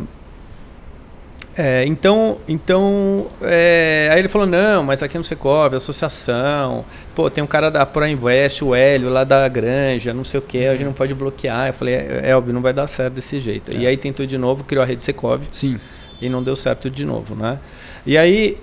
É, 1.59 1.87
então, 1.87 2.37
então 2.47 3.31
é, 3.41 4.11
aí 4.13 4.19
ele 4.19 4.29
falou, 4.29 4.47
não, 4.47 4.85
mas 4.85 5.03
aqui 5.03 5.17
no 5.17 5.25
Secov, 5.25 5.75
associação, 5.75 6.85
pô, 7.15 7.31
tem 7.31 7.43
um 7.43 7.47
cara 7.47 7.71
da 7.71 7.87
ProInvest, 7.87 8.63
o 8.63 8.75
Hélio, 8.75 9.09
lá 9.09 9.25
da 9.25 9.49
Granja, 9.49 10.13
não 10.13 10.23
sei 10.23 10.39
o 10.39 10.43
que, 10.43 10.67
a 10.67 10.73
gente 10.73 10.85
não 10.85 10.93
pode 10.93 11.15
bloquear. 11.15 11.69
Eu 11.69 11.73
falei, 11.73 11.95
é, 11.95 12.31
Elbi, 12.31 12.53
não 12.53 12.61
vai 12.61 12.75
dar 12.75 12.87
certo 12.87 13.15
desse 13.15 13.41
jeito. 13.41 13.71
É. 13.71 13.75
E 13.75 13.87
aí 13.87 13.97
tentou 13.97 14.27
de 14.27 14.37
novo, 14.37 14.65
criou 14.65 14.83
a 14.83 14.87
rede 14.87 15.03
Secov. 15.05 15.45
Sim. 15.51 15.81
E 16.21 16.29
não 16.29 16.43
deu 16.43 16.55
certo 16.55 16.91
de 16.91 17.07
novo, 17.07 17.35
né? 17.35 17.59
E 18.05 18.19
aí, 18.19 18.59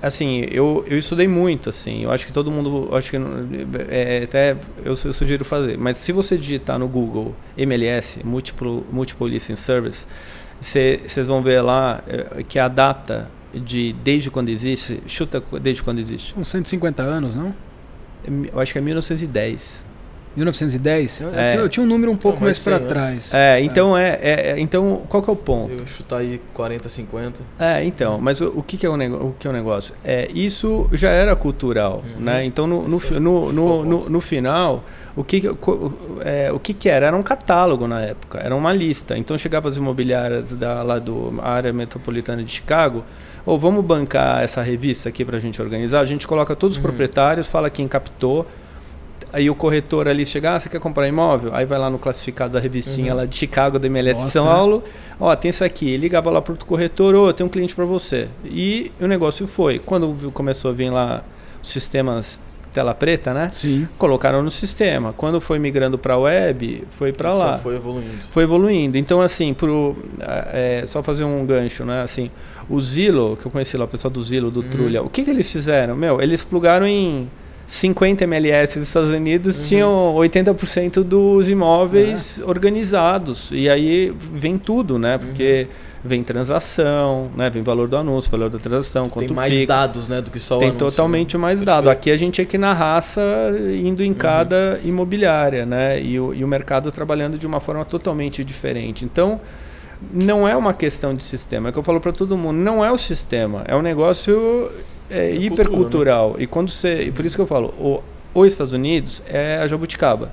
assim, 0.00 0.46
eu, 0.50 0.84
eu 0.88 0.96
estudei 0.96 1.26
muito, 1.26 1.68
assim, 1.68 2.04
eu 2.04 2.12
acho 2.12 2.26
que 2.26 2.32
todo 2.32 2.50
mundo, 2.50 2.88
acho 2.94 3.10
que 3.10 3.16
é, 3.88 4.22
até 4.24 4.52
eu, 4.84 4.94
eu, 5.04 5.12
sugiro 5.12 5.44
fazer, 5.44 5.76
mas 5.76 5.96
se 5.96 6.12
você 6.12 6.36
digitar 6.36 6.78
no 6.78 6.88
Google 6.88 7.34
MLS, 7.56 8.20
Multiple, 8.24 8.82
Multiple 8.90 9.28
Listing 9.28 9.56
Service, 9.56 10.06
vocês 10.60 11.26
vão 11.26 11.42
ver 11.42 11.60
lá 11.60 12.02
é, 12.06 12.42
que 12.42 12.58
a 12.58 12.68
data 12.68 13.28
de 13.52 13.92
desde 14.04 14.30
quando 14.30 14.48
existe, 14.48 15.02
chuta 15.06 15.42
desde 15.60 15.82
quando 15.82 15.98
existe. 15.98 16.32
São 16.32 16.44
150 16.44 17.02
anos, 17.02 17.34
não? 17.34 17.54
Eu 18.52 18.60
acho 18.60 18.72
que 18.72 18.78
é 18.78 18.82
1910. 18.82 19.90
1910? 20.36 21.20
Eu, 21.20 21.34
é. 21.34 21.56
eu, 21.56 21.68
tinha 21.68 21.84
um 21.84 21.88
número 21.88 22.12
um 22.12 22.16
pouco 22.16 22.42
mais 22.42 22.58
para 22.58 22.78
trás. 22.78 23.34
É, 23.34 23.60
então 23.60 23.96
é. 23.96 24.18
é, 24.22 24.50
é, 24.50 24.60
então 24.60 25.02
qual 25.08 25.22
que 25.22 25.28
é 25.28 25.32
o 25.32 25.36
ponto? 25.36 25.72
Eu 25.72 25.86
chutar 25.86 26.18
aí 26.18 26.40
40, 26.54 26.88
50. 26.88 27.42
É, 27.58 27.84
então, 27.84 28.18
mas 28.20 28.40
o, 28.40 28.48
o 28.58 28.62
que, 28.62 28.76
que, 28.76 28.86
é 28.86 28.88
o, 28.88 28.94
o 28.94 29.34
que 29.38 29.46
é 29.46 29.50
o 29.50 29.52
negócio? 29.52 29.94
É, 30.04 30.28
isso 30.32 30.88
já 30.92 31.10
era 31.10 31.34
cultural, 31.34 32.04
uhum. 32.16 32.24
né? 32.24 32.44
Então 32.44 32.66
no, 32.66 32.86
no, 32.86 32.98
é 32.98 33.20
no, 33.20 33.52
no, 33.52 33.84
no, 33.84 34.10
no, 34.10 34.20
final, 34.20 34.84
o 35.16 35.24
que, 35.24 35.42
é, 36.24 36.52
o 36.52 36.58
que, 36.58 36.72
que 36.72 36.88
era? 36.88 37.06
Era 37.06 37.16
um 37.16 37.22
catálogo 37.22 37.86
na 37.86 38.00
época, 38.00 38.38
era 38.38 38.54
uma 38.54 38.72
lista. 38.72 39.16
Então 39.16 39.36
chegava 39.36 39.68
as 39.68 39.76
imobiliárias 39.76 40.54
da, 40.54 40.82
lá 40.82 40.98
do 40.98 41.34
área 41.42 41.72
metropolitana 41.72 42.42
de 42.42 42.52
Chicago, 42.52 43.04
ou 43.44 43.58
vamos 43.58 43.84
bancar 43.84 44.42
essa 44.42 44.62
revista 44.62 45.08
aqui 45.08 45.24
para 45.24 45.36
a 45.36 45.40
gente 45.40 45.60
organizar, 45.60 46.00
a 46.00 46.04
gente 46.04 46.26
coloca 46.26 46.54
todos 46.54 46.76
os 46.76 46.82
uhum. 46.82 46.88
proprietários, 46.88 47.46
fala 47.46 47.70
quem 47.70 47.88
captou, 47.88 48.46
Aí 49.32 49.48
o 49.48 49.54
corretor 49.54 50.08
ali 50.08 50.26
chega, 50.26 50.56
ah, 50.56 50.60
você 50.60 50.68
quer 50.68 50.80
comprar 50.80 51.06
imóvel? 51.06 51.54
Aí 51.54 51.64
vai 51.64 51.78
lá 51.78 51.88
no 51.88 51.98
classificado 51.98 52.54
da 52.54 52.60
revistinha 52.60 53.12
uhum. 53.12 53.18
lá 53.18 53.26
de 53.26 53.36
Chicago, 53.36 53.78
da 53.78 53.86
MLS 53.86 54.24
de 54.24 54.30
São 54.30 54.44
Paulo. 54.44 54.82
Ó, 55.20 55.34
tem 55.36 55.50
isso 55.50 55.64
aqui. 55.64 55.96
Ligava 55.96 56.30
lá 56.30 56.42
pro 56.42 56.56
corretor, 56.64 57.14
ô, 57.14 57.28
oh, 57.28 57.32
tem 57.32 57.46
um 57.46 57.48
cliente 57.48 57.74
para 57.74 57.84
você. 57.84 58.28
E 58.44 58.90
o 59.00 59.06
negócio 59.06 59.46
foi. 59.46 59.78
Quando 59.78 60.32
começou 60.32 60.72
a 60.72 60.74
vir 60.74 60.90
lá 60.90 61.22
os 61.62 61.70
sistemas 61.70 62.49
tela 62.72 62.94
preta, 62.94 63.34
né? 63.34 63.50
Sim. 63.52 63.88
Colocaram 63.98 64.42
no 64.42 64.50
sistema. 64.50 65.12
Quando 65.12 65.40
foi 65.40 65.58
migrando 65.58 65.98
para 65.98 66.14
a 66.14 66.18
web, 66.18 66.84
foi 66.90 67.12
para 67.12 67.34
lá. 67.34 67.56
foi 67.56 67.76
evoluindo. 67.76 68.18
Foi 68.30 68.42
evoluindo. 68.42 68.98
Então, 68.98 69.20
assim, 69.20 69.52
pro, 69.52 69.96
é, 70.52 70.84
só 70.86 71.02
fazer 71.02 71.24
um 71.24 71.44
gancho, 71.44 71.84
né? 71.84 72.02
Assim, 72.02 72.30
o 72.68 72.80
Zilo, 72.80 73.36
que 73.36 73.46
eu 73.46 73.50
conheci 73.50 73.76
lá, 73.76 73.84
o 73.84 73.88
pessoal 73.88 74.10
do 74.10 74.22
Zilo, 74.22 74.50
do 74.50 74.60
uhum. 74.60 74.68
Trulha, 74.68 75.02
o 75.02 75.10
que, 75.10 75.24
que 75.24 75.30
eles 75.30 75.50
fizeram? 75.50 75.96
Meu, 75.96 76.20
eles 76.20 76.42
plugaram 76.42 76.86
em 76.86 77.28
50 77.66 78.24
MLS 78.24 78.78
dos 78.78 78.88
Estados 78.88 79.10
Unidos 79.10 79.58
uhum. 79.58 79.68
tinham 79.68 80.14
80% 80.16 81.04
dos 81.04 81.48
imóveis 81.48 82.40
é. 82.40 82.44
organizados. 82.44 83.50
E 83.52 83.68
aí 83.68 84.12
vem 84.32 84.58
tudo, 84.58 84.98
né? 84.98 85.18
Porque 85.18 85.68
uhum. 85.68 85.89
Vem 86.02 86.22
transação, 86.22 87.30
né? 87.36 87.50
Vem 87.50 87.62
valor 87.62 87.86
do 87.86 87.96
anúncio, 87.96 88.30
valor 88.30 88.48
da 88.48 88.58
transação, 88.58 89.08
Tem 89.08 89.28
mais 89.28 89.52
fica. 89.52 89.66
dados, 89.66 90.08
né, 90.08 90.22
do 90.22 90.30
que 90.30 90.40
só 90.40 90.58
Tem 90.58 90.68
o 90.68 90.70
anúncio. 90.70 90.86
Tem 90.86 90.90
totalmente 90.90 91.36
né? 91.36 91.42
mais 91.42 91.62
dados. 91.62 91.90
Aqui 91.90 92.10
a 92.10 92.16
gente 92.16 92.40
é 92.40 92.44
que 92.44 92.56
na 92.56 92.72
raça 92.72 93.20
indo 93.82 94.02
em 94.02 94.08
uhum. 94.08 94.14
cada 94.14 94.80
imobiliária, 94.82 95.66
né? 95.66 96.00
E 96.02 96.18
o, 96.18 96.32
e 96.32 96.42
o 96.42 96.48
mercado 96.48 96.90
trabalhando 96.90 97.38
de 97.38 97.46
uma 97.46 97.60
forma 97.60 97.84
totalmente 97.84 98.42
diferente. 98.42 99.04
Então, 99.04 99.40
não 100.12 100.48
é 100.48 100.56
uma 100.56 100.72
questão 100.72 101.14
de 101.14 101.22
sistema. 101.22 101.68
É 101.68 101.72
que 101.72 101.78
eu 101.78 101.82
falo 101.82 102.00
para 102.00 102.12
todo 102.12 102.36
mundo, 102.36 102.56
não 102.56 102.82
é 102.82 102.90
o 102.90 102.96
sistema, 102.96 103.62
é 103.68 103.76
um 103.76 103.82
negócio 103.82 104.70
é, 105.10 105.26
é 105.26 105.34
hipercultural. 105.34 106.30
Né? 106.30 106.44
E 106.44 106.46
quando 106.46 106.70
você. 106.70 107.02
E 107.02 107.12
por 107.12 107.26
isso 107.26 107.36
que 107.36 107.42
eu 107.42 107.46
falo, 107.46 107.74
o, 107.78 108.02
os 108.34 108.50
Estados 108.50 108.72
Unidos 108.72 109.22
é 109.28 109.58
a 109.58 109.66
jabuticaba. 109.66 110.32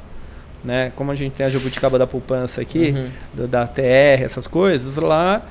Né? 0.63 0.91
Como 0.95 1.11
a 1.11 1.15
gente 1.15 1.33
tem 1.33 1.45
a 1.45 1.49
jabuticaba 1.49 1.99
da 1.99 2.07
poupança 2.07 2.61
aqui, 2.61 2.93
uhum. 2.95 3.09
do, 3.33 3.47
da 3.47 3.67
TR, 3.67 4.23
essas 4.23 4.47
coisas, 4.47 4.95
lá 4.95 5.43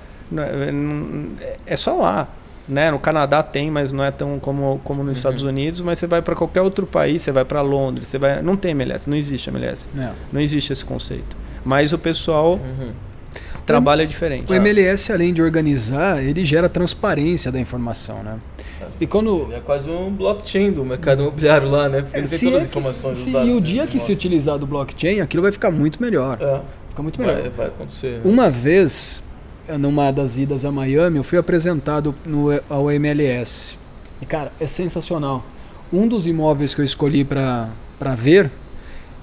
é, 1.41 1.57
é 1.67 1.77
só 1.77 1.97
lá. 1.97 2.29
Né? 2.69 2.91
No 2.91 2.99
Canadá 2.99 3.45
tem, 3.45 3.71
mas 3.71 3.93
não 3.93 4.03
é 4.03 4.11
tão 4.11 4.41
como, 4.41 4.81
como 4.83 5.01
nos 5.01 5.09
uhum. 5.09 5.13
Estados 5.13 5.43
Unidos. 5.43 5.81
Mas 5.81 5.99
você 5.99 6.07
vai 6.07 6.21
para 6.21 6.35
qualquer 6.35 6.63
outro 6.63 6.87
país, 6.87 7.23
você 7.23 7.31
vai 7.31 7.45
para 7.45 7.61
Londres, 7.61 8.09
você 8.09 8.19
vai, 8.19 8.43
não 8.43 8.57
tem 8.57 8.73
MLS, 8.73 9.09
não 9.09 9.17
existe 9.17 9.51
MLS, 9.51 9.89
não, 9.95 10.13
não 10.33 10.41
existe 10.41 10.73
esse 10.73 10.85
conceito. 10.85 11.37
Mas 11.65 11.93
o 11.93 11.99
pessoal 11.99 12.55
uhum 12.55 12.93
trabalho 13.67 14.03
é 14.03 14.07
diferente. 14.07 14.51
O 14.51 14.55
MLS, 14.55 15.13
além 15.13 15.33
de 15.33 15.43
organizar, 15.43 16.23
ele 16.23 16.45
gera 16.45 16.69
transparência 16.69 17.51
da 17.51 17.59
informação, 17.59 18.23
né? 18.23 18.39
E 19.01 19.07
quando... 19.07 19.47
Ele 19.49 19.57
é 19.57 19.61
quase 19.61 19.91
um 19.91 20.11
blockchain 20.13 20.71
do 20.71 20.85
mercado 20.85 21.23
imobiliário 21.23 21.69
lá, 21.69 21.89
né? 21.89 22.03
Porque 22.03 22.17
ele 22.17 22.29
tem 22.29 22.39
todas 22.39 22.55
as 22.55 22.63
é 22.63 22.67
informações. 22.67 23.19
Se, 23.19 23.31
e 23.31 23.51
o 23.53 23.61
dia 23.61 23.87
que 23.87 23.99
se 23.99 24.13
utilizar 24.13 24.57
do 24.57 24.67
blockchain, 24.67 25.21
aquilo 25.21 25.43
vai 25.43 25.53
ficar 25.53 25.71
muito 25.71 26.01
melhor. 26.01 26.39
É. 26.41 26.61
Fica 26.91 27.03
muito 27.03 27.21
melhor. 27.21 27.43
Vai, 27.43 27.51
vai 27.51 27.67
acontecer. 27.67 28.13
Né? 28.13 28.21
Uma 28.25 28.49
vez, 28.49 29.23
numa 29.79 30.13
das 30.13 30.37
idas 30.37 30.65
a 30.65 30.73
Miami, 30.73 31.19
eu 31.19 31.25
fui 31.25 31.39
apresentado 31.39 32.15
no, 32.25 32.49
ao 32.69 32.91
MLS. 32.91 33.79
E, 34.21 34.27
cara, 34.27 34.53
é 34.61 34.67
sensacional. 34.67 35.45
Um 35.93 36.09
dos 36.09 36.27
imóveis 36.27 36.75
que 36.75 36.81
eu 36.81 36.85
escolhi 36.85 37.25
para 37.25 37.69
ver 38.17 38.51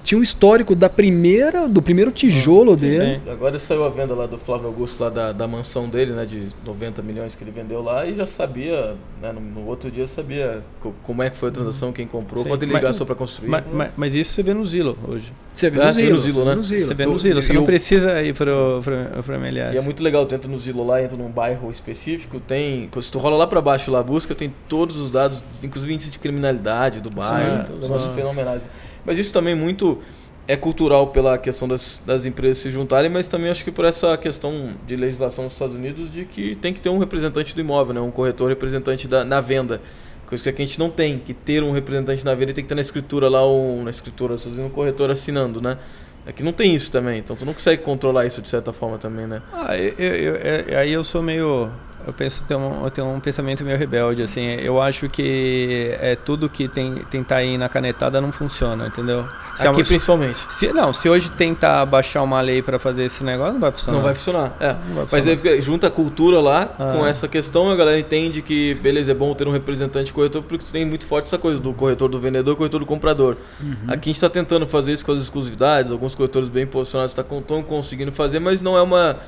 tinha 0.04 0.18
um 0.18 0.22
histórico 0.22 0.74
da 0.74 0.88
primeira, 0.90 1.66
do 1.66 1.80
primeiro 1.80 2.12
tijolo 2.12 2.72
hum, 2.72 2.76
dele. 2.76 3.20
Sim. 3.24 3.30
Agora 3.30 3.58
saiu 3.58 3.84
a 3.84 3.88
venda 3.88 4.14
lá 4.14 4.26
do 4.26 4.38
Flávio 4.38 4.66
Augusto, 4.66 5.02
lá 5.02 5.08
da, 5.08 5.32
da 5.32 5.48
mansão 5.48 5.88
dele, 5.88 6.12
né? 6.12 6.26
De 6.26 6.48
90 6.64 7.00
milhões 7.00 7.34
que 7.34 7.42
ele 7.42 7.50
vendeu 7.50 7.82
lá 7.82 8.06
e 8.06 8.14
já 8.14 8.26
sabia, 8.26 8.94
né, 9.20 9.32
no, 9.32 9.40
no, 9.40 9.66
outro 9.66 9.90
dia 9.90 10.06
sabia 10.06 10.62
como 11.02 11.22
é 11.22 11.30
que 11.30 11.38
foi 11.38 11.48
a 11.48 11.52
transação, 11.52 11.90
quem 11.90 12.06
comprou, 12.06 12.42
sim. 12.42 12.48
quanto 12.50 12.62
ele 12.62 12.78
gastou 12.78 13.06
para 13.06 13.16
construir. 13.16 13.48
Mas, 13.48 13.64
mas, 13.72 13.90
mas, 13.96 14.14
isso 14.14 14.32
você 14.32 14.42
vê 14.42 14.52
no 14.52 14.64
Zilo 14.66 14.98
hoje. 15.08 15.32
Você 15.52 15.70
vê 15.70 15.78
no, 15.78 15.84
é, 15.84 15.92
Zilo, 15.92 16.10
no 16.10 16.18
Zilo, 16.18 16.44
né? 16.44 16.54
Você 16.56 16.94
vê 16.94 17.06
no 17.06 17.18
Zilo, 17.18 17.42
você 17.42 17.52
não 17.54 17.64
precisa 17.64 18.22
ir 18.22 18.34
para 18.34 18.52
o 18.52 19.34
MLS. 19.36 19.74
E 19.74 19.78
é 19.78 19.80
muito 19.80 20.02
legal, 20.02 20.26
tu 20.26 20.34
entra 20.34 20.50
no 20.50 20.58
Zilo 20.58 20.86
lá, 20.86 21.02
entra 21.02 21.16
num 21.16 21.30
bairro 21.30 21.70
específico, 21.70 22.38
tem. 22.40 22.90
Se 23.00 23.10
tu 23.10 23.18
rola 23.18 23.36
lá 23.36 23.46
para 23.46 23.62
baixo 23.62 23.90
lá, 23.90 24.02
busca, 24.02 24.34
tem 24.34 24.52
todos 24.68 24.98
os 24.98 25.08
dados, 25.08 25.42
inclusive 25.62 25.94
índice 25.94 26.10
de 26.10 26.18
criminalidade 26.18 27.00
do 27.00 27.10
bairro, 27.10 27.66
sim, 27.66 27.78
negócios 27.78 28.14
fenomenais. 28.14 28.62
Mas 29.04 29.18
isso 29.18 29.32
também 29.32 29.54
muito 29.54 29.98
é 30.46 30.56
cultural 30.56 31.08
pela 31.08 31.38
questão 31.38 31.66
das, 31.66 32.02
das 32.04 32.26
empresas 32.26 32.58
se 32.58 32.70
juntarem, 32.70 33.10
mas 33.10 33.26
também 33.26 33.50
acho 33.50 33.64
que 33.64 33.70
por 33.70 33.84
essa 33.84 34.16
questão 34.16 34.74
de 34.86 34.94
legislação 34.94 35.44
nos 35.44 35.54
Estados 35.54 35.74
Unidos 35.74 36.10
de 36.10 36.24
que 36.24 36.54
tem 36.54 36.72
que 36.72 36.80
ter 36.80 36.90
um 36.90 36.98
representante 36.98 37.54
do 37.54 37.60
imóvel, 37.60 37.94
né? 37.94 38.00
um 38.00 38.10
corretor 38.10 38.48
representante 38.48 39.08
da, 39.08 39.24
na 39.24 39.40
venda. 39.40 39.80
Coisa 40.26 40.52
que 40.52 40.62
a 40.62 40.66
gente 40.66 40.78
não 40.78 40.90
tem, 40.90 41.18
que 41.18 41.32
ter 41.32 41.62
um 41.62 41.70
representante 41.70 42.24
na 42.24 42.34
venda 42.34 42.52
tem 42.52 42.64
que 42.64 42.68
ter 42.68 42.74
na 42.74 42.80
escritura 42.80 43.28
lá, 43.28 43.46
um, 43.46 43.84
na 43.84 43.90
escritura, 43.90 44.34
um 44.58 44.70
corretor 44.70 45.10
assinando, 45.10 45.60
né? 45.60 45.78
Aqui 46.26 46.42
não 46.42 46.52
tem 46.52 46.74
isso 46.74 46.90
também, 46.90 47.18
então 47.18 47.36
tu 47.36 47.44
não 47.44 47.52
consegue 47.52 47.82
controlar 47.82 48.24
isso 48.24 48.40
de 48.40 48.48
certa 48.48 48.72
forma 48.72 48.96
também, 48.96 49.26
né? 49.26 49.42
Ah, 49.52 49.76
eu, 49.76 49.92
eu, 49.98 50.36
eu, 50.36 50.78
aí 50.78 50.90
eu 50.90 51.04
sou 51.04 51.22
meio 51.22 51.70
eu 52.06 52.12
penso 52.12 52.44
ter 52.44 52.54
um, 52.54 52.84
eu 52.84 52.90
tenho 52.90 53.08
um 53.08 53.18
pensamento 53.18 53.64
meio 53.64 53.78
rebelde, 53.78 54.22
assim. 54.22 54.42
Eu 54.42 54.80
acho 54.80 55.08
que 55.08 55.96
é 56.00 56.14
tudo 56.14 56.48
que 56.48 56.68
tem 56.68 56.96
tentar 57.10 57.42
ir 57.42 57.56
na 57.56 57.68
canetada 57.68 58.20
não 58.20 58.30
funciona, 58.30 58.86
entendeu? 58.86 59.26
Se 59.54 59.66
Aqui 59.66 59.84
principalmente. 59.84 60.44
Se, 60.48 60.72
não, 60.72 60.92
se 60.92 61.08
hoje 61.08 61.30
tentar 61.30 61.86
baixar 61.86 62.22
uma 62.22 62.40
lei 62.40 62.60
para 62.60 62.78
fazer 62.78 63.04
esse 63.04 63.24
negócio, 63.24 63.54
não 63.54 63.60
vai 63.60 63.72
funcionar. 63.72 63.96
Não 63.96 64.04
vai 64.04 64.14
funcionar, 64.14 64.56
é. 64.60 64.72
Vai 64.72 65.06
funcionar. 65.06 65.08
Mas 65.12 65.26
aí 65.46 65.60
junta 65.60 65.86
a 65.86 65.90
cultura 65.90 66.40
lá 66.40 66.74
ah. 66.78 66.92
com 66.92 67.06
essa 67.06 67.26
questão, 67.26 67.70
a 67.70 67.76
galera 67.76 67.98
entende 67.98 68.42
que, 68.42 68.74
beleza, 68.74 69.12
é 69.12 69.14
bom 69.14 69.34
ter 69.34 69.48
um 69.48 69.52
representante 69.52 70.12
corretor, 70.12 70.42
porque 70.42 70.64
tu 70.64 70.72
tem 70.72 70.84
muito 70.84 71.06
forte 71.06 71.26
essa 71.26 71.38
coisa 71.38 71.60
do 71.60 71.72
corretor 71.72 72.08
do 72.08 72.18
vendedor, 72.18 72.56
corretor 72.56 72.80
do 72.80 72.86
comprador. 72.86 73.36
Uhum. 73.60 73.76
Aqui 73.88 74.10
a 74.10 74.12
gente 74.12 74.16
está 74.16 74.28
tentando 74.28 74.66
fazer 74.66 74.92
isso 74.92 75.06
com 75.06 75.12
as 75.12 75.20
exclusividades, 75.20 75.90
alguns 75.90 76.14
corretores 76.14 76.48
bem 76.48 76.66
posicionados 76.66 77.16
estão 77.16 77.40
tá, 77.40 77.62
conseguindo 77.62 78.12
fazer, 78.12 78.40
mas 78.40 78.60
não 78.60 78.76
é 78.76 78.82
uma 78.82 79.18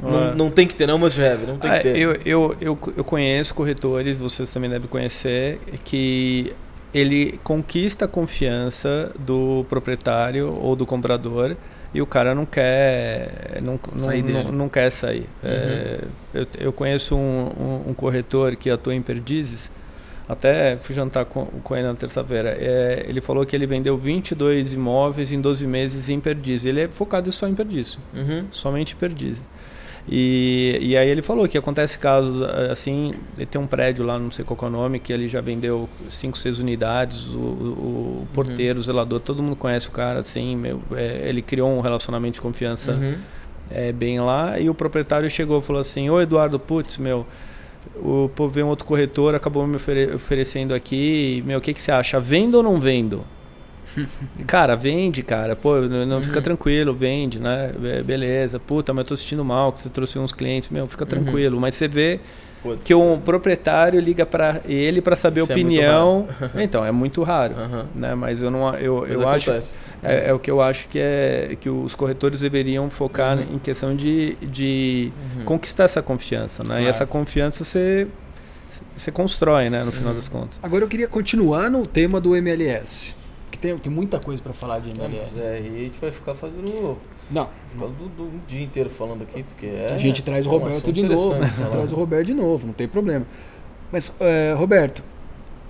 não, 0.00 0.24
é. 0.24 0.34
não, 0.34 0.50
tem 0.50 0.66
que 0.66 0.74
ter, 0.74 0.86
não, 0.86 0.98
mas 0.98 1.14
já 1.14 1.36
não 1.36 1.58
tem 1.58 1.70
que 1.70 1.80
ter. 1.80 1.96
Eu, 1.96 2.12
eu, 2.24 2.56
eu, 2.60 2.78
eu 2.96 3.04
conheço 3.04 3.54
corretores, 3.54 4.16
vocês 4.16 4.52
também 4.52 4.70
devem 4.70 4.88
conhecer, 4.88 5.60
que 5.84 6.52
ele 6.92 7.40
conquista 7.42 8.04
a 8.04 8.08
confiança 8.08 9.10
do 9.18 9.64
proprietário 9.68 10.54
ou 10.60 10.76
do 10.76 10.84
comprador 10.84 11.56
e 11.94 12.00
o 12.00 12.06
cara 12.06 12.34
não 12.34 12.46
quer 12.46 13.60
não, 13.62 13.78
sair 13.98 14.22
não, 14.22 14.44
não, 14.44 14.52
não, 14.52 14.68
quer 14.68 14.90
sair. 14.90 15.26
Uhum. 15.42 15.50
É, 15.50 16.00
eu, 16.34 16.46
eu 16.58 16.72
conheço 16.72 17.14
um, 17.14 17.18
um, 17.18 17.90
um, 17.90 17.94
corretor 17.94 18.56
que 18.56 18.70
atua 18.70 18.94
em 18.94 19.02
Perdizes, 19.02 19.70
até 20.26 20.76
fui 20.76 20.94
jantar 20.94 21.26
com, 21.26 21.44
com 21.44 21.76
ele 21.76 21.86
na 21.86 21.94
terça-feira. 21.94 22.56
É, 22.58 23.04
ele 23.06 23.20
falou 23.20 23.44
que 23.44 23.54
ele 23.54 23.66
vendeu 23.66 23.96
22 23.98 24.72
imóveis 24.72 25.32
em 25.32 25.40
12 25.40 25.66
meses 25.66 26.08
em 26.08 26.18
Perdizes. 26.18 26.64
Ele 26.64 26.80
é 26.80 26.88
focado 26.88 27.30
só 27.30 27.46
em 27.46 27.54
Perdizes, 27.54 27.98
uhum. 28.14 28.46
somente 28.50 28.94
em 28.94 28.96
Perdizes. 28.96 29.42
E, 30.08 30.78
e 30.80 30.96
aí 30.96 31.08
ele 31.08 31.22
falou 31.22 31.46
que 31.46 31.56
acontece 31.56 31.96
casos 31.96 32.42
assim, 32.70 33.14
ele 33.36 33.46
tem 33.46 33.60
um 33.60 33.66
prédio 33.66 34.04
lá, 34.04 34.18
não 34.18 34.32
sei 34.32 34.44
qual 34.44 34.58
é 34.62 34.64
o 34.66 34.70
nome, 34.70 34.98
que 34.98 35.12
ele 35.12 35.28
já 35.28 35.40
vendeu 35.40 35.88
5, 36.08 36.36
6 36.36 36.58
unidades, 36.58 37.26
o, 37.28 37.38
o 37.38 38.28
porteiro, 38.32 38.74
uhum. 38.74 38.80
o 38.80 38.82
zelador, 38.82 39.20
todo 39.20 39.42
mundo 39.42 39.54
conhece 39.54 39.86
o 39.86 39.92
cara, 39.92 40.20
assim, 40.20 40.56
meu, 40.56 40.82
é, 40.92 41.28
ele 41.28 41.40
criou 41.40 41.70
um 41.70 41.80
relacionamento 41.80 42.34
de 42.34 42.40
confiança 42.40 42.94
uhum. 42.94 43.14
é, 43.70 43.92
bem 43.92 44.20
lá, 44.20 44.58
e 44.58 44.68
o 44.68 44.74
proprietário 44.74 45.30
chegou 45.30 45.60
e 45.60 45.62
falou 45.62 45.80
assim, 45.80 46.10
ô 46.10 46.20
Eduardo, 46.20 46.58
putz, 46.58 46.98
meu, 46.98 47.24
o 47.96 48.28
povo 48.34 48.52
veio 48.52 48.66
um 48.66 48.70
outro 48.70 48.84
corretor, 48.84 49.36
acabou 49.36 49.66
me 49.68 49.76
ofere 49.76 50.14
oferecendo 50.14 50.74
aqui, 50.74 51.44
meu, 51.46 51.58
o 51.58 51.62
que, 51.62 51.72
que 51.72 51.80
você 51.80 51.92
acha, 51.92 52.18
vendo 52.18 52.56
ou 52.56 52.62
não 52.62 52.80
vendo? 52.80 53.24
cara, 54.46 54.74
vende, 54.74 55.22
cara. 55.22 55.56
Pô, 55.56 55.80
não 55.80 56.16
uhum. 56.16 56.22
fica 56.22 56.40
tranquilo, 56.40 56.94
vende, 56.94 57.38
né? 57.38 57.72
Beleza. 58.04 58.58
Puta, 58.58 58.92
mas 58.92 59.04
eu 59.04 59.08
tô 59.08 59.16
sentindo 59.16 59.44
mal 59.44 59.72
que 59.72 59.80
você 59.80 59.88
trouxe 59.88 60.18
uns 60.18 60.32
clientes. 60.32 60.68
Meu, 60.68 60.86
fica 60.86 61.04
uhum. 61.04 61.08
tranquilo. 61.08 61.56
Uhum. 61.56 61.60
Mas 61.60 61.74
você 61.74 61.88
vê 61.88 62.20
Putz, 62.62 62.86
que 62.86 62.94
um 62.94 63.20
proprietário 63.20 63.98
liga 63.98 64.24
para 64.24 64.60
ele 64.66 65.02
para 65.02 65.16
saber 65.16 65.40
a 65.40 65.42
é 65.42 65.44
opinião. 65.44 66.28
É 66.54 66.62
então, 66.62 66.84
é 66.84 66.92
muito 66.92 67.22
raro, 67.22 67.54
uhum. 67.54 67.84
né? 67.94 68.14
Mas 68.14 68.40
eu 68.40 68.50
não 68.50 68.72
eu, 68.74 69.04
eu 69.06 69.28
acho 69.28 69.50
é, 69.50 70.28
é, 70.28 70.32
o 70.32 70.38
que 70.38 70.50
eu 70.50 70.60
acho 70.60 70.88
que 70.88 70.98
é 70.98 71.56
que 71.60 71.68
os 71.68 71.94
corretores 71.94 72.40
deveriam 72.40 72.88
focar 72.88 73.38
uhum. 73.38 73.56
em 73.56 73.58
questão 73.58 73.96
de, 73.96 74.36
de 74.40 75.12
uhum. 75.36 75.44
conquistar 75.44 75.84
essa 75.84 76.02
confiança, 76.02 76.62
né? 76.62 76.68
Claro. 76.68 76.82
E 76.84 76.86
essa 76.86 77.04
confiança 77.04 77.64
você 77.64 78.06
você 78.96 79.10
constrói, 79.10 79.68
né, 79.68 79.84
no 79.84 79.92
final 79.92 80.10
uhum. 80.10 80.16
das 80.16 80.28
contas. 80.28 80.58
Agora 80.62 80.84
eu 80.84 80.88
queria 80.88 81.06
continuar 81.06 81.70
no 81.70 81.86
tema 81.86 82.20
do 82.20 82.34
MLS 82.34 83.14
que 83.52 83.58
tem, 83.58 83.76
tem 83.78 83.92
muita 83.92 84.18
coisa 84.18 84.42
para 84.42 84.52
falar 84.52 84.80
de 84.80 84.90
MLS. 84.90 85.38
Não, 85.38 85.46
é, 85.46 85.60
e 85.60 85.66
a 85.66 85.78
gente 85.84 86.00
vai 86.00 86.10
ficar 86.10 86.34
fazendo. 86.34 86.98
Não. 87.30 87.48
Ficar 87.68 87.86
do, 87.86 88.08
do, 88.08 88.22
um 88.24 88.40
dia 88.48 88.62
inteiro 88.62 88.90
falando 88.90 89.22
aqui, 89.22 89.42
porque 89.42 89.66
é. 89.66 89.92
A 89.92 89.98
gente 89.98 90.24
traz 90.24 90.46
o 90.46 90.50
Roberto 90.50 90.92
de 90.92 91.02
novo. 91.02 91.34
Traz 91.70 91.92
o 91.92 91.96
Roberto 91.96 92.26
de 92.26 92.34
novo, 92.34 92.66
não 92.66 92.74
tem 92.74 92.88
problema. 92.88 93.26
Mas, 93.92 94.16
é, 94.20 94.54
Roberto, 94.54 95.04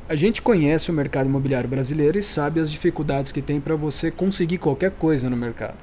a 0.08 0.14
gente 0.14 0.40
conhece 0.40 0.90
o 0.90 0.94
mercado 0.94 1.26
imobiliário 1.26 1.68
brasileiro 1.68 2.18
e 2.18 2.22
sabe 2.22 2.60
as 2.60 2.70
dificuldades 2.70 3.32
que 3.32 3.42
tem 3.42 3.60
para 3.60 3.74
você 3.74 4.10
conseguir 4.10 4.58
qualquer 4.58 4.92
coisa 4.92 5.28
no 5.28 5.36
mercado. 5.36 5.76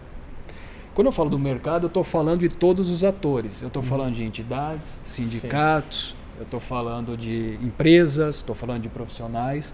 Quando 0.95 1.07
eu 1.07 1.11
falo 1.11 1.29
do 1.29 1.37
mercado, 1.37 1.83
eu 1.83 1.87
estou 1.87 2.03
falando 2.03 2.39
de 2.39 2.49
todos 2.49 2.89
os 2.89 3.03
atores. 3.03 3.61
Eu 3.61 3.67
estou 3.67 3.83
uhum. 3.83 3.87
falando 3.89 4.15
de 4.15 4.23
entidades, 4.23 4.99
sindicatos, 5.03 6.09
Sim. 6.09 6.37
eu 6.39 6.43
estou 6.43 6.59
falando 6.59 7.17
de 7.17 7.57
empresas, 7.61 8.37
estou 8.37 8.55
falando 8.55 8.81
de 8.81 8.89
profissionais. 8.89 9.73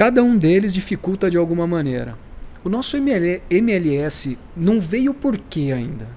Cada 0.00 0.22
um 0.22 0.34
deles 0.34 0.72
dificulta 0.72 1.30
de 1.30 1.36
alguma 1.36 1.66
maneira. 1.66 2.16
O 2.64 2.70
nosso 2.70 2.96
MLS 2.96 4.38
não 4.56 4.80
veio 4.80 5.12
por 5.12 5.36
quê 5.36 5.72
ainda? 5.74 6.08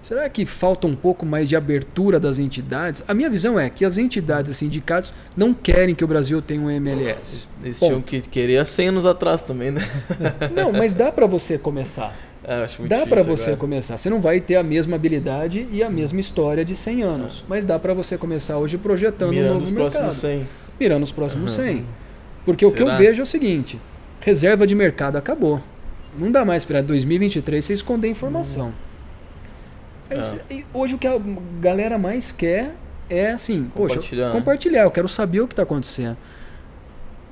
Será 0.00 0.26
que 0.30 0.46
falta 0.46 0.86
um 0.86 0.96
pouco 0.96 1.26
mais 1.26 1.46
de 1.46 1.54
abertura 1.54 2.18
das 2.18 2.38
entidades? 2.38 3.04
A 3.06 3.12
minha 3.12 3.28
visão 3.28 3.60
é 3.60 3.68
que 3.68 3.84
as 3.84 3.98
entidades 3.98 4.52
e 4.52 4.54
sindicatos 4.54 5.12
não 5.36 5.52
querem 5.52 5.94
que 5.94 6.02
o 6.02 6.06
Brasil 6.06 6.40
tenha 6.40 6.58
um 6.58 6.70
MLS. 6.70 7.50
Eles 7.62 7.78
tinham 7.78 8.00
que 8.00 8.22
querer 8.22 8.56
há 8.56 8.64
100 8.64 8.88
anos 8.88 9.04
atrás 9.04 9.42
também, 9.42 9.72
né? 9.72 9.82
Não, 10.56 10.72
mas 10.72 10.94
dá 10.94 11.12
para 11.12 11.26
você 11.26 11.58
começar. 11.58 12.16
É, 12.42 12.66
dá 12.88 13.06
para 13.06 13.22
você 13.22 13.50
agora. 13.50 13.56
começar. 13.58 13.98
Você 13.98 14.08
não 14.08 14.22
vai 14.22 14.40
ter 14.40 14.56
a 14.56 14.62
mesma 14.62 14.96
habilidade 14.96 15.68
e 15.70 15.82
a 15.82 15.90
mesma 15.90 16.18
história 16.18 16.64
de 16.64 16.74
100 16.74 17.02
anos, 17.02 17.44
mas 17.46 17.66
dá 17.66 17.78
para 17.78 17.92
você 17.92 18.16
começar 18.16 18.56
hoje 18.56 18.78
projetando 18.78 19.32
Mirando 19.32 19.50
um 19.50 19.52
novo 19.54 19.64
os 19.64 19.70
mercado. 19.70 20.00
Próximos 20.00 20.16
100. 20.16 20.48
Mirando 20.80 21.02
os 21.02 21.12
próximos 21.12 21.58
uhum. 21.58 21.64
100. 21.66 21.86
Porque 22.48 22.64
Será? 22.64 22.72
o 22.72 22.74
que 22.74 22.82
eu 22.82 22.96
vejo 22.96 23.20
é 23.20 23.22
o 23.22 23.26
seguinte: 23.26 23.78
reserva 24.22 24.66
de 24.66 24.74
mercado 24.74 25.16
acabou. 25.16 25.60
Não 26.16 26.32
dá 26.32 26.46
mais 26.46 26.64
para 26.64 26.80
2023 26.80 27.62
você 27.62 27.74
esconder 27.74 28.08
informação. 28.08 28.72
Hum. 30.10 30.62
hoje 30.72 30.94
o 30.94 30.98
que 30.98 31.06
a 31.06 31.20
galera 31.60 31.98
mais 31.98 32.32
quer 32.32 32.74
é 33.10 33.32
assim, 33.32 33.70
compartilhar, 33.74 34.00
poxa, 34.00 34.16
né? 34.16 34.32
compartilhar. 34.32 34.82
Eu 34.84 34.90
quero 34.90 35.08
saber 35.08 35.42
o 35.42 35.46
que 35.46 35.52
está 35.52 35.62
acontecendo. 35.62 36.16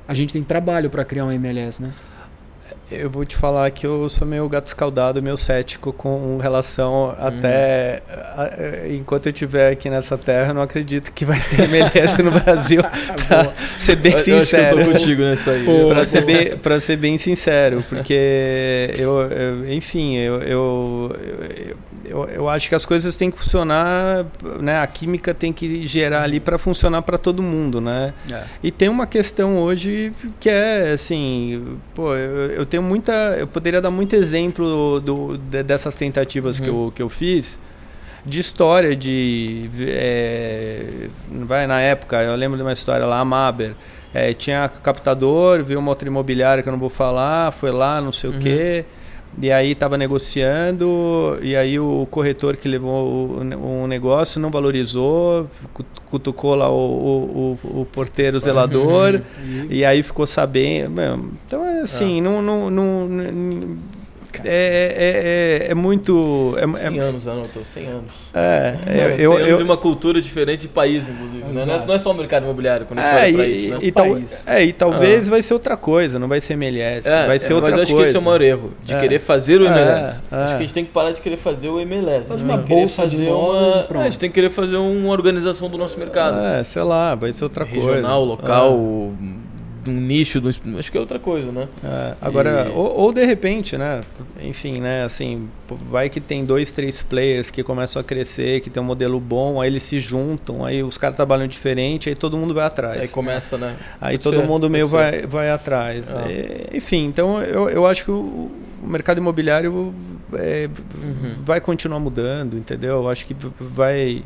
A 0.06 0.12
gente 0.12 0.34
tem 0.34 0.44
trabalho 0.44 0.90
para 0.90 1.02
criar 1.02 1.24
um 1.24 1.32
MLS, 1.32 1.82
né? 1.82 1.92
Eu 2.91 3.11
vou 3.11 3.24
te 3.24 3.34
falar 3.34 3.68
que 3.72 3.84
eu 3.84 4.09
sou 4.09 4.26
meio 4.26 4.49
gato 4.49 4.68
escaldado, 4.68 5.20
meio 5.20 5.37
cético 5.37 5.93
com 5.93 6.39
relação 6.39 7.11
hum. 7.11 7.14
até. 7.18 8.01
A, 8.09 8.89
enquanto 8.89 9.26
eu 9.26 9.32
estiver 9.32 9.72
aqui 9.72 9.91
nessa 9.91 10.16
terra, 10.16 10.51
eu 10.51 10.55
não 10.55 10.62
acredito 10.62 11.12
que 11.12 11.24
vai 11.24 11.41
ter 11.41 11.64
MLS 11.64 12.22
no 12.22 12.30
Brasil. 12.30 12.82
pra 13.26 13.53
ser 13.80 13.97
bem 13.97 14.12
eu, 14.12 14.18
sincero. 14.20 14.37
Eu 14.37 14.41
acho 14.41 14.51
que 14.51 14.57
eu 14.57 14.84
tô 14.84 14.93
contigo 14.93 15.22
nessa 15.22 15.51
aí. 15.51 15.64
pra, 15.89 16.07
ser 16.07 16.24
bem, 16.24 16.57
pra 16.57 16.80
ser 16.80 16.97
bem 16.97 17.18
sincero, 17.18 17.84
porque 17.89 18.93
eu, 18.97 19.20
eu 19.32 19.72
enfim, 19.72 20.16
eu, 20.16 20.43
eu, 20.43 21.16
eu, 22.05 22.24
eu, 22.28 22.49
acho 22.49 22.68
que 22.68 22.74
as 22.74 22.87
coisas 22.87 23.16
têm 23.16 23.32
que 23.32 23.39
funcionar, 23.39 24.26
né? 24.61 24.78
A 24.78 24.87
química 24.87 25.34
tem 25.34 25.53
que 25.53 25.84
gerar 25.87 26.22
ali 26.22 26.39
para 26.39 26.57
funcionar 26.57 27.03
para 27.03 27.18
todo 27.18 27.43
mundo, 27.43 27.80
né? 27.80 28.14
É. 28.30 28.45
E 28.62 28.70
tem 28.70 28.89
uma 28.89 29.07
questão 29.07 29.59
hoje 29.59 30.12
que 30.39 30.49
é 30.49 30.93
assim, 30.93 31.78
pô, 31.95 32.14
eu, 32.14 32.53
eu 32.53 32.66
tenho 32.66 32.76
tenho 32.77 32.83
muita. 32.83 33.12
Eu 33.39 33.47
poderia 33.47 33.81
dar 33.81 33.91
muito 33.91 34.14
exemplo 34.14 35.01
do, 35.01 35.39
de, 35.39 35.62
dessas 35.62 35.97
tentativas 35.97 36.59
uhum. 36.59 36.64
que, 36.64 36.70
eu, 36.70 36.93
que 36.97 37.03
eu 37.03 37.09
fiz 37.09 37.59
de 38.24 38.41
história 38.41 38.95
de 38.97 39.70
é, 39.81 41.09
vai 41.47 41.64
na 41.64 41.81
época 41.81 42.20
eu 42.20 42.35
lembro 42.35 42.57
de 42.57 42.62
uma 42.64 42.72
história 42.72 43.07
lá 43.07 43.20
a 43.20 43.24
Maber 43.24 43.70
é, 44.12 44.35
tinha 44.35 44.68
captador 44.68 45.62
viu 45.62 45.79
uma 45.79 45.91
outra 45.91 46.09
imobiliária 46.09 46.61
que 46.61 46.68
eu 46.68 46.72
não 46.72 46.81
vou 46.81 46.91
falar 46.91 47.53
foi 47.53 47.70
lá 47.70 48.01
não 48.01 48.11
sei 48.11 48.31
uhum. 48.31 48.37
o 48.37 48.41
quê 48.41 48.85
e 49.41 49.51
aí 49.51 49.72
estava 49.72 49.99
negociando, 49.99 51.39
e 51.43 51.55
aí 51.55 51.78
o 51.78 52.07
corretor 52.11 52.57
que 52.57 52.68
levou 52.68 53.39
o, 53.39 53.82
o 53.82 53.87
negócio 53.87 54.41
não 54.41 54.51
valorizou, 54.51 55.49
cutucou 56.07 56.55
lá 56.55 56.70
o, 56.70 57.59
o, 57.62 57.80
o 57.80 57.87
porteiro 57.87 58.39
zelador, 58.41 59.20
e 59.68 59.84
aí 59.84 60.03
ficou 60.03 60.26
sabendo. 60.26 61.03
Então, 61.47 61.62
assim, 61.82 62.20
ah. 62.20 62.22
não, 62.22 62.43
não, 62.43 62.70
não, 62.70 63.09
é, 64.45 65.64
é, 65.64 65.66
é, 65.66 65.70
é, 65.70 65.74
muito. 65.74 66.57
É, 66.59 66.78
100 66.78 66.99
é, 66.99 67.03
anos, 67.03 67.28
anotou, 67.28 67.64
100 67.64 67.87
anos. 67.87 68.12
É, 68.34 68.76
eu, 68.87 69.16
100 69.16 69.20
eu, 69.20 69.32
anos 69.32 69.61
eu, 69.61 69.64
uma 69.64 69.76
cultura 69.76 70.20
diferente 70.20 70.62
de 70.62 70.68
país, 70.68 71.09
inclusive. 71.09 71.45
Né? 71.45 71.64
Não, 71.87 71.95
é, 71.95 71.99
só 71.99 72.11
o 72.11 72.14
mercado 72.14 72.45
imobiliário 72.45 72.87
quando 72.87 72.99
a 72.99 73.03
gente 73.03 73.14
é, 73.14 73.24
olha 73.24 73.34
pra 73.34 73.47
isso, 73.47 73.70
né? 73.70 73.78
E, 73.80 73.93
tal, 73.93 74.18
é, 74.47 74.64
e 74.64 74.72
talvez 74.72 75.28
ah. 75.28 75.30
vai 75.30 75.43
ser 75.43 75.55
outra 75.55 75.76
coisa, 75.76 76.18
não 76.18 76.28
vai 76.28 76.41
ser 76.41 76.55
MLS, 76.55 77.09
é, 77.09 77.26
vai 77.26 77.39
ser 77.39 77.55
outra 77.55 77.72
coisa. 77.72 77.82
Mas 77.82 77.91
eu 77.91 77.97
acho 77.97 78.03
que 78.05 78.09
esse 78.09 78.16
é 78.16 78.20
o 78.20 78.22
maior 78.22 78.43
erro, 78.43 78.72
de 78.82 78.97
querer 78.97 79.18
fazer 79.18 79.61
o 79.61 79.66
MLS. 79.66 80.24
Acho 80.30 80.57
que 80.57 80.62
a 80.62 80.66
gente 80.66 80.74
tem 80.74 80.84
que 80.84 80.93
parar 80.93 81.12
de 81.12 81.20
querer 81.20 81.37
fazer 81.37 81.68
o 81.68 81.80
MLS. 81.80 82.26
Fazer 82.26 82.45
uma 82.45 82.57
bolsa 82.57 83.03
fazer 83.03 83.28
uma. 83.28 83.87
a 83.91 84.05
gente 84.05 84.18
tem 84.18 84.30
que 84.30 84.34
querer 84.34 84.51
fazer 84.51 84.76
uma 84.76 85.11
organização 85.11 85.68
do 85.68 85.78
nosso 85.78 85.99
mercado. 85.99 86.39
É, 86.39 86.64
sei 86.64 86.82
lá, 86.82 87.14
vai 87.14 87.32
ser 87.32 87.45
outra 87.45 87.64
Regional, 87.64 87.87
coisa. 87.87 87.97
Regional, 87.97 88.24
local 88.24 89.12
um 89.91 89.95
nicho, 89.95 90.41
do, 90.41 90.49
acho 90.49 90.91
que 90.91 90.97
é 90.97 91.01
outra 91.01 91.18
coisa, 91.18 91.53
né? 91.53 91.68
É, 91.84 92.14
agora, 92.20 92.66
e... 92.68 92.72
ou, 92.72 92.99
ou, 92.99 93.12
de 93.12 93.24
repente, 93.24 93.76
né? 93.76 94.03
Enfim, 94.41 94.80
né? 94.80 95.05
Assim, 95.05 95.49
vai 95.68 96.09
que 96.09 96.20
tem 96.20 96.45
dois, 96.45 96.72
três 96.72 97.03
players 97.03 97.51
que 97.51 97.62
começam 97.62 98.01
a 98.01 98.05
crescer, 98.05 98.61
que 98.61 98.70
tem 98.70 98.82
um 98.82 98.87
modelo 98.87 99.20
bom, 99.20 99.61
aí 99.61 99.68
eles 99.68 99.82
se 99.82 100.01
juntam, 100.01 100.64
aí 100.64 100.82
os 100.82 100.99
caras 100.99 101.16
trabalham 101.16 101.47
diferente, 101.47 102.09
aí 102.09 102.14
todo 102.14 102.37
mundo 102.37 102.55
vai 102.55 102.66
atrás. 102.66 103.03
Aí 103.03 103.09
começa, 103.09 103.57
né? 103.57 103.76
Aí 104.01 104.18
pode 104.18 104.24
todo 104.24 104.41
ser, 104.41 104.47
mundo 104.47 104.70
meio 104.70 104.87
vai, 104.87 105.26
vai 105.26 105.51
atrás. 105.51 106.14
Ah. 106.14 106.30
E, 106.30 106.76
enfim, 106.76 107.07
então 107.07 107.43
eu, 107.43 107.68
eu 107.68 107.87
acho 107.87 108.05
que 108.05 108.11
o, 108.11 108.51
o 108.82 108.87
mercado 108.87 109.18
imobiliário 109.18 109.95
é, 110.34 110.68
uhum. 110.95 111.34
vai 111.45 111.61
continuar 111.61 112.01
mudando, 112.01 112.57
entendeu? 112.57 112.95
Eu 112.97 113.09
acho 113.09 113.26
que 113.26 113.37
vai 113.61 114.22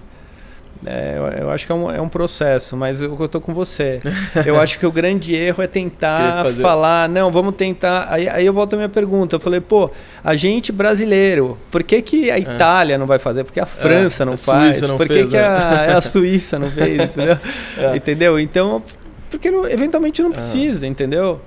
é, 0.84 1.14
eu, 1.16 1.42
eu, 1.42 1.50
acho 1.50 1.66
que 1.66 1.72
é 1.72 1.74
um, 1.74 1.90
é 1.90 2.00
um 2.00 2.08
processo, 2.08 2.76
mas 2.76 3.02
eu, 3.02 3.16
eu 3.18 3.28
tô 3.28 3.40
com 3.40 3.52
você. 3.52 3.98
Eu 4.46 4.58
acho 4.58 4.78
que 4.78 4.86
o 4.86 4.92
grande 4.92 5.34
erro 5.34 5.62
é 5.62 5.66
tentar 5.66 6.46
falar, 6.54 7.08
não, 7.08 7.30
vamos 7.30 7.54
tentar. 7.54 8.06
Aí, 8.10 8.28
aí 8.28 8.46
eu 8.46 8.52
volto 8.52 8.74
à 8.74 8.76
minha 8.76 8.88
pergunta. 8.88 9.36
Eu 9.36 9.40
falei, 9.40 9.60
pô, 9.60 9.90
a 10.24 10.34
gente 10.34 10.72
brasileiro, 10.72 11.58
por 11.70 11.82
que, 11.82 12.00
que 12.00 12.30
a 12.30 12.36
é. 12.36 12.40
Itália 12.40 12.94
é. 12.94 12.98
não 12.98 13.06
vai 13.06 13.18
fazer? 13.18 13.44
Por 13.44 13.52
que 13.52 13.60
a 13.60 13.66
França 13.66 14.22
é, 14.22 14.26
não 14.26 14.34
a 14.34 14.38
faz? 14.38 14.80
Não 14.80 14.96
por 14.96 15.06
que, 15.06 15.14
fez, 15.14 15.28
que 15.28 15.36
a, 15.36 15.86
é. 15.90 15.92
a, 15.92 16.00
Suíça 16.00 16.58
não 16.58 16.70
fez? 16.70 17.00
Entendeu? 17.00 17.38
É. 17.78 17.96
entendeu? 17.96 18.38
Então, 18.38 18.82
porque 19.30 19.50
não, 19.50 19.66
eventualmente 19.68 20.22
não 20.22 20.32
precisa, 20.32 20.86
entendeu? 20.86 21.40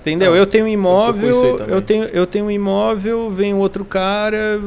Entendeu? 0.00 0.34
Eu 0.34 0.46
tenho 0.46 0.64
um 0.64 0.68
imóvel, 0.68 1.58
eu 1.68 1.82
tenho, 1.82 2.04
eu 2.04 2.26
tenho 2.26 2.46
um 2.46 2.50
imóvel, 2.50 3.30
vem 3.30 3.54
outro 3.54 3.84
cara 3.84 4.60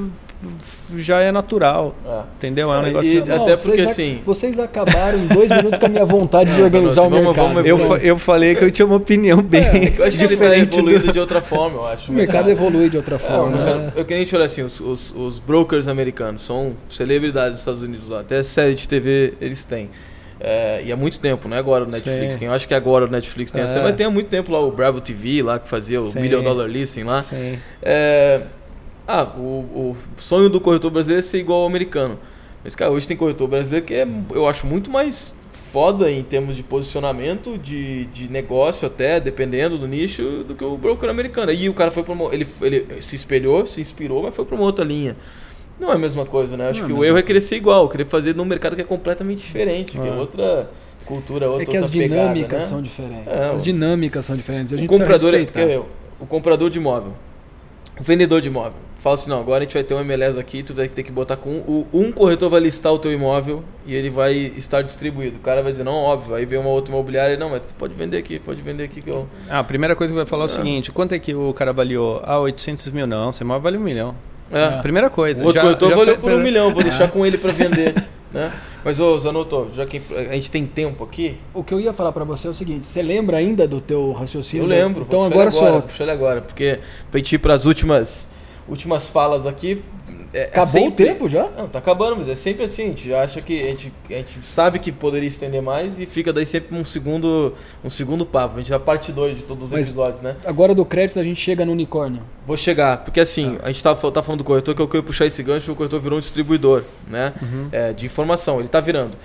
já 0.98 1.22
é 1.22 1.32
natural. 1.32 1.96
É. 2.06 2.22
Entendeu? 2.38 2.72
É 2.72 2.80
um 2.80 2.82
negócio. 2.82 3.12
E, 3.12 3.20
até 3.20 3.58
porque 3.58 3.82
assim. 3.82 4.22
Vocês 4.26 4.60
acabaram 4.60 5.18
em 5.20 5.28
dois 5.28 5.50
minutos 5.50 5.80
com 5.80 5.86
a 5.86 5.90
minha 5.90 6.06
vontade 6.06 6.54
de 6.54 6.62
organizar 6.62 7.04
o 7.04 7.10
mercado. 7.10 7.34
Vamos, 7.34 7.66
eu, 7.66 7.98
eu 7.98 8.18
falei 8.18 8.56
que 8.56 8.64
eu 8.64 8.72
tinha 8.72 8.86
uma 8.86 8.96
opinião 8.96 9.42
bem 9.42 9.64
é, 9.64 10.00
eu 10.00 10.06
acho 10.06 10.18
diferente. 10.18 10.38
Que 10.38 10.56
ele 10.56 10.66
tá 10.66 10.78
evoluído 10.78 11.08
do... 11.08 11.14
de 11.14 11.20
outra 11.20 11.42
forma, 11.42 11.78
eu 11.78 11.88
acho. 11.88 12.12
O 12.12 12.16
mercado 12.16 12.50
evolui 12.50 12.90
de 12.90 12.98
outra 12.98 13.18
forma. 13.20 13.62
É, 13.62 13.66
né? 13.66 13.94
Eu 13.96 14.06
queria 14.06 14.22
a 14.22 14.26
gente 14.26 14.36
olhar 14.36 14.46
assim: 14.46 14.62
os, 14.62 14.80
os, 14.80 15.14
os, 15.16 15.40
brokers 15.40 15.88
americanos 15.88 16.42
são 16.42 16.74
celebridades 16.90 17.52
dos 17.52 17.60
Estados 17.60 17.84
Unidos 17.84 18.10
lá. 18.10 18.22
Até 18.22 18.42
série 18.44 18.76
de 18.76 18.88
TV 18.88 19.34
eles 19.40 19.64
têm. 19.64 19.90
É, 20.40 20.82
e 20.84 20.92
há 20.92 20.98
muito 20.98 21.20
tempo, 21.20 21.48
não 21.48 21.56
é 21.56 21.60
agora 21.60 21.86
o 21.86 21.88
Netflix. 21.88 22.34
Sim. 22.34 22.40
Quem 22.40 22.48
acha 22.50 22.68
que 22.68 22.74
agora 22.74 23.06
o 23.06 23.08
Netflix 23.08 23.52
tem 23.52 23.62
é. 23.62 23.64
essa, 23.64 23.82
mas 23.82 23.96
tem 23.96 24.06
há 24.06 24.10
muito 24.10 24.28
tempo 24.28 24.52
lá 24.52 24.60
o 24.60 24.72
Bravo 24.72 25.00
TV 25.00 25.42
lá 25.42 25.58
que 25.58 25.70
fazia 25.70 26.02
o 26.02 26.12
Sim. 26.12 26.20
Million 26.20 26.44
Dollar 26.44 26.68
Listing 26.68 27.04
lá. 27.04 27.24
Sim. 27.24 27.58
É, 27.82 28.42
ah, 29.08 29.24
o, 29.38 29.42
o 29.92 29.98
sonho 30.18 30.50
do 30.50 30.60
corretor 30.60 30.92
brasileiro 30.92 31.20
é 31.20 31.24
ser 31.24 31.40
igual 31.40 31.62
ao 31.62 31.68
americano. 31.68 32.18
Mas, 32.64 32.76
cara, 32.76 32.92
hoje 32.92 33.08
tem 33.08 33.18
corretor 33.18 33.48
brasileiro 33.48 33.86
que 33.86 33.94
é, 33.94 34.08
eu 34.32 34.48
acho 34.48 34.66
muito 34.66 34.90
mais 34.90 35.36
foda 35.52 36.10
em 36.12 36.22
termos 36.24 36.56
de 36.56 36.64
posicionamento, 36.64 37.58
de, 37.58 38.06
de 38.06 38.30
negócio 38.32 38.88
até, 38.88 39.20
dependendo 39.20 39.78
do 39.78 39.88
nicho, 39.88 40.44
do 40.48 40.54
que 40.56 40.64
o 40.64 40.78
broker 40.78 41.10
americano. 41.10 41.52
E 41.52 41.68
o 41.68 41.74
cara 41.74 41.92
foi 41.92 42.04
para 42.04 42.14
uma, 42.14 42.34
ele, 42.34 42.48
ele 42.62 43.02
se 43.02 43.16
espelhou, 43.16 43.66
se 43.66 43.82
inspirou, 43.82 44.24
mas 44.24 44.36
foi 44.36 44.46
para 44.46 44.56
uma 44.56 44.64
outra 44.66 44.86
linha. 44.86 45.16
Não 45.80 45.92
é 45.92 45.96
a 45.96 45.98
mesma 45.98 46.26
coisa, 46.26 46.56
né? 46.56 46.68
Acho 46.68 46.80
Não 46.82 46.86
é 46.86 46.88
que 46.88 46.94
a 46.96 47.00
o 47.00 47.04
erro 47.04 47.18
é 47.18 47.24
querer 47.24 47.42
ser 47.42 47.56
igual, 47.56 47.90
querer 47.90 48.06
fazer 48.06 48.36
num 48.36 48.46
mercado 48.46 48.76
que 48.76 48.82
é 48.82 48.86
completamente 48.86 49.40
diferente, 49.40 49.98
que 49.98 50.08
é 50.08 50.12
Ah. 50.12 50.16
outra 50.16 50.70
cultura, 51.06 51.50
outra 51.50 51.64
É 51.64 51.66
que 51.66 51.76
as 51.76 51.84
outra 51.86 52.00
pegada, 52.00 52.22
dinâmicas 52.22 52.64
né? 52.64 52.70
são 52.70 52.82
diferentes. 52.82 53.28
É, 53.28 53.46
as 53.50 53.60
o- 53.60 53.64
dinâmicas 53.64 54.24
são 54.26 54.36
diferentes. 54.38 54.72
A 54.72 54.76
O 54.76 54.78
gente 54.78 54.88
precisa 54.88 55.04
comprador, 55.10 55.34
é, 55.56 55.82
o 56.20 56.26
comprador 56.28 56.70
de 56.70 56.78
imóvel, 56.78 57.14
o 58.00 58.04
vendedor 58.04 58.40
de 58.40 58.48
imóvel, 58.48 58.74
fala 59.04 59.16
assim, 59.16 59.30
não, 59.30 59.40
agora 59.42 59.58
a 59.58 59.62
gente 59.64 59.74
vai 59.74 59.84
ter 59.84 59.94
um 59.94 60.00
MLS 60.00 60.40
aqui, 60.40 60.64
tu 60.64 60.74
vai 60.74 60.88
ter 60.88 61.04
que 61.04 61.12
botar 61.12 61.36
com 61.36 61.50
um, 61.50 61.86
um 61.94 62.12
corretor 62.12 62.50
vai 62.50 62.62
listar 62.62 62.94
o 62.94 62.98
teu 62.98 63.12
imóvel 63.12 63.62
e 63.86 63.94
ele 63.94 64.10
vai 64.10 64.34
estar 64.34 64.82
distribuído. 64.82 65.38
O 65.38 65.42
cara 65.42 65.62
vai 65.62 65.72
dizer, 65.74 65.84
não, 65.84 65.94
óbvio, 65.96 66.34
aí 66.36 66.46
vem 66.46 66.58
uma 66.58 66.70
outra 66.70 66.94
imobiliária, 66.94 67.36
não, 67.38 67.50
mas 67.50 67.62
tu 67.68 67.74
pode 67.78 67.94
vender 67.94 68.18
aqui, 68.18 68.40
pode 68.40 68.62
vender 68.62 68.86
aqui 68.86 69.02
que 69.02 69.10
eu... 69.10 69.28
Ah, 69.50 69.60
a 69.60 69.64
primeira 69.64 69.94
coisa 69.96 70.14
que 70.14 70.18
vai 70.18 70.26
falar 70.26 70.44
é 70.44 70.48
o 70.48 70.50
Ah. 70.50 70.50
seguinte: 70.50 70.92
quanto 70.92 71.14
é 71.14 71.20
que 71.20 71.36
o 71.36 71.54
cara 71.54 71.72
avaliou? 71.72 72.22
Ah, 72.24 72.40
800 72.40 72.90
mil. 72.92 73.06
Não, 73.06 73.32
você 73.32 73.44
imóvel 73.44 73.62
vale 73.62 73.78
um 73.78 73.82
milhão. 73.82 74.16
É. 74.50 74.70
Primeira 74.82 75.10
coisa. 75.10 75.44
O 75.44 75.48
outro 75.48 75.62
já- 75.62 75.68
corretor 75.68 75.90
já 75.90 75.96
valeu 75.98 76.18
por 76.18 76.32
um 76.32 76.40
milhão, 76.40 76.74
vou 76.74 76.82
deixar 76.84 77.10
com 77.12 77.26
ele 77.26 77.38
para 77.38 77.52
vender, 77.52 77.96
né? 78.32 78.52
Mas, 78.86 79.00
ô, 79.00 79.18
Zanotto, 79.18 79.68
já 79.76 79.86
que 79.86 80.02
a 80.30 80.34
gente 80.34 80.52
tem 80.52 80.66
tempo 80.66 81.04
aqui, 81.04 81.38
O 81.54 81.64
que 81.64 81.74
eu 81.74 81.80
ia 81.80 81.92
falar 81.94 82.12
pra 82.12 82.24
você 82.24 82.48
é 82.48 82.50
o 82.50 82.54
seguinte: 82.54 82.86
você 82.88 83.02
lembra 83.02 83.38
ainda 83.38 83.68
do 83.68 83.82
teu 83.82 84.12
raciocínio? 84.14 84.64
eu 84.64 84.68
lembro. 84.70 85.04
Então 85.08 85.24
agora 85.24 85.50
agora, 85.50 85.52
solta. 85.52 85.88
puxar 85.88 86.04
ele 86.06 86.12
agora, 86.12 86.42
porque 86.42 86.80
pra 87.12 87.18
gente 87.18 87.34
ir 87.36 87.38
pras 87.40 87.66
últimas, 87.66 88.30
últimas 88.68 89.10
falas 89.10 89.46
aqui... 89.46 89.84
é- 90.34 90.40
é 90.40 90.44
Acabou 90.46 90.68
sempre- 90.68 91.04
o 91.04 91.08
tempo 91.08 91.30
já? 91.30 91.48
Não, 91.50 91.68
tá 91.68 91.80
acabando, 91.80 92.18
mas 92.18 92.28
é 92.28 92.36
sempre 92.36 92.64
assim. 92.64 92.84
A 92.84 92.88
gente 92.88 93.14
acha 93.14 93.42
que 93.42 93.62
a 93.62 93.66
gente, 93.68 93.94
a 94.10 94.14
gente 94.14 94.42
sabe 94.44 94.80
que 94.80 94.92
poderia 94.92 95.28
estender 95.28 95.62
mais 95.62 96.00
e 96.00 96.06
fica 96.06 96.32
daí 96.34 96.46
sempre 96.46 96.76
um 96.78 96.84
segundo, 96.86 97.54
um 97.84 97.90
segundo 97.90 98.26
papo. 98.26 98.56
A 98.56 98.58
gente 98.60 98.70
já 98.70 98.80
parte 98.80 99.12
2 99.12 99.38
de 99.38 99.44
todos 99.44 99.66
os 99.66 99.72
Mas- 99.72 99.88
episódios, 99.88 100.22
né? 100.22 100.36
Agora 100.46 100.74
do 100.74 100.86
crédito 100.86 101.20
a 101.20 101.24
gente 101.24 101.40
chega 101.40 101.66
no 101.66 101.72
unicórnio. 101.72 102.22
Vou 102.46 102.58
chegar, 102.58 102.98
porque 103.04 103.20
assim, 103.20 103.58
a 103.64 103.68
gente 103.68 103.84
tá, 103.84 103.94
tá 103.96 104.24
falando 104.24 104.40
do 104.40 104.44
corretor, 104.44 104.74
que 104.76 104.82
eu 104.82 104.88
queria 104.88 105.04
puxar 105.04 105.26
esse 105.26 105.42
gancho, 105.44 105.72
o 105.72 105.76
corretor 105.76 106.00
virou 106.00 106.18
um 106.18 106.22
distribuidor, 106.22 106.84
né? 107.08 107.34
É, 107.72 107.94
de 107.94 108.06
informação, 108.06 108.60
ele 108.60 108.68
tá 108.70 108.80
virando. 108.80 109.18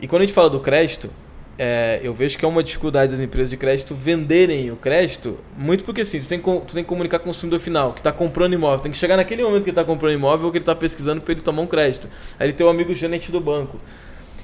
E 0.00 0.06
quando 0.06 0.22
a 0.22 0.24
gente 0.26 0.34
fala 0.34 0.50
do 0.50 0.60
crédito, 0.60 1.10
é, 1.58 2.00
eu 2.02 2.12
vejo 2.12 2.36
que 2.36 2.44
é 2.44 2.48
uma 2.48 2.62
dificuldade 2.62 3.12
das 3.12 3.20
empresas 3.20 3.48
de 3.48 3.56
crédito 3.56 3.94
venderem 3.94 4.70
o 4.70 4.76
crédito, 4.76 5.38
muito 5.56 5.84
porque 5.84 6.02
assim, 6.02 6.20
tu 6.20 6.28
tem, 6.28 6.38
tu 6.38 6.74
tem 6.74 6.82
que 6.82 6.88
comunicar 6.88 7.18
com 7.18 7.24
o 7.24 7.28
consumidor 7.28 7.58
final, 7.58 7.92
que 7.92 8.00
está 8.00 8.12
comprando 8.12 8.52
imóvel, 8.52 8.80
tem 8.80 8.92
que 8.92 8.98
chegar 8.98 9.16
naquele 9.16 9.42
momento 9.42 9.64
que 9.64 9.70
ele 9.70 9.72
está 9.72 9.84
comprando 9.84 10.14
imóvel 10.14 10.46
ou 10.46 10.52
que 10.52 10.58
ele 10.58 10.62
está 10.62 10.74
pesquisando 10.74 11.20
para 11.22 11.32
ele 11.32 11.40
tomar 11.40 11.62
um 11.62 11.66
crédito. 11.66 12.08
Aí 12.38 12.46
ele 12.46 12.52
tem 12.52 12.66
o 12.66 12.68
amigo 12.68 12.92
gerente 12.92 13.32
do 13.32 13.40
banco. 13.40 13.78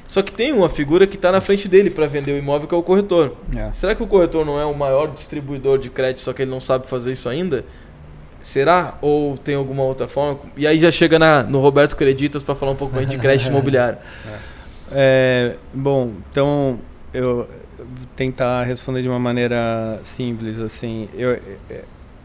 Só 0.07 0.21
que 0.23 0.33
tem 0.33 0.53
uma 0.53 0.69
figura 0.69 1.07
que 1.07 1.17
está 1.17 1.31
na 1.31 1.41
frente 1.41 1.69
dele 1.69 1.89
para 1.89 2.07
vender 2.07 2.33
o 2.33 2.39
imóvel, 2.39 2.67
que 2.67 2.75
é 2.75 2.79
o 2.79 2.83
corretor. 2.83 3.37
Será 3.73 3.95
que 3.95 4.03
o 4.03 4.07
corretor 4.07 4.45
não 4.45 4.59
é 4.59 4.65
o 4.65 4.75
maior 4.75 5.11
distribuidor 5.13 5.79
de 5.79 5.91
crédito, 5.91 6.21
só 6.21 6.33
que 6.33 6.43
ele 6.43 6.51
não 6.51 6.61
sabe 6.61 6.87
fazer 6.87 7.13
isso 7.13 7.29
ainda? 7.29 7.65
Será? 8.43 8.99
Ou 9.01 9.39
tem 9.39 9.55
alguma 9.55 9.85
outra 9.85 10.09
forma? 10.09 10.41
E 10.57 10.67
aí 10.67 10.79
já 10.81 10.91
chega 10.91 11.19
na, 11.19 11.43
no 11.43 11.61
Roberto 11.61 11.95
Creditas 11.95 12.43
para 12.43 12.55
falar 12.55 12.73
um 12.73 12.77
pouco 12.77 12.95
mais 12.95 13.09
de 13.09 13.17
crédito 13.17 13.49
imobiliário. 13.51 13.99
É, 14.91 15.55
bom, 15.73 16.11
então 16.31 16.79
eu 17.13 17.49
tentar 18.17 18.63
responder 18.65 19.03
de 19.03 19.09
uma 19.09 19.19
maneira 19.19 20.01
simples 20.03 20.59
assim. 20.59 21.09
Eu, 21.15 21.39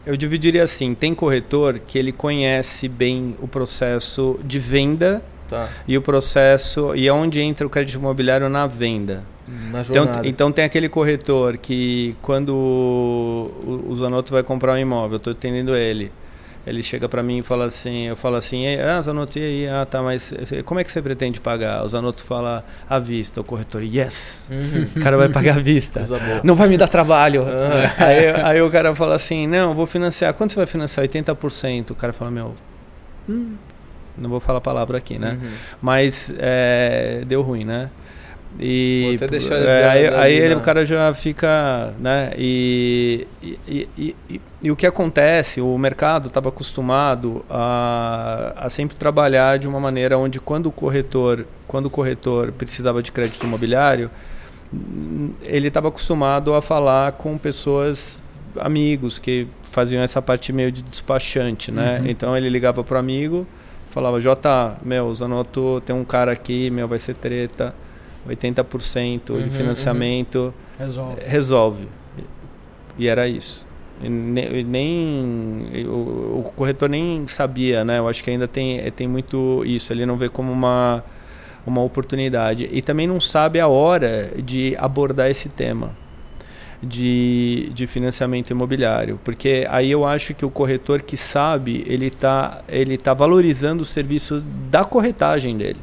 eu 0.06 0.16
dividiria 0.16 0.62
assim: 0.62 0.94
tem 0.94 1.14
corretor 1.14 1.78
que 1.78 1.98
ele 1.98 2.12
conhece 2.12 2.88
bem 2.88 3.36
o 3.40 3.48
processo 3.48 4.38
de 4.44 4.58
venda 4.58 5.22
Tá. 5.48 5.66
e 5.86 5.96
o 5.96 6.02
processo 6.02 6.94
e 6.94 7.08
aonde 7.08 7.40
entra 7.40 7.66
o 7.66 7.70
crédito 7.70 7.96
imobiliário 7.96 8.50
na 8.50 8.66
venda. 8.66 9.24
Na 9.70 9.80
Então, 9.80 10.08
então 10.24 10.52
tem 10.52 10.62
aquele 10.62 10.90
corretor 10.90 11.56
que 11.56 12.14
quando 12.20 12.50
o, 12.50 13.86
o 13.88 13.96
Zanotto 13.96 14.30
vai 14.30 14.42
comprar 14.42 14.74
um 14.74 14.78
imóvel, 14.78 15.14
eu 15.14 15.16
estou 15.16 15.30
atendendo 15.30 15.74
ele. 15.74 16.12
Ele 16.66 16.82
chega 16.82 17.08
para 17.08 17.22
mim 17.22 17.38
e 17.38 17.42
fala 17.42 17.64
assim, 17.66 18.08
eu 18.08 18.16
falo 18.16 18.36
assim, 18.36 18.66
"Ei, 18.66 18.78
ah, 18.80 19.00
Zanotto, 19.00 19.38
e 19.38 19.42
aí? 19.42 19.68
Ah, 19.68 19.86
tá, 19.86 20.02
mas 20.02 20.34
como 20.66 20.78
é 20.78 20.84
que 20.84 20.92
você 20.92 21.00
pretende 21.00 21.40
pagar? 21.40 21.82
O 21.82 21.88
Zanotto 21.88 22.22
fala 22.24 22.62
à 22.88 22.98
vista, 22.98 23.40
o 23.40 23.44
corretor, 23.44 23.82
yes, 23.82 24.48
Uhum. 24.50 24.86
o 24.96 25.00
cara 25.00 25.16
vai 25.16 25.28
pagar 25.30 25.56
à 25.56 25.60
vista. 25.60 26.02
Não 26.44 26.54
vai 26.54 26.68
me 26.68 26.76
dar 26.76 26.88
trabalho. 26.88 27.44
Ah. 27.46 28.04
aí, 28.04 28.28
aí 28.42 28.62
o 28.62 28.70
cara 28.70 28.94
fala 28.94 29.14
assim, 29.14 29.46
não, 29.46 29.74
vou 29.74 29.86
financiar. 29.86 30.34
Quanto 30.34 30.52
você 30.52 30.56
vai 30.56 30.66
financiar? 30.66 31.06
80%. 31.06 31.90
O 31.90 31.94
cara 31.94 32.12
fala, 32.12 32.30
meu, 32.30 32.54
hum, 33.28 33.54
não 34.16 34.28
vou 34.28 34.40
falar 34.40 34.58
a 34.58 34.60
palavra 34.62 34.98
aqui, 34.98 35.18
né? 35.18 35.38
Uhum. 35.40 35.48
Mas 35.80 36.34
é, 36.38 37.22
deu 37.26 37.40
ruim, 37.40 37.64
né? 37.64 37.88
E 38.58 39.02
Vou 39.06 39.14
até 39.16 39.26
deixar 39.28 39.54
é, 39.56 39.88
aí, 39.88 40.06
aí 40.08 40.32
ele, 40.34 40.54
na- 40.54 40.60
o 40.60 40.64
cara 40.64 40.84
já 40.84 41.12
fica, 41.14 41.92
né? 42.00 42.32
E, 42.36 43.26
e, 43.42 43.58
e, 43.68 43.88
e- 44.30 44.40
e- 44.62 44.70
o 44.70 44.74
que 44.76 44.86
acontece? 44.86 45.60
O 45.60 45.76
mercado 45.78 46.28
estava 46.28 46.48
acostumado 46.48 47.44
a, 47.48 48.54
a 48.56 48.70
sempre 48.70 48.96
trabalhar 48.96 49.58
de 49.58 49.68
uma 49.68 49.78
maneira 49.78 50.18
onde 50.18 50.40
quando 50.40 50.66
o 50.66 50.72
corretor, 50.72 51.46
quando 51.66 51.86
o 51.86 51.90
corretor 51.90 52.50
precisava 52.52 53.02
de 53.02 53.12
crédito 53.12 53.44
imobiliário, 53.44 54.10
ele 55.42 55.68
estava 55.68 55.88
acostumado 55.88 56.54
a 56.54 56.60
falar 56.60 57.12
com 57.12 57.38
pessoas 57.38 58.18
amigos 58.58 59.18
que 59.18 59.46
faziam 59.70 60.02
essa 60.02 60.20
parte 60.20 60.52
meio 60.52 60.72
de 60.72 60.82
despachante, 60.82 61.70
né? 61.70 62.00
Uhum. 62.00 62.06
Então 62.08 62.36
ele 62.36 62.48
ligava 62.48 62.82
pro 62.82 62.98
amigo, 62.98 63.46
falava, 63.90 64.18
Jota, 64.20 64.76
meu, 64.82 65.12
Zanotto, 65.14 65.82
tem 65.86 65.94
um 65.94 66.04
cara 66.04 66.32
aqui, 66.32 66.70
meu, 66.70 66.88
vai 66.88 66.98
ser 66.98 67.16
treta, 67.16 67.74
80% 68.28 69.30
Uhum, 69.30 69.42
de 69.42 69.50
financiamento, 69.50 70.52
Resolve. 70.78 71.20
resolve. 71.26 71.88
E 72.98 73.06
era 73.08 73.26
isso. 73.28 73.66
E 74.02 74.08
ne- 74.08 74.62
nem 74.64 75.68
e 75.72 75.84
o, 75.86 76.38
o 76.46 76.52
corretor 76.54 76.88
nem 76.88 77.26
sabia, 77.26 77.84
né? 77.84 77.98
Eu 77.98 78.08
acho 78.08 78.22
que 78.22 78.30
ainda 78.30 78.46
tem, 78.46 78.80
tem 78.92 79.08
muito 79.08 79.62
isso. 79.66 79.92
Ele 79.92 80.06
não 80.06 80.16
vê 80.16 80.28
como 80.28 80.52
uma, 80.52 81.04
uma 81.66 81.82
oportunidade. 81.82 82.68
E 82.72 82.80
também 82.82 83.06
não 83.06 83.20
sabe 83.20 83.58
a 83.60 83.66
hora 83.68 84.32
de 84.36 84.76
abordar 84.78 85.30
esse 85.30 85.48
tema 85.48 85.90
de, 86.82 87.70
de 87.74 87.86
financiamento 87.86 88.50
imobiliário. 88.50 89.18
Porque 89.24 89.66
aí 89.68 89.90
eu 89.90 90.04
acho 90.06 90.34
que 90.34 90.44
o 90.44 90.50
corretor 90.50 91.02
que 91.02 91.16
sabe, 91.16 91.84
ele 91.86 92.06
está 92.06 92.62
ele 92.68 92.96
tá 92.96 93.14
valorizando 93.14 93.82
o 93.82 93.86
serviço 93.86 94.42
da 94.70 94.84
corretagem 94.84 95.56
dele. 95.56 95.80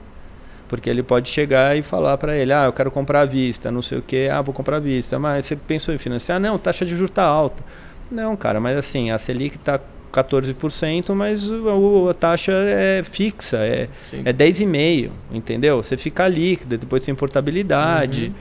Porque 0.75 0.89
ele 0.89 1.03
pode 1.03 1.29
chegar 1.29 1.77
e 1.77 1.81
falar 1.81 2.17
para 2.17 2.35
ele, 2.37 2.51
ah, 2.53 2.65
eu 2.65 2.73
quero 2.73 2.89
comprar 2.91 3.21
à 3.21 3.25
vista, 3.25 3.71
não 3.71 3.81
sei 3.81 3.97
o 3.97 4.01
que, 4.01 4.27
ah, 4.29 4.41
vou 4.41 4.53
comprar 4.53 4.77
à 4.77 4.79
vista, 4.79 5.17
mas 5.19 5.45
você 5.45 5.55
pensou 5.55 5.93
em 5.93 5.97
financiar? 5.97 6.39
Não, 6.39 6.57
taxa 6.57 6.85
de 6.85 6.91
juros 6.91 7.09
está 7.09 7.23
alta. 7.23 7.63
Não, 8.11 8.35
cara, 8.35 8.59
mas 8.59 8.77
assim, 8.77 9.09
a 9.11 9.17
Selic 9.17 9.55
está 9.57 9.79
14%, 10.11 11.13
mas 11.15 11.49
o- 11.49 12.07
a 12.09 12.13
taxa 12.13 12.51
é 12.53 13.03
fixa, 13.03 13.57
é, 13.57 13.87
Sim. 14.05 14.21
é 14.25 14.31
10,5%, 14.33 15.11
entendeu? 15.31 15.81
Você 15.83 15.97
fica 15.97 16.27
líquido, 16.27 16.77
depois 16.77 17.03
tem 17.03 17.13
portabilidade. 17.15 18.27
Uhum. 18.27 18.33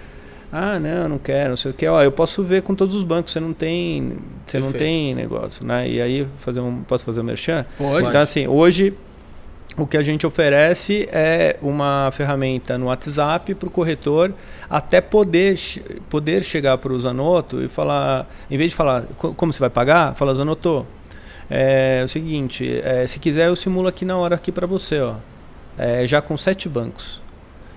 Ah, 0.57 0.79
não, 0.79 1.09
não 1.09 1.19
quero, 1.19 1.49
não 1.51 1.57
sei 1.57 1.73
o 1.73 1.75
que. 1.75 1.85
Ó, 1.87 2.01
eu 2.01 2.13
posso 2.13 2.43
ver 2.45 2.63
com 2.63 2.77
todos 2.77 2.95
os 2.95 3.03
bancos, 3.03 3.33
você 3.33 3.41
não 3.41 3.53
tem, 3.53 4.13
você 4.47 4.59
não 4.61 4.71
Perfeito. 4.71 4.85
tem 4.85 5.15
negócio, 5.15 5.67
né? 5.67 5.89
E 5.89 6.01
aí 6.01 6.27
fazer 6.39 6.61
um, 6.61 6.83
posso 6.85 7.05
fazer 7.05 7.23
um 7.23 7.25
merchan? 7.25 7.67
Pode. 7.77 8.07
Então 8.07 8.21
assim, 8.21 8.47
hoje 8.47 8.95
o 9.77 9.87
que 9.87 9.97
a 9.97 10.03
gente 10.03 10.27
oferece 10.27 11.09
é 11.13 11.57
uma 11.61 12.11
ferramenta 12.13 12.79
no 12.79 12.87
WhatsApp 12.87 13.55
para 13.55 13.67
o 13.67 13.71
corretor 13.71 14.33
até 14.71 15.01
poder, 15.01 15.59
poder 16.09 16.43
chegar 16.45 16.79
para 16.79 16.93
o 16.93 16.99
Zanotto 16.99 17.63
e 17.63 17.69
falar, 17.69 18.29
em 18.51 18.57
vez 18.57 18.71
de 18.71 18.77
falar 18.77 19.05
"Co- 19.19 19.35
como 19.35 19.53
você 19.53 19.59
vai 19.61 19.71
pagar, 19.71 20.15
fala 20.15 20.35
Zanotto, 20.35 20.87
é 21.51 22.03
o 22.05 22.09
seguinte, 22.09 22.81
é, 22.85 23.07
se 23.07 23.19
quiser 23.19 23.49
eu 23.49 23.57
simulo 23.57 23.89
aqui 23.89 24.05
na 24.05 24.17
hora 24.17 24.35
aqui 24.37 24.51
para 24.53 24.67
você, 24.67 25.01
ó, 25.01 25.15
É, 25.77 26.07
já 26.07 26.23
com 26.23 26.37
sete 26.37 26.69
bancos. 26.69 27.21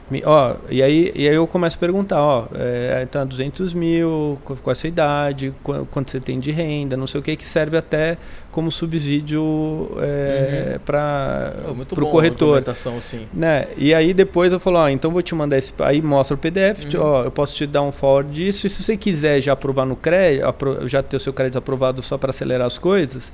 Me- 0.10 0.24
ó, 0.26 0.55
e, 0.70 0.82
aí, 0.82 1.12
e 1.14 1.28
aí 1.28 1.36
eu 1.36 1.45
começo 1.45 1.76
a 1.76 1.80
perguntar, 1.80 2.22
ó, 2.24 2.45
é, 2.55 3.05
tá 3.12 3.26
200 3.26 3.74
mil, 3.74 4.39
com, 4.45 4.55
com 4.55 4.72
essa 4.72 4.88
idade, 4.88 5.53
qu- 5.62 5.86
quanto 5.91 6.10
você 6.10 6.20
tem 6.20 6.39
de 6.39 6.49
renda, 6.51 6.95
não 6.95 7.05
sei 7.05 7.20
o 7.20 7.24
que, 7.24 7.36
que 7.36 7.45
serve 7.45 7.76
até 7.76 8.18
como 8.49 8.72
subsídio 8.72 9.91
é, 9.99 10.72
Uhum. 10.74 10.80
para 10.86 11.53
Oh, 11.68 12.01
o 12.03 12.10
corretor. 12.10 12.64
assim. 12.70 13.28
Né? 13.34 13.68
E 13.78 13.93
aí 13.93 14.14
depois 14.14 14.53
eu 14.53 14.60
falo, 14.60 14.78
ó, 14.78 14.88
então 14.89 15.12
vou 15.12 15.22
te 15.22 15.36
mandar 15.36 15.58
esse. 15.58 15.74
Aí 15.80 16.01
mostra 16.01 16.36
o 16.36 16.38
PDF, 16.38 16.86
Uhum. 16.95 17.01
ó, 17.01 17.24
eu 17.24 17.32
posso 17.32 17.53
te 17.55 17.68
dar 17.68 17.82
um 17.82 17.91
forward 17.91 18.32
disso. 18.34 18.66
E 18.66 18.70
se 18.70 18.84
você 18.84 18.95
quiser 18.97 19.41
já 19.41 19.53
aprovar 19.53 19.86
no 19.86 19.95
crédito, 19.95 20.45
apro- 20.45 20.88
já 20.88 21.03
ter 21.03 21.18
o 21.18 21.20
seu 21.20 21.34
crédito 21.34 21.58
aprovado 21.58 22.01
só 22.01 22.18
para 22.18 22.30
acelerar 22.30 22.66
as 22.68 22.78
coisas, 22.78 23.32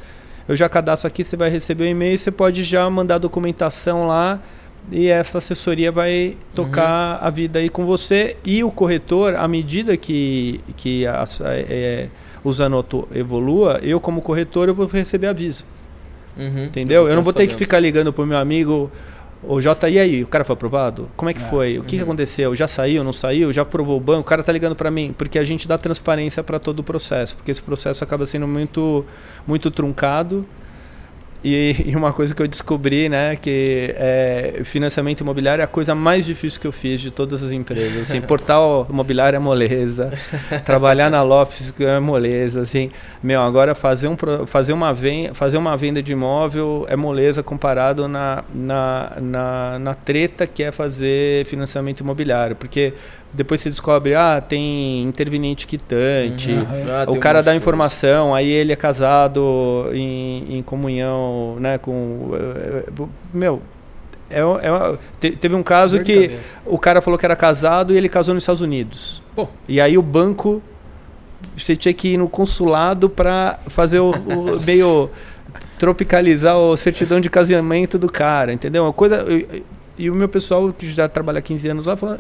eu 0.48 0.56
já 0.56 0.68
cadastro 0.68 1.08
aqui, 1.08 1.24
você 1.24 1.38
vai 1.38 1.50
receber 1.50 1.84
o 1.86 1.88
e-mail, 1.88 2.18
você 2.18 2.32
pode 2.32 2.64
já 2.64 2.90
mandar 2.90 3.16
a 3.16 3.20
documentação 3.20 4.08
lá 4.08 4.40
e 4.92 5.10
essa 5.10 5.38
assessoria 5.38 5.92
vai 5.92 6.38
tocar 6.54 7.18
a 7.22 7.30
vida 7.30 7.60
aí 7.60 7.70
com 7.70 7.86
você. 7.86 8.36
E 8.44 8.64
o 8.64 8.72
corretor, 8.72 9.36
à 9.36 9.48
medida 9.48 9.96
que, 9.98 10.62
que 10.76 11.06
a, 11.08 11.24
é, 11.46 12.08
o 12.44 12.52
Zanotto 12.52 13.08
evolua, 13.14 13.80
eu 13.82 14.00
como 14.00 14.22
corretor 14.22 14.68
eu 14.68 14.76
vou 14.76 14.88
receber 14.88 15.28
aviso. 15.28 15.66
Uhum. 16.38 16.66
Entendeu? 16.66 17.08
Eu 17.08 17.16
não 17.16 17.24
vou 17.24 17.34
ter 17.34 17.48
que 17.48 17.56
ficar 17.56 17.80
ligando 17.80 18.12
pro 18.12 18.26
meu 18.26 18.38
amigo. 18.38 18.92
Ô 19.46 19.60
Jota, 19.60 19.90
e 19.90 20.00
aí? 20.00 20.24
O 20.24 20.28
cara 20.28 20.46
foi 20.46 20.54
aprovado? 20.54 21.10
Como 21.18 21.30
é 21.30 21.34
que 21.34 21.42
É. 21.42 21.44
foi? 21.44 21.78
O 21.78 21.84
que, 21.84 21.98
que 21.98 22.02
aconteceu? 22.02 22.56
Já 22.56 22.66
saiu, 22.66 23.04
não 23.04 23.12
saiu? 23.12 23.52
Já 23.52 23.64
aprovou 23.64 23.98
o 23.98 24.00
banco? 24.00 24.22
O 24.22 24.24
cara 24.24 24.42
tá 24.42 24.52
ligando 24.54 24.76
para 24.76 24.90
mim, 24.90 25.14
porque 25.18 25.38
a 25.38 25.44
gente 25.44 25.68
dá 25.68 25.78
transparência 25.78 26.42
para 26.42 26.60
todo 26.60 26.80
o 26.80 26.84
processo, 26.84 27.36
porque 27.36 27.52
esse 27.52 27.62
processo 27.62 28.04
acaba 28.04 28.26
sendo 28.26 28.48
muito 28.48 29.06
muito 29.46 29.70
truncado. 29.70 30.46
E, 31.44 31.76
e 31.86 31.96
uma 31.96 32.14
coisa 32.14 32.34
que 32.34 32.42
eu 32.42 32.48
descobri, 32.48 33.10
né, 33.10 33.36
que 33.36 33.94
é, 33.98 34.62
financiamento 34.64 35.22
imobiliário 35.22 35.62
é 35.62 35.66
a 35.66 35.68
coisa 35.68 35.94
mais 35.94 36.26
difícil 36.26 36.60
que 36.62 36.68
eu 36.68 36.72
fiz 36.72 37.02
de 37.02 37.12
todas 37.12 37.44
as 37.44 37.52
empresas. 37.52 38.10
Assim, 38.10 38.22
portal 38.22 38.88
imobiliário 38.90 39.36
é 39.36 39.40
moleza, 39.40 40.12
trabalhar 40.66 41.10
na 41.10 41.22
Lopes 41.22 41.74
é 41.80 42.00
moleza, 42.00 42.62
assim. 42.62 42.90
Meu, 43.22 43.42
agora 43.42 43.76
fazer, 43.76 44.08
um, 44.08 44.18
fazer, 44.46 44.74
uma, 44.74 44.94
venda, 44.94 45.34
fazer 45.34 45.58
uma 45.58 45.76
venda 45.76 46.02
de 46.02 46.14
imóvel 46.14 46.86
é 46.88 46.96
moleza 46.96 47.44
comparado 47.44 48.08
na, 48.08 48.44
na, 48.54 49.12
na, 49.22 49.80
na 49.80 49.94
treta 49.94 50.48
que 50.48 50.64
é 50.64 50.72
fazer 50.72 51.46
financiamento 51.46 52.02
imobiliário. 52.02 52.56
Porque 52.56 52.94
depois 53.34 53.60
você 53.62 53.70
descobre, 53.70 54.14
ah, 54.16 54.40
tem 54.42 55.04
interveniente 55.04 55.66
quitante, 55.66 56.52
Uhum. 56.52 56.66
Ah, 56.90 57.06
o 57.10 57.16
um 57.16 57.20
cara 57.20 57.40
monte 57.40 57.46
dá 57.46 57.52
de 57.52 57.58
informação, 57.58 58.36
aí 58.36 58.50
ele 58.50 58.72
é 58.72 58.76
casado 58.76 59.90
em, 59.94 60.58
em 60.58 60.62
comunhão, 60.62 61.56
né, 61.60 61.78
com... 61.80 62.32
eh, 62.34 62.84
Meu, 63.34 63.62
é, 64.30 64.40
é, 64.40 64.98
te- 65.20 65.32
teve 65.36 65.56
um 65.56 65.64
caso 65.64 66.02
que 66.04 66.28
cabeça. 66.30 66.54
o 66.66 66.78
cara 66.78 67.02
falou 67.02 67.18
que 67.20 67.26
era 67.26 67.36
casado 67.36 67.94
e 67.94 67.98
ele 67.98 68.08
casou 68.10 68.34
nos 68.34 68.44
Estados 68.44 68.62
Unidos. 68.62 69.22
Pô. 69.36 69.48
E 69.68 69.80
aí 69.82 69.98
o 69.98 70.02
banco, 70.02 70.62
você 71.58 71.76
tinha 71.76 71.94
que 71.94 72.10
ir 72.14 72.18
no 72.18 72.28
consulado 72.30 73.10
para 73.10 73.60
fazer 73.68 74.00
o, 74.00 74.12
o 74.12 74.60
meio 74.66 75.10
tropicalizar 75.78 76.58
o 76.58 76.76
certidão 76.78 77.20
de 77.20 77.30
casamento 77.30 77.98
do 78.00 78.10
cara, 78.12 78.54
entendeu? 78.54 78.84
Uma 78.84 78.94
coisa 78.94 79.26
e, 79.30 79.64
e 79.98 80.10
o 80.10 80.16
meu 80.16 80.30
pessoal 80.30 80.72
que 80.72 80.88
já 80.90 81.08
trabalha 81.08 81.40
há 81.40 81.42
15 81.42 81.68
anos 81.70 81.86
lá 81.86 81.96
falou, 81.98 82.18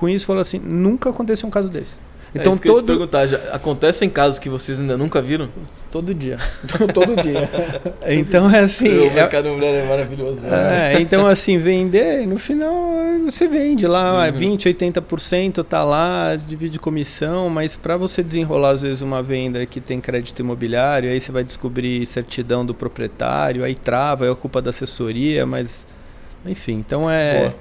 com 0.00 0.08
isso 0.08 0.24
falou 0.24 0.40
assim, 0.40 0.58
nunca 0.58 1.10
aconteceu 1.10 1.46
um 1.46 1.50
caso 1.50 1.68
desse. 1.68 1.98
Então, 2.32 2.40
Então 2.42 2.52
é 2.52 2.54
isso 2.54 2.62
que 2.62 2.68
eu 2.68 2.74
todo 2.76 2.86
perguntar, 2.86 3.26
já 3.26 3.36
acontecem 3.52 4.08
casos 4.08 4.38
que 4.38 4.48
vocês 4.48 4.80
ainda 4.80 4.96
nunca 4.96 5.20
viram? 5.20 5.48
todo 5.90 6.14
dia. 6.14 6.38
Todo 6.94 7.20
dia. 7.20 7.50
Então 8.08 8.48
é 8.50 8.60
assim, 8.60 8.88
o 8.88 9.06
é- 9.08 9.10
mercado 9.10 9.48
imobiliário 9.48 9.80
é 9.80 9.84
maravilhoso. 9.86 10.40
né? 10.40 10.94
É, 10.94 11.00
então 11.00 11.26
assim, 11.26 11.58
vender, 11.58 12.26
no 12.26 12.38
final 12.38 12.72
você 13.24 13.46
vende 13.48 13.86
lá, 13.86 14.26
Uhum. 14.28 14.38
20, 14.38 14.68
80% 14.68 15.64
tá 15.64 15.82
lá, 15.84 16.36
divide 16.36 16.78
comissão, 16.78 17.50
mas 17.50 17.74
para 17.76 17.96
você 17.96 18.22
desenrolar 18.22 18.70
às 18.70 18.82
vezes 18.82 19.02
uma 19.02 19.22
venda 19.22 19.66
que 19.66 19.80
tem 19.80 20.00
crédito 20.00 20.38
imobiliário, 20.38 21.10
aí 21.10 21.20
você 21.20 21.32
vai 21.32 21.42
descobrir 21.44 22.06
certidão 22.06 22.64
do 22.64 22.72
proprietário, 22.74 23.64
aí 23.64 23.74
trava, 23.74 24.24
é 24.26 24.30
a 24.30 24.34
culpa 24.36 24.62
da 24.62 24.70
assessoria, 24.70 25.44
mas 25.44 25.84
enfim, 26.46 26.74
então 26.86 27.10
é 27.10 27.38
Boa. 27.40 27.54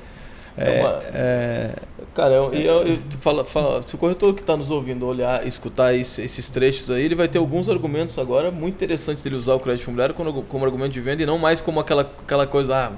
É, 0.59 0.77
É 0.77 0.81
uma- 0.81 1.01
é- 1.13 1.71
Cara, 2.15 2.33
eu, 2.33 2.53
eu, 2.53 2.87
eu- 2.87 2.97
fala, 3.21 3.45
fala- 3.45 3.81
se 3.85 3.95
o 3.95 3.97
corretor 3.97 4.33
que 4.33 4.41
está 4.41 4.57
nos 4.57 4.71
ouvindo 4.71 5.05
olhar, 5.05 5.45
escutar 5.47 5.93
esse- 5.93 6.21
esses 6.21 6.49
trechos 6.49 6.89
aí, 6.91 7.03
ele 7.03 7.15
vai 7.15 7.27
ter 7.27 7.37
alguns 7.37 7.69
argumentos 7.69 8.17
agora 8.19 8.51
muito 8.51 8.75
interessantes 8.75 9.23
dele 9.23 9.35
usar 9.35 9.53
o 9.53 9.59
crédito 9.59 9.83
imobiliário 9.85 10.15
como, 10.15 10.43
como 10.43 10.65
argumento 10.65 10.91
de 10.91 10.99
venda 11.01 11.23
e 11.23 11.25
não 11.25 11.37
mais 11.37 11.61
como 11.61 11.79
aquela, 11.79 12.01
aquela 12.01 12.45
coisa, 12.47 12.75
ah, 12.75 12.91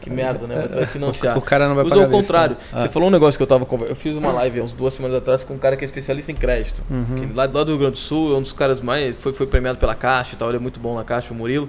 que 0.00 0.10
merda, 0.10 0.46
né? 0.46 0.68
Vai 0.72 0.84
financiar. 0.86 1.36
o 1.38 1.40
cara 1.40 1.68
não 1.68 1.74
vai 1.74 1.84
Usa 1.84 1.94
pagar 1.96 2.08
o 2.08 2.10
contrário. 2.10 2.56
vista. 2.60 2.78
Você 2.80 2.88
falou 2.88 3.08
um 3.08 3.12
negócio 3.12 3.38
que 3.38 3.42
eu 3.42 3.46
tava 3.46 3.66
Eu 3.88 3.96
fiz 3.96 4.16
uma 4.18 4.32
live 4.32 4.60
há 4.60 4.62
uns 4.64 4.72
duas 4.72 4.92
semanas 4.92 5.16
atrás 5.16 5.42
com 5.44 5.54
um 5.54 5.58
cara 5.58 5.76
que 5.76 5.84
é 5.84 5.86
especialista 5.86 6.30
em 6.30 6.34
crédito. 6.36 6.82
Uhum. 6.90 7.04
Que 7.16 7.32
lá, 7.34 7.44
lá 7.44 7.64
do 7.64 7.66
Rio 7.70 7.78
Grande 7.78 7.92
do 7.92 7.98
Sul, 7.98 8.34
é 8.34 8.36
um 8.38 8.42
dos 8.42 8.52
caras 8.52 8.80
mais. 8.80 9.18
Foi, 9.18 9.32
foi 9.32 9.46
premiado 9.46 9.78
pela 9.78 9.94
Caixa 9.94 10.34
e 10.34 10.36
tal. 10.38 10.48
Ele 10.48 10.58
é 10.58 10.60
muito 10.60 10.78
bom 10.80 10.94
na 10.96 11.04
Caixa, 11.04 11.32
o 11.32 11.36
Murilo. 11.36 11.68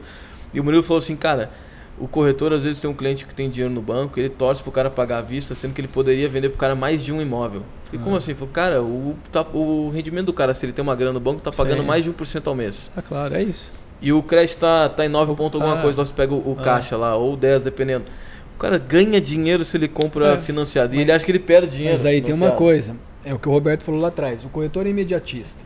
E 0.53 0.59
o 0.59 0.63
Murilo 0.63 0.83
falou 0.83 0.97
assim, 0.97 1.15
cara. 1.15 1.49
O 1.97 2.07
corretor 2.09 2.51
às 2.51 2.65
vezes 2.65 2.81
tem 2.81 2.89
um 2.89 2.93
cliente 2.93 3.25
que 3.25 3.33
tem 3.33 3.49
dinheiro 3.49 3.73
no 3.73 3.81
banco, 3.81 4.19
ele 4.19 4.27
torce 4.27 4.61
pro 4.61 4.71
cara 4.71 4.89
pagar 4.89 5.19
à 5.19 5.21
vista, 5.21 5.55
sendo 5.55 5.73
que 5.73 5.79
ele 5.79 5.87
poderia 5.87 6.27
vender 6.27 6.49
pro 6.49 6.57
cara 6.57 6.75
mais 6.75 7.01
de 7.01 7.13
um 7.13 7.21
imóvel. 7.21 7.61
E 7.93 7.97
como 7.97 8.17
assim? 8.17 8.33
Falei, 8.33 8.53
cara, 8.53 8.83
o, 8.83 9.15
tá- 9.31 9.45
o 9.53 9.89
rendimento 9.89 10.25
do 10.25 10.33
cara, 10.33 10.53
se 10.53 10.65
ele 10.65 10.73
tem 10.73 10.83
uma 10.83 10.93
grana 10.95 11.13
no 11.13 11.19
banco, 11.21 11.41
tá 11.41 11.51
pagando 11.51 11.81
Sim. 11.81 11.87
mais 11.87 12.03
de 12.03 12.11
1% 12.11 12.47
ao 12.47 12.53
mês. 12.55 12.91
Ah, 12.97 13.01
claro, 13.01 13.33
é 13.33 13.41
isso. 13.43 13.71
E 14.01 14.11
o 14.11 14.21
crédito 14.21 14.59
tá, 14.59 14.89
tá 14.89 15.05
em 15.05 15.09
9 15.09 15.35
ponto 15.35 15.57
alguma 15.57 15.79
Ah. 15.79 15.81
coisa, 15.81 16.01
nós 16.01 16.11
pega 16.11 16.33
o, 16.33 16.37
o 16.37 16.57
Ah. 16.59 16.63
caixa 16.63 16.97
lá, 16.97 17.15
ou 17.15 17.37
10, 17.37 17.63
dependendo. 17.63 18.03
O 18.55 18.59
cara 18.59 18.77
ganha 18.77 19.21
dinheiro 19.21 19.63
se 19.63 19.77
ele 19.77 19.87
compra 19.87 20.33
É. 20.33 20.37
financiado. 20.37 20.95
E 20.95 20.99
ele 20.99 21.11
acha 21.13 21.23
que 21.23 21.31
ele 21.31 21.39
perde 21.39 21.77
dinheiro. 21.77 21.93
Mas 21.93 22.05
aí 22.05 22.21
tem 22.21 22.33
uma 22.33 22.47
financiado. 22.51 22.57
coisa, 22.57 22.95
é 23.23 23.33
o 23.33 23.39
que 23.39 23.47
o 23.47 23.51
Roberto 23.51 23.83
falou 23.85 24.01
lá 24.01 24.09
atrás, 24.09 24.43
o 24.43 24.49
corretor 24.49 24.85
é 24.85 24.89
imediatista. 24.89 25.63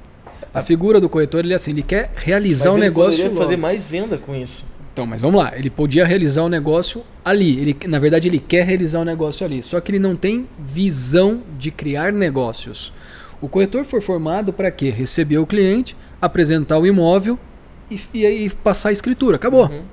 A 0.53 0.61
figura 0.61 1.01
do 1.01 1.09
corretor, 1.09 1.39
ele 1.43 1.53
é 1.53 1.55
assim, 1.55 1.71
ele 1.71 1.81
quer 1.83 2.11
realizar 2.15 2.65
Mas 2.65 2.73
um 2.73 2.77
ele 2.77 2.85
negócio 2.85 3.11
poderia 3.13 3.29
logo. 3.31 3.41
fazer 3.41 3.57
mais 3.57 3.87
venda 3.87 4.17
com 4.17 4.35
isso. 4.35 4.65
Então, 4.91 5.05
mas 5.05 5.21
vamos 5.21 5.41
lá, 5.41 5.57
ele 5.57 5.69
podia 5.69 6.05
realizar 6.05 6.43
o 6.43 6.49
negócio 6.49 7.03
ali. 7.23 7.59
Ele, 7.59 7.77
na 7.87 7.99
verdade, 7.99 8.27
ele 8.27 8.39
quer 8.39 8.65
realizar 8.65 8.99
o 8.99 9.05
negócio 9.05 9.45
ali. 9.45 9.63
Só 9.63 9.79
que 9.79 9.91
ele 9.91 9.99
não 9.99 10.15
tem 10.15 10.47
visão 10.59 11.41
de 11.57 11.71
criar 11.71 12.11
negócios. 12.11 12.91
O 13.41 13.47
corretor 13.47 13.85
foi 13.85 14.01
formado 14.01 14.51
para 14.51 14.69
quê? 14.69 14.89
Receber 14.89 15.37
o 15.37 15.47
cliente, 15.47 15.95
apresentar 16.21 16.77
o 16.77 16.85
imóvel 16.85 17.39
e, 17.89 17.99
e 18.13 18.25
aí 18.25 18.49
passar 18.49 18.89
a 18.89 18.91
escritura. 18.91 19.37
Acabou. 19.37 19.67
Uhum. 19.67 19.83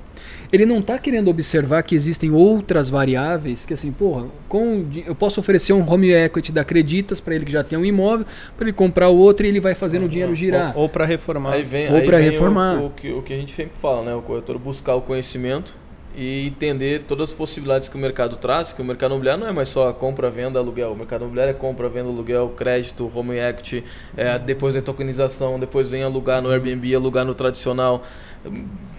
Ele 0.51 0.65
não 0.65 0.79
está 0.79 0.97
querendo 0.97 1.29
observar 1.29 1.83
que 1.83 1.95
existem 1.95 2.31
outras 2.31 2.89
variáveis 2.89 3.65
que 3.65 3.73
assim, 3.73 3.91
porra, 3.91 4.27
com, 4.47 4.85
eu 5.05 5.15
posso 5.15 5.39
oferecer 5.39 5.73
um 5.73 5.89
home 5.89 6.11
equity 6.11 6.51
da 6.51 6.63
Creditas 6.63 7.19
para 7.19 7.35
ele 7.35 7.45
que 7.45 7.51
já 7.51 7.63
tem 7.63 7.77
um 7.77 7.85
imóvel, 7.85 8.25
para 8.55 8.65
ele 8.65 8.73
comprar 8.73 9.09
o 9.09 9.17
outro 9.17 9.45
e 9.45 9.49
ele 9.49 9.59
vai 9.59 9.75
fazendo 9.75 10.05
o 10.05 10.09
dinheiro 10.09 10.33
girar. 10.33 10.73
Ou, 10.75 10.83
ou 10.83 10.89
para 10.89 11.05
reformar. 11.05 11.53
Aí 11.53 11.63
vem, 11.63 11.93
Ou 11.93 11.99
vem 11.99 12.21
reformar. 12.21 12.81
O, 12.81 12.87
o 12.87 12.89
que, 12.91 13.11
o 13.11 13.21
que 13.21 13.33
a 13.33 13.37
gente 13.37 13.51
sempre 13.51 13.77
fala, 13.79 14.03
né? 14.03 14.15
O 14.15 14.21
corretor 14.21 14.57
buscar 14.57 14.95
o 14.95 15.01
conhecimento 15.01 15.75
e 16.17 16.47
entender 16.47 17.03
todas 17.03 17.29
as 17.29 17.35
possibilidades 17.35 17.87
que 17.87 17.95
o 17.95 17.99
mercado 17.99 18.37
traz, 18.37 18.73
que 18.73 18.81
o 18.81 18.85
mercado 18.85 19.11
imobiliário 19.11 19.41
não 19.41 19.47
é 19.47 19.53
mais 19.53 19.69
só 19.69 19.93
compra, 19.93 20.31
venda, 20.31 20.57
aluguel. 20.57 20.91
O 20.91 20.97
mercado 20.97 21.21
imobiliário 21.21 21.51
é 21.51 21.53
compra, 21.53 21.87
venda, 21.87 22.09
aluguel, 22.09 22.49
crédito, 22.57 23.11
home 23.13 23.37
equity, 23.37 23.83
é, 24.17 24.39
depois 24.39 24.73
vem 24.73 24.81
tokenização, 24.81 25.59
depois 25.59 25.89
vem 25.89 26.01
alugar 26.01 26.41
no 26.41 26.49
Airbnb, 26.49 26.95
alugar 26.95 27.23
no 27.23 27.35
tradicional. 27.35 28.03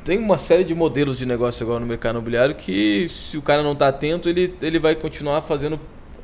Tem 0.04 0.16
uma 0.16 0.38
série 0.38 0.62
de 0.62 0.76
modelos 0.76 1.18
de 1.18 1.26
negócio 1.26 1.66
agora 1.66 1.80
no 1.80 1.86
mercado 1.86 2.14
imobiliário 2.14 2.54
que 2.54 3.08
se 3.08 3.36
o 3.36 3.42
cara 3.42 3.64
não 3.64 3.72
está 3.72 3.88
atento, 3.88 4.28
ele, 4.28 4.54
ele 4.62 4.78
vai 4.78 4.94
continuar 4.94 5.42
fazendo 5.42 5.80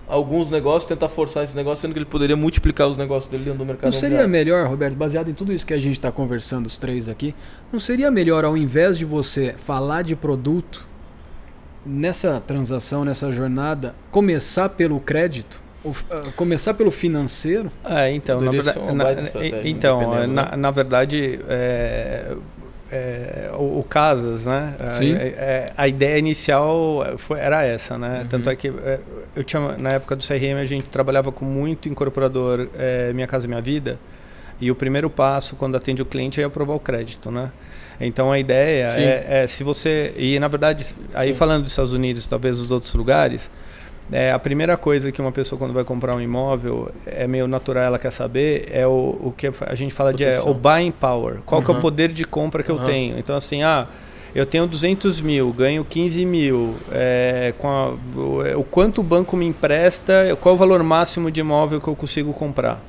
alguns 0.09 0.51
negócios, 0.51 0.87
tentar 0.87 1.09
forçar 1.09 1.45
esse 1.45 1.57
negócio, 1.57 1.83
sendo 1.83 1.93
que 1.93 1.99
ele 1.99 2.05
poderia 2.05 2.37
multiplicar 2.37 2.89
os 2.89 2.97
negócios 2.97 3.31
dele 3.31 3.45
dentro 3.45 3.59
do 3.59 3.67
mercado 3.67 3.85
Não 3.85 3.93
seria 3.93 4.19
imobiliário. 4.19 4.59
melhor, 4.61 4.71
Roberto, 4.71 4.97
baseado 4.97 5.31
em 5.31 5.35
tudo 5.35 5.53
isso 5.53 5.67
que 5.67 5.75
a 5.75 5.79
gente 5.79 5.95
está 5.95 6.13
conversando, 6.13 6.67
os 6.67 6.79
três 6.79 7.09
aqui, 7.09 7.35
não 7.73 7.81
seria 7.81 8.11
melhor, 8.11 8.45
ao 8.45 8.57
invés 8.57 8.99
de 8.99 9.05
você 9.05 9.55
falar 9.57 10.03
de 10.03 10.15
produto, 10.15 10.87
nessa 11.85 12.41
transação, 12.41 13.05
nessa 13.05 13.31
jornada, 13.31 13.95
começar 14.11 14.69
pelo 14.71 14.99
crédito? 15.01 15.63
Ou, 15.83 15.95
ah, 16.11 16.31
começar 16.35 16.73
pelo 16.73 16.91
financeiro? 16.91 17.71
É, 17.85 18.11
então, 18.11 18.41
na 18.41 18.51
verdade, 18.51 18.79
na, 18.95 19.69
então, 19.69 19.99
dependendo, 19.99 20.33
na, 20.33 20.51
né? 20.51 20.57
na 20.57 20.71
verdade, 20.71 21.41
é, 21.47 22.35
é, 22.95 23.51
o, 23.55 23.81
o 23.81 23.87
Casas, 23.89 24.47
né? 24.47 24.75
A- 24.79 24.91
Sim. 24.93 25.15
é- 25.15 25.27
é, 25.37 25.73
a 25.77 25.89
ideia 25.89 26.19
inicial 26.19 27.05
foi, 27.19 27.41
era 27.41 27.65
essa, 27.65 27.99
né? 27.99 28.21
Uhum. 28.23 28.29
Tanto 28.29 28.51
é 28.51 28.57
que 28.57 28.69
é, 28.69 28.99
eu 29.35 29.43
tinha 29.43 29.77
na 29.79 29.91
época 29.91 30.15
do 30.17 30.23
CRM 30.25 30.59
a 30.61 30.65
gente 30.65 30.85
trabalhava 30.87 31.33
com 31.33 31.45
muito 31.45 31.89
incorporador 31.89 32.69
é, 32.79 33.13
Minha 33.13 33.27
Casa 33.27 33.49
Minha 33.49 33.61
Vida 33.61 33.99
e 34.61 34.71
o 34.71 34.75
primeiro 34.75 35.11
passo 35.11 35.57
quando 35.57 35.77
atende 35.77 36.01
o 36.03 36.07
cliente 36.07 36.41
é 36.41 36.45
aprovar 36.45 36.75
o 36.75 36.81
crédito, 36.81 37.31
né? 37.31 37.51
Então 38.01 38.31
a 38.33 38.39
ideia 38.39 38.89
é, 38.93 39.43
é 39.43 39.47
se 39.47 39.63
você 39.65 40.13
e 40.17 40.39
na 40.39 40.49
verdade 40.49 40.87
aí 41.15 41.29
Sim. 41.29 41.35
falando 41.35 41.63
dos 41.65 41.73
Estados 41.73 41.93
Unidos, 41.93 42.27
talvez 42.27 42.59
dos 42.59 42.71
outros 42.73 42.93
lugares 42.95 43.51
é, 44.13 44.31
a 44.33 44.39
primeira 44.39 44.77
coisa 44.77 45.11
que 45.11 45.21
uma 45.21 45.33
pessoa 45.33 45.59
quando 45.59 45.73
vai 45.73 45.83
comprar 45.85 46.15
um 46.15 46.21
imóvel 46.21 46.91
é 47.07 47.27
meio 47.27 47.49
natural 47.49 47.85
ela 47.85 47.99
quer 47.99 48.11
saber 48.13 48.69
é 48.71 48.87
o, 48.87 48.91
o 49.23 49.35
que 49.37 49.49
a 49.67 49.75
gente 49.75 49.93
fala 49.95 50.13
de 50.13 50.25
é, 50.25 50.29
Proteção. 50.31 50.51
o 50.53 50.55
buying 50.55 50.91
power. 50.93 51.39
Qual 51.47 51.63
que 51.63 51.71
é 51.71 51.73
Uhum. 51.73 51.79
o 51.79 51.83
poder 51.83 52.13
de 52.13 52.25
compra 52.25 52.63
que 52.63 52.71
eu 52.71 52.77
Uhum. 52.77 52.85
tenho? 52.85 53.19
Então 53.19 53.35
assim, 53.37 53.63
ah, 53.63 53.87
eu 54.35 54.45
tenho 54.45 54.67
200 54.67 55.21
mil, 55.21 55.53
ganho 55.53 55.85
15 55.85 56.27
mil, 56.27 56.75
é, 56.93 57.55
com 57.59 57.69
a- 57.69 57.91
o, 58.17 58.61
o 58.61 58.65
quanto 58.65 59.01
o 59.01 59.05
banco 59.05 59.37
me 59.37 59.47
empresta, 59.47 60.37
qual 60.41 60.55
o 60.55 60.59
valor 60.59 60.83
máximo 60.83 61.31
de 61.31 61.41
imóvel 61.41 61.81
que 61.81 61.89
eu 61.89 61.95
consigo 61.97 62.33
comprar? 62.33 62.81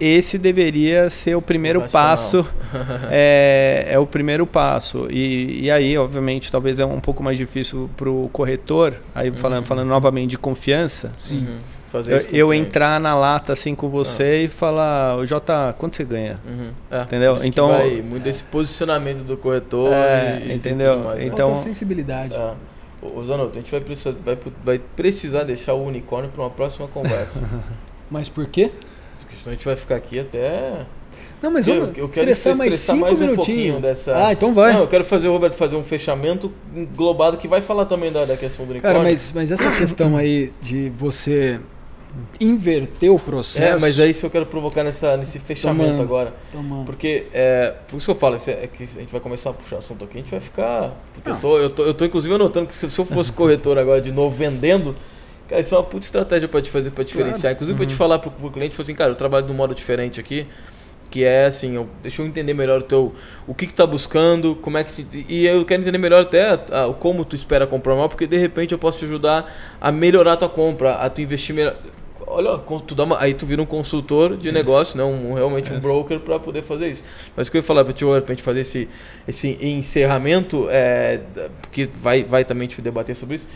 Esse 0.00 0.38
deveria 0.38 1.10
ser 1.10 1.34
o 1.34 1.42
primeiro 1.42 1.82
passo 1.90 2.46
é, 3.10 3.86
é 3.90 3.98
o 3.98 4.06
primeiro 4.06 4.46
passo. 4.46 5.08
E, 5.10 5.64
e 5.64 5.70
aí, 5.70 5.96
obviamente, 5.98 6.50
talvez 6.52 6.78
é 6.78 6.86
um 6.86 7.00
pouco 7.00 7.22
mais 7.22 7.36
difícil 7.36 7.90
para 7.96 8.08
o 8.08 8.28
corretor, 8.32 8.94
aí 9.14 9.30
falando, 9.32 9.58
Uhum. 9.60 9.64
falando 9.64 9.88
novamente 9.88 10.30
de 10.30 10.38
confiança, 10.38 11.10
Sim. 11.18 11.38
Uhum. 11.46 11.58
Fazer 11.90 12.12
eu, 12.12 12.48
o 12.48 12.52
eu 12.52 12.54
entrar 12.54 13.00
na 13.00 13.14
lata 13.14 13.54
assim 13.54 13.74
com 13.74 13.88
você 13.88 14.42
e 14.44 14.48
falar, 14.48 15.16
"Ô, 15.16 15.24
Jota, 15.24 15.74
quanto 15.78 15.96
você 15.96 16.04
ganha? 16.04 16.38
Uhum. 16.46 16.70
É, 16.90 17.00
Entendeu? 17.02 17.38
Então- 17.42 17.68
vai 17.68 18.02
muito 18.02 18.22
desse 18.22 18.44
posicionamento 18.44 19.24
do 19.24 19.38
corretor. 19.38 19.90
É, 19.94 20.42
e- 20.44 20.48
e 20.50 20.52
entendeu? 20.54 20.98
né? 20.98 21.24
Então- 21.24 21.56
sensibilidade. 21.56 22.34
É. 22.34 22.52
Ô, 23.00 23.22
Zanotto, 23.22 23.58
a 23.58 23.60
gente 23.62 23.70
vai 23.70 23.80
precisar, 23.80 24.12
vai, 24.22 24.36
vai 24.62 24.78
precisar 24.96 25.44
deixar 25.44 25.72
o 25.72 25.82
unicórnio 25.82 26.30
para 26.30 26.42
uma 26.42 26.50
próxima 26.50 26.86
conversa. 26.88 27.48
Mas 28.10 28.28
por 28.28 28.44
quê? 28.46 28.70
Porque 29.28 29.36
senão 29.36 29.52
a 29.52 29.56
gente 29.56 29.64
vai 29.66 29.76
ficar 29.76 29.96
aqui 29.96 30.18
até. 30.18 30.86
Não, 31.42 31.50
mas 31.50 31.68
Eu, 31.68 31.92
eu 31.94 32.08
quero 32.08 32.30
estressar 32.30 32.56
mais 32.56 32.72
estressar 32.74 32.96
cinco 32.96 33.06
mais 33.06 33.20
um 33.20 33.34
pouquinho 33.36 33.80
dessa. 33.80 34.26
Ah, 34.26 34.32
então 34.32 34.54
vai. 34.54 34.72
Não, 34.72 34.80
eu 34.80 34.88
quero 34.88 35.04
fazer 35.04 35.28
o 35.28 35.32
Roberto 35.32 35.54
fazer 35.54 35.76
um 35.76 35.84
fechamento 35.84 36.50
englobado 36.74 37.36
que 37.36 37.46
vai 37.46 37.60
falar 37.60 37.84
também 37.84 38.10
da, 38.10 38.24
da 38.24 38.36
questão 38.36 38.64
do 38.66 38.70
unicórnio. 38.70 38.96
Cara, 39.00 39.08
mas, 39.08 39.32
mas 39.32 39.52
essa 39.52 39.70
questão 39.76 40.16
aí 40.16 40.50
de 40.62 40.90
você 40.90 41.60
inverter 42.40 43.12
o 43.12 43.18
processo. 43.18 43.76
É, 43.76 43.78
mas 43.78 43.98
é 44.00 44.06
isso 44.08 44.20
que 44.20 44.26
eu 44.26 44.30
quero 44.30 44.46
provocar 44.46 44.82
nessa, 44.82 45.16
nesse 45.16 45.38
fechamento 45.38 45.84
Tomando. 45.90 46.02
agora. 46.02 46.34
Toma- 46.50 46.84
Porque, 46.84 47.26
é, 47.32 47.74
por 47.86 47.96
isso 47.98 48.06
que 48.06 48.10
eu 48.10 48.14
falo, 48.16 48.36
isso 48.36 48.50
é 48.50 48.66
que 48.66 48.82
a 48.84 48.86
gente 48.86 49.12
vai 49.12 49.20
começar 49.20 49.50
a 49.50 49.52
puxar 49.52 49.76
assunto 49.78 50.04
aqui, 50.04 50.18
a 50.18 50.20
gente 50.20 50.30
vai 50.30 50.40
ficar. 50.40 50.96
Porque 51.14 51.30
eu 51.30 51.36
tô, 51.36 51.58
eu, 51.58 51.70
tô, 51.70 51.82
eu 51.84 51.94
tô 51.94 52.04
inclusive 52.04 52.34
anotando 52.34 52.66
que 52.66 52.74
se, 52.74 52.88
se 52.90 52.98
eu 52.98 53.04
fosse 53.04 53.32
corretor 53.32 53.78
agora 53.78 54.00
de 54.00 54.10
novo 54.10 54.34
vendendo, 54.34 54.94
cara, 55.48 55.60
isso 55.60 55.74
é 55.74 55.78
uma 55.78 55.84
puta 55.84 56.04
estratégia 56.04 56.48
pra 56.48 56.60
te 56.60 56.70
fazer, 56.70 56.90
pra 56.90 57.02
diferenciar. 57.04 57.52
Inclusive 57.52 57.76
pra 57.76 57.86
te 57.86 57.94
falar 57.94 58.18
pro, 58.18 58.30
pro 58.30 58.50
cliente, 58.50 58.74
falar 58.76 58.84
assim, 58.84 58.94
cara, 58.94 59.10
eu 59.10 59.14
trabalho 59.16 59.46
de 59.46 59.52
um 59.52 59.56
modo 59.56 59.74
diferente 59.74 60.20
aqui. 60.20 60.46
Que 61.10 61.24
é 61.24 61.46
assim, 61.46 61.74
eu, 61.74 61.88
deixa 62.02 62.20
eu 62.20 62.26
entender 62.26 62.52
melhor 62.52 62.80
o 62.80 62.82
teu. 62.82 63.14
O 63.46 63.54
que, 63.54 63.66
que 63.66 63.72
tu 63.72 63.76
tá 63.76 63.86
buscando, 63.86 64.54
como 64.56 64.76
é 64.76 64.84
que. 64.84 65.02
te- 65.04 65.26
e 65.26 65.46
eu 65.46 65.64
quero 65.64 65.80
entender 65.80 65.96
melhor 65.96 66.20
até 66.20 66.50
a- 66.50 66.84
a- 66.84 66.92
como 66.92 67.24
tu 67.24 67.34
espera 67.34 67.66
comprar 67.66 67.96
mal, 67.96 68.10
porque 68.10 68.26
de 68.26 68.36
repente 68.36 68.72
eu 68.72 68.78
posso 68.78 68.98
te 68.98 69.06
ajudar 69.06 69.50
a 69.80 69.90
melhorar 69.90 70.34
a 70.34 70.36
tua 70.36 70.50
compra, 70.50 70.96
a 70.96 71.08
tu 71.08 71.22
investir 71.22 71.54
melhor. 71.54 71.76
Olha, 72.26 72.58
tu 72.86 72.94
dá 72.94 73.04
uma- 73.04 73.18
aí 73.18 73.32
tu 73.32 73.46
vira 73.46 73.62
um 73.62 73.64
consultor 73.64 74.36
de 74.36 74.52
negócio, 74.52 74.98
né? 74.98 75.02
um, 75.02 75.32
realmente 75.32 75.72
um 75.72 75.78
Isso. 75.78 75.88
broker 75.88 76.20
para 76.20 76.38
poder 76.38 76.62
fazer 76.62 76.90
isso. 76.90 77.02
Mas 77.34 77.48
o 77.48 77.50
que 77.50 77.56
eu 77.56 77.60
ia 77.60 77.66
falar 77.66 77.84
para 77.86 77.94
ti, 77.94 78.04
pra 78.04 78.20
gente 78.34 78.42
fazer 78.42 78.60
esse, 78.60 78.86
esse 79.26 79.56
encerramento, 79.62 80.66
é, 80.68 81.20
porque 81.62 81.88
vai, 81.90 82.22
vai 82.22 82.44
também 82.44 82.68
te 82.68 82.82
debater 82.82 83.16
sobre 83.16 83.36
isso. 83.36 83.48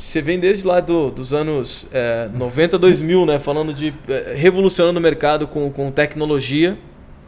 Você 0.00 0.22
vem 0.22 0.40
desde 0.40 0.66
lá 0.66 0.80
do, 0.80 1.10
dos 1.10 1.34
anos 1.34 1.86
é, 1.92 2.26
90, 2.32 2.78
2000, 2.78 3.26
né? 3.26 3.38
Falando 3.38 3.74
de 3.74 3.92
é, 4.08 4.32
revolucionando 4.34 4.98
o 4.98 5.02
mercado 5.02 5.46
com, 5.46 5.70
com 5.70 5.90
tecnologia, 5.90 6.78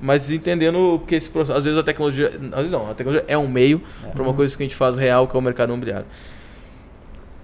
mas 0.00 0.32
entendendo 0.32 1.02
que 1.06 1.14
esse 1.14 1.28
processo. 1.28 1.58
Às 1.58 1.66
vezes 1.66 1.78
a 1.78 1.82
tecnologia. 1.82 2.28
Às 2.50 2.56
vezes 2.56 2.70
não, 2.70 2.90
a 2.90 2.94
tecnologia 2.94 3.26
é 3.28 3.36
um 3.36 3.46
meio 3.46 3.82
para 4.14 4.22
uma 4.22 4.32
coisa 4.32 4.56
que 4.56 4.62
a 4.62 4.66
gente 4.66 4.74
faz 4.74 4.96
real, 4.96 5.28
que 5.28 5.36
é 5.36 5.38
o 5.38 5.42
mercado 5.42 5.68
imobiliário. 5.68 6.06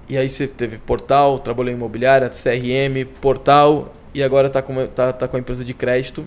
E 0.08 0.16
aí 0.16 0.30
você 0.30 0.46
teve 0.46 0.78
portal, 0.78 1.38
trabalhou 1.38 1.70
em 1.70 1.76
imobiliária, 1.76 2.30
CRM, 2.30 3.04
portal, 3.20 3.92
e 4.14 4.22
agora 4.22 4.46
está 4.46 4.62
com, 4.62 4.86
tá, 4.86 5.12
tá 5.12 5.28
com 5.28 5.36
a 5.36 5.40
empresa 5.40 5.62
de 5.62 5.74
crédito. 5.74 6.26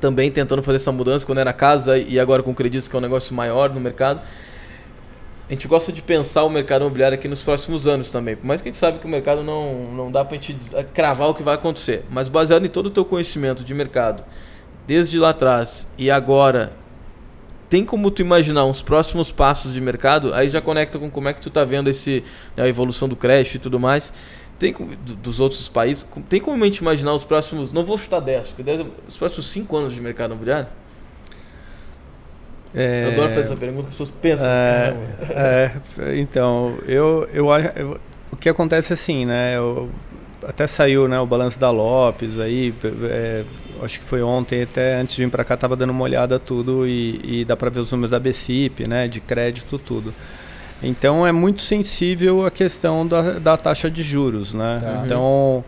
Também 0.00 0.32
tentando 0.32 0.64
fazer 0.64 0.76
essa 0.76 0.90
mudança 0.90 1.24
quando 1.24 1.38
era 1.38 1.52
casa 1.52 1.96
e 1.96 2.18
agora 2.18 2.42
com 2.42 2.52
creditos, 2.52 2.88
que 2.88 2.96
é 2.96 2.98
um 2.98 3.02
negócio 3.02 3.32
maior 3.32 3.72
no 3.72 3.78
mercado. 3.78 4.20
A 5.48 5.52
gente 5.52 5.68
gosta 5.68 5.92
de 5.92 6.02
pensar 6.02 6.42
o 6.42 6.50
mercado 6.50 6.82
imobiliário 6.82 7.16
aqui 7.16 7.28
nos 7.28 7.42
próximos 7.44 7.86
anos 7.86 8.10
também. 8.10 8.34
Por 8.34 8.44
mais 8.46 8.60
que 8.60 8.68
a 8.68 8.72
gente 8.72 8.78
sabe 8.78 8.98
que 8.98 9.06
o 9.06 9.08
mercado 9.08 9.44
não, 9.44 9.92
não 9.92 10.10
dá 10.10 10.24
pra 10.24 10.34
gente 10.34 10.52
diz- 10.52 10.74
cravar 10.92 11.28
o 11.28 11.34
que 11.34 11.42
vai 11.42 11.54
acontecer. 11.54 12.04
Mas 12.10 12.28
baseado 12.28 12.64
em 12.66 12.68
todo 12.68 12.86
o 12.86 12.90
teu 12.90 13.04
conhecimento 13.04 13.62
de 13.62 13.72
mercado, 13.72 14.24
desde 14.88 15.18
lá 15.20 15.30
atrás 15.30 15.88
e 15.96 16.10
agora, 16.10 16.72
tem 17.68 17.84
como 17.84 18.10
tu 18.10 18.22
imaginar 18.22 18.64
uns 18.64 18.82
próximos 18.82 19.30
passos 19.30 19.72
de 19.72 19.80
mercado? 19.80 20.34
Aí 20.34 20.48
já 20.48 20.60
conecta 20.60 20.98
com 20.98 21.08
como 21.08 21.28
é 21.28 21.32
que 21.32 21.40
tu 21.40 21.48
tá 21.48 21.64
vendo 21.64 21.88
esse, 21.88 22.24
né, 22.56 22.64
a 22.64 22.68
evolução 22.68 23.08
do 23.08 23.14
crédito 23.14 23.54
e 23.54 23.58
tudo 23.60 23.78
mais. 23.78 24.12
Tem 24.58 24.74
dos 25.22 25.38
outros 25.38 25.68
países, 25.68 26.08
tem 26.28 26.40
como 26.40 26.60
a 26.64 26.66
gente 26.66 26.78
imaginar 26.78 27.12
os 27.12 27.22
próximos, 27.24 27.70
não 27.72 27.84
vou 27.84 27.96
chutar 27.98 28.20
10, 28.20 28.48
porque 28.48 28.62
10 28.64 28.80
é- 28.80 28.86
os 29.06 29.16
próximos 29.16 29.46
5 29.46 29.76
anos 29.76 29.92
de 29.94 30.00
mercado 30.00 30.30
imobiliário? 30.32 30.68
É, 32.76 33.04
Eu 33.06 33.12
adoro 33.12 33.28
fazer 33.28 33.40
essa 33.40 33.56
pergunta, 33.56 33.84
as 33.84 33.94
pessoas 33.94 34.10
pensam. 34.10 34.46
É, 34.48 34.94
é, 35.30 36.16
então, 36.18 36.76
eu, 36.86 37.28
eu 37.32 37.46
eu- 37.74 37.98
o 38.30 38.36
que 38.36 38.48
acontece 38.48 38.92
assim, 38.92 39.24
né? 39.24 39.56
eu- 39.56 39.88
até 40.46 40.66
saiu 40.66 41.08
né, 41.08 41.18
o 41.18 41.26
balanço 41.26 41.58
da 41.58 41.70
Lopes 41.70 42.38
aí, 42.38 42.72
é, 43.10 43.42
acho 43.82 43.98
que 43.98 44.04
foi 44.04 44.22
ontem, 44.22 44.62
até 44.62 44.96
antes 45.00 45.16
de 45.16 45.24
vir 45.24 45.30
para 45.30 45.42
cá, 45.42 45.56
tava 45.56 45.74
dando 45.74 45.90
uma 45.90 46.04
olhada 46.04 46.38
tudo 46.38 46.86
e, 46.86 47.40
e 47.40 47.44
dá 47.44 47.56
para 47.56 47.68
ver 47.70 47.80
os 47.80 47.90
números 47.90 48.10
da 48.12 48.20
BCIP, 48.20 48.86
né? 48.86 49.08
De 49.08 49.20
crédito, 49.20 49.78
tudo. 49.78 50.14
Então 50.82 51.26
é 51.26 51.32
muito 51.32 51.62
sensível 51.62 52.44
a 52.46 52.50
questão 52.50 53.06
da, 53.06 53.38
da 53.38 53.56
taxa 53.56 53.90
de 53.90 54.02
juros, 54.02 54.52
né? 54.52 54.76
Tá. 54.80 55.02
Então 55.04 55.64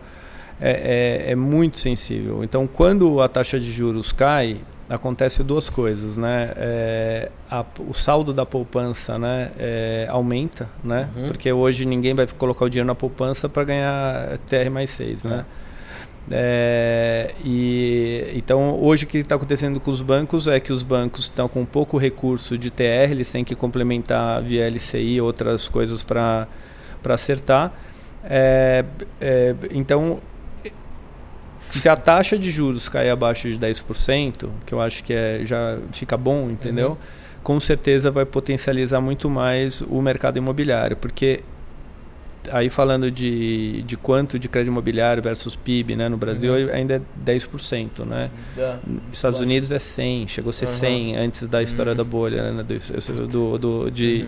é, 0.61 1.25
é, 1.27 1.31
é 1.31 1.35
muito 1.35 1.77
sensível. 1.79 2.43
Então 2.43 2.67
quando 2.67 3.19
a 3.19 3.27
taxa 3.27 3.59
de 3.59 3.71
juros 3.71 4.11
cai, 4.13 4.57
acontece 4.89 5.43
duas 5.43 5.69
coisas, 5.69 6.17
né? 6.17 6.51
É, 6.57 7.29
a- 7.49 7.63
o 7.87 7.93
saldo 7.93 8.33
da 8.33 8.45
poupança, 8.45 9.17
né, 9.19 9.51
é, 9.59 10.07
aumenta, 10.09 10.67
né? 10.83 11.07
Uhum. 11.15 11.27
Porque 11.27 11.51
hoje 11.53 11.85
ninguém 11.85 12.13
vai 12.15 12.25
colocar 12.27 12.65
o 12.65 12.69
dinheiro 12.69 12.87
na 12.87 12.95
poupança 12.95 13.47
para 13.47 13.63
ganhar 13.63 14.37
TR 14.47 14.69
mais 14.71 14.89
6, 14.89 15.23
né? 15.23 15.45
É, 16.31 17.33
e 17.43 18.33
então 18.35 18.79
hoje 18.79 19.05
o 19.05 19.07
que 19.07 19.17
está 19.17 19.33
acontecendo 19.35 19.79
com 19.79 19.89
os 19.89 20.01
bancos 20.01 20.47
é 20.47 20.59
que 20.59 20.71
os 20.71 20.83
bancos 20.83 21.21
estão 21.21 21.47
com 21.47 21.65
pouco 21.65 21.97
recurso 21.97 22.55
de 22.55 22.69
TR, 22.69 23.09
eles 23.11 23.31
têm 23.31 23.43
que 23.43 23.55
complementar 23.55 24.41
via 24.43 24.67
LCI 24.67 25.19
outras 25.21 25.67
coisas 25.67 26.03
para 26.03 26.47
para 27.01 27.13
acertar. 27.15 27.71
É, 28.23 28.83
é, 29.21 29.55
então 29.71 30.19
se 31.71 31.87
a 31.89 31.95
taxa 31.95 32.37
de 32.37 32.49
juros 32.51 32.89
cair 32.89 33.09
abaixo 33.09 33.47
de 33.49 33.57
10%, 33.57 34.49
que 34.65 34.73
eu 34.73 34.81
acho 34.81 35.03
que 35.03 35.13
é, 35.13 35.41
já 35.43 35.77
fica 35.91 36.17
bom, 36.17 36.49
entendeu? 36.49 36.91
Uhum. 36.91 36.97
Com 37.43 37.59
certeza 37.59 38.11
vai 38.11 38.25
potencializar 38.25 38.99
muito 39.01 39.29
mais 39.29 39.81
o 39.81 40.01
mercado 40.01 40.37
imobiliário, 40.37 40.97
porque 40.97 41.41
aí 42.51 42.69
falando 42.69 43.11
de, 43.11 43.83
de 43.83 43.95
quanto 43.97 44.39
de 44.39 44.47
crédito 44.47 44.71
imobiliário 44.71 45.21
versus 45.21 45.55
PIB 45.55 45.95
né, 45.95 46.09
no 46.09 46.17
Brasil, 46.17 46.53
Uhum. 46.53 46.69
ainda 46.73 46.95
é 46.95 47.01
10%, 47.31 48.05
né? 48.05 48.29
Nos 48.87 49.01
Estados. 49.13 49.39
Unidos 49.39 49.71
é 49.71 49.79
100, 49.79 50.27
chegou 50.27 50.49
a 50.49 50.53
ser 50.53 50.65
Uhum. 50.65 50.71
100 50.71 51.15
antes 51.17 51.47
da 51.47 51.61
história 51.61 51.91
Uhum. 51.91 51.97
da 51.97 52.03
bolha, 52.03 52.51
né, 52.51 52.63
do, 52.63 53.27
do, 53.27 53.57
do- 53.57 53.91
de, 53.91 54.25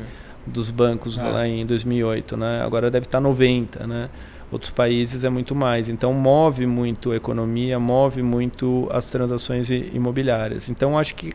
Uhum. 0.48 0.54
dos 0.54 0.70
bancos 0.72 1.18
Ah. 1.18 1.28
lá 1.30 1.48
em 1.48 1.66
2008, 1.66 2.38
né? 2.38 2.62
Agora 2.64 2.92
deve 2.92 3.06
estar 3.06 3.20
90, 3.20 3.88
né? 3.88 4.10
Outros 4.52 4.70
países 4.70 5.24
é 5.24 5.30
muito 5.30 5.56
mais. 5.56 5.88
Então 5.88 6.14
move 6.14 6.66
muito 6.66 7.12
a 7.12 7.16
economia, 7.16 7.80
move 7.80 8.22
muito 8.22 8.88
as 8.92 9.06
transações 9.06 9.72
imobiliárias. 9.72 10.70
Então 10.70 10.98
acho 11.00 11.16
que 11.16 11.32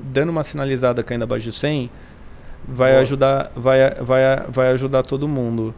dando 0.00 0.30
uma 0.30 0.42
sinalizada 0.44 1.02
caindo 1.02 1.24
abaixo 1.24 1.50
de 1.50 1.56
100 1.56 1.90
vai 2.68 2.90
Boa. 2.92 3.02
ajudar, 3.02 3.50
vai, 3.56 3.90
vai, 4.00 4.22
vai 4.48 4.68
ajudar 4.68 5.02
todo 5.02 5.26
mundo. 5.26 5.74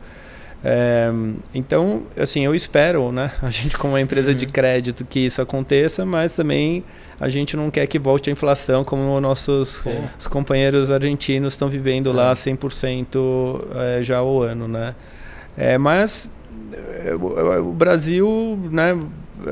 É, 0.65 1.11
então, 1.53 2.05
assim, 2.17 2.45
eu 2.45 2.55
espero, 2.55 3.11
né? 3.11 3.33
A 3.43 3.51
gente 3.51 3.77
como 3.77 3.95
uma 3.95 4.01
empresa 4.01 4.33
de 4.35 4.45
Uhum. 4.45 4.53
crédito 4.53 5.05
que 5.05 5.21
isso 5.21 5.43
aconteça, 5.43 6.05
mas 6.07 6.37
também 6.37 6.85
a 7.19 7.29
gente 7.29 7.57
não 7.57 7.71
quer 7.71 7.87
que 7.87 7.99
volte 7.99 8.31
a 8.31 8.33
inflação 8.33 8.85
como 8.85 9.21
nossos 9.21 9.83
os 10.19 10.27
companheiros 10.29 10.91
argentinos 10.91 11.55
estão 11.55 11.69
vivendo 11.69 12.13
lá 12.13 12.33
100% 12.35 13.65
é, 13.99 14.03
já 14.03 14.19
ao 14.19 14.41
ano, 14.43 14.69
né? 14.69 14.95
É, 15.57 15.77
mas 15.79 16.29
o, 17.21 17.69
o 17.69 17.73
Brasil, 17.73 18.59
né? 18.71 18.99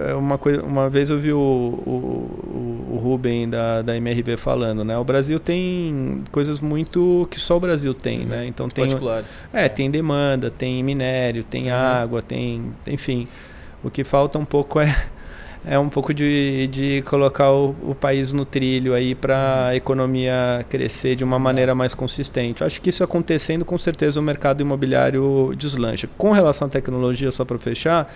é 0.09 0.15
Uma, 0.15 0.39
coisa, 0.39 0.63
uma 0.63 0.89
vez 0.89 1.11
eu 1.11 1.19
vi 1.19 1.33
o, 1.33 1.39
o, 1.39 2.93
o 2.95 2.97
Ruben 3.03 3.49
da, 3.49 3.83
da 3.83 3.97
MRV 3.97 4.37
falando, 4.37 4.85
né? 4.85 4.97
O 4.97 5.05
Brasil 5.05 5.41
tem 5.41 6.23
coisas 6.31 6.61
muito 6.61 7.27
que 7.31 7.39
só 7.41 7.57
o 7.57 7.61
Brasil 7.61 7.93
tem, 7.95 8.21
Uhum. 8.21 8.27
né? 8.27 8.47
Então 8.47 8.69
tem, 8.69 8.87
Particulares. 8.87 9.43
é, 9.53 9.69
tem 9.69 9.91
demanda, 9.91 10.51
tem 10.51 10.83
minério, 10.83 11.43
tem 11.43 11.67
Uhum. 11.71 11.77
água, 11.77 12.23
tem, 12.23 12.73
enfim. 12.87 13.27
O 13.83 13.91
que 13.91 14.05
falta 14.05 14.39
um 14.39 14.45
pouco 14.45 14.79
é 14.81 14.95
é 15.65 15.79
um 15.79 15.89
pouco 15.89 16.15
de, 16.15 16.69
de 16.69 17.03
colocar 17.03 17.53
o, 17.53 17.75
o 17.83 17.95
país 17.95 18.33
no 18.33 18.45
trilho 18.45 18.95
aí 18.95 19.15
para 19.15 19.67
a 19.67 19.77
economia 19.77 20.65
crescer 20.69 21.15
de 21.15 21.23
uma 21.23 21.39
maneira 21.39 21.75
mais 21.75 21.95
consistente. 21.95 22.65
Acho 22.65 22.81
que 22.81 22.89
isso 22.89 23.05
acontecendo, 23.05 23.65
com 23.65 23.77
certeza 23.77 24.19
o 24.19 24.23
mercado 24.23 24.63
imobiliário 24.63 25.53
deslancha. 25.57 26.09
Com 26.17 26.33
relação 26.33 26.67
à 26.67 26.71
tecnologia, 26.71 27.31
só 27.31 27.45
para 27.45 27.59
fechar, 27.59 28.11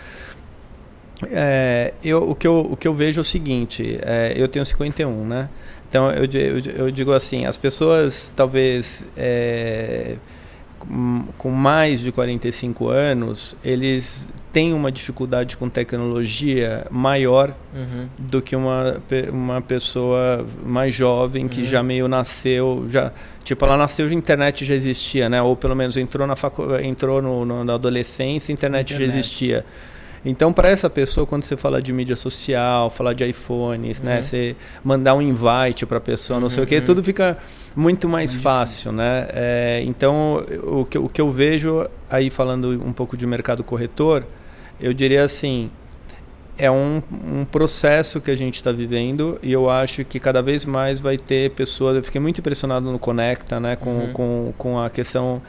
é, 1.31 1.93
eu, 2.03 2.31
o, 2.31 2.35
que 2.35 2.47
eu, 2.47 2.61
o 2.73 2.77
que 2.77 2.89
eu 2.89 2.95
vejo 2.95 3.21
é 3.21 3.23
o 3.23 3.25
seguinte: 3.25 3.99
é, 4.03 4.33
eu 4.37 4.49
tenho 4.49 4.65
51, 4.65 5.27
né? 5.27 5.49
Então 5.89 6.11
eu, 6.11 6.25
eu, 6.25 6.59
eu 6.77 6.91
digo 6.91 7.13
assim, 7.13 7.47
as 7.47 7.57
pessoas 7.57 8.33
talvez 8.35 9.07
é, 9.17 10.17
com, 11.39 11.51
mais 11.51 12.01
de 12.01 12.11
45 12.13 12.89
anos, 12.89 13.55
eles 13.65 14.31
têm 14.53 14.73
uma 14.73 14.91
dificuldade 14.93 15.57
com 15.57 15.69
tecnologia 15.69 16.87
maior 16.91 17.53
Uhum. 17.75 18.07
do 18.19 18.41
que 18.41 18.55
uma, 18.55 19.03
uma 19.33 19.61
pessoa 19.61 20.47
mais 20.65 20.95
jovem 20.95 21.49
que 21.49 21.61
Uhum. 21.63 21.67
já 21.67 21.83
meio 21.83 22.07
nasceu, 22.09 22.87
já 22.89 23.13
tipo 23.43 23.65
ela 23.65 23.77
nasceu 23.77 24.07
a 24.07 24.13
internet 24.13 24.65
já 24.65 24.75
existia, 24.75 25.29
né? 25.29 25.43
Ou 25.43 25.57
pelo 25.57 25.75
menos 25.75 25.97
entrou 25.97 26.27
na 26.27 26.37
facu 26.37 26.77
entrou 26.81 27.21
no, 27.21 27.45
no- 27.45 27.65
na 27.65 27.75
adolescência, 27.75 28.53
a 28.53 28.55
internet, 28.55 28.91
já 28.91 28.97
Internet. 28.97 29.19
existia. 29.19 29.65
Então, 30.25 30.53
para 30.53 30.69
essa 30.71 30.89
pessoa, 30.89 31.27
quando 31.27 31.43
você 31.43 31.57
fala 31.57 31.83
de 31.83 31.93
mídia 31.93 32.17
social, 32.17 32.89
falar 32.89 33.13
de 33.13 33.25
iPhones, 33.29 34.01
né, 34.01 34.17
Uhum. 34.17 34.23
você 34.23 34.57
mandar 34.83 35.15
um 35.15 35.21
invite 35.23 35.85
para 35.85 35.99
a 35.99 36.01
pessoa, 36.01 36.41
não 36.41 36.49
sei 36.49 36.65
o 36.65 36.67
que, 36.67 36.77
Uhum. 36.79 36.85
tudo 36.85 37.05
fica 37.05 37.37
muito 37.77 38.09
mais 38.09 38.35
fácil, 38.35 38.91
né? 38.93 39.27
É, 39.31 39.83
então, 39.85 40.45
o 40.63 40.85
que, 40.85 40.97
o 40.99 41.09
que 41.09 41.21
eu 41.21 41.31
vejo 41.31 41.87
aí 42.09 42.31
falando 42.31 42.69
um 42.87 42.93
pouco 42.93 43.17
de 43.17 43.27
mercado 43.27 43.63
corretor, 43.63 44.25
eu 44.81 44.95
diria 44.95 45.25
assim, 45.25 45.71
é 46.57 46.71
um, 46.71 47.03
um 47.33 47.45
processo 47.45 48.21
que 48.21 48.31
a 48.31 48.37
gente 48.37 48.55
está 48.55 48.71
vivendo 48.73 49.39
e 49.43 49.53
eu 49.53 49.69
acho 49.69 50.05
que 50.05 50.19
cada 50.21 50.41
vez 50.41 50.65
mais 50.65 51.01
vai 51.01 51.17
ter 51.19 51.51
pessoas. 51.51 51.97
Eu 51.97 52.03
fiquei 52.03 52.21
muito 52.21 52.39
impressionado 52.39 52.91
no 52.91 52.99
Conecta, 52.99 53.59
né, 53.61 53.77
com, 53.77 53.91
Uhum. 53.91 54.13
com, 54.13 54.55
com 54.57 54.79
a 54.81 54.89
questão 54.89 55.43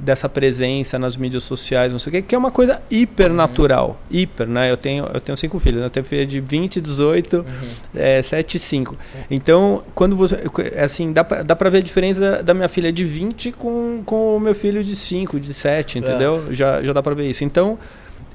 dessa 0.00 0.28
presença 0.28 0.98
nas 0.98 1.16
mídias 1.16 1.44
sociais, 1.44 1.90
não 1.92 1.98
sei 1.98 2.10
o 2.10 2.12
que, 2.14 2.22
que 2.22 2.34
é 2.34 2.38
uma 2.38 2.50
coisa 2.50 2.80
hiper 2.90 3.32
natural. 3.32 4.00
Hiper, 4.10 4.46
né? 4.46 4.70
Eu 4.70 4.76
tenho, 4.76 5.08
eu 5.12 5.20
tenho 5.20 5.36
cinco 5.36 5.58
filhos, 5.58 5.80
né? 5.80 5.86
Eu 5.86 5.90
tenho 5.90 6.04
filha 6.06 6.26
de 6.26 6.40
20, 6.40 6.80
18, 6.80 7.36
Uhum. 7.38 7.44
é, 7.94 8.22
7 8.22 8.56
e 8.56 8.58
5. 8.58 8.96
Então, 9.30 9.82
quando 9.94 10.16
você. 10.16 10.36
é 10.74 10.84
Assim, 10.84 11.12
dá 11.12 11.24
pra, 11.24 11.42
dá 11.42 11.56
pra 11.56 11.68
ver 11.70 11.78
a 11.78 11.82
diferença 11.82 12.42
da 12.42 12.54
minha 12.54 12.68
filha 12.68 12.92
de 12.92 13.04
20 13.04 13.52
com, 13.52 14.02
com 14.04 14.36
o 14.36 14.40
meu 14.40 14.54
filho 14.54 14.82
de 14.84 14.94
5, 14.94 15.38
de 15.40 15.52
7, 15.54 15.98
entendeu? 15.98 16.46
Já, 16.52 16.80
já 16.80 16.92
dá 16.92 17.02
pra 17.02 17.14
ver 17.14 17.28
isso. 17.28 17.44
Então, 17.44 17.78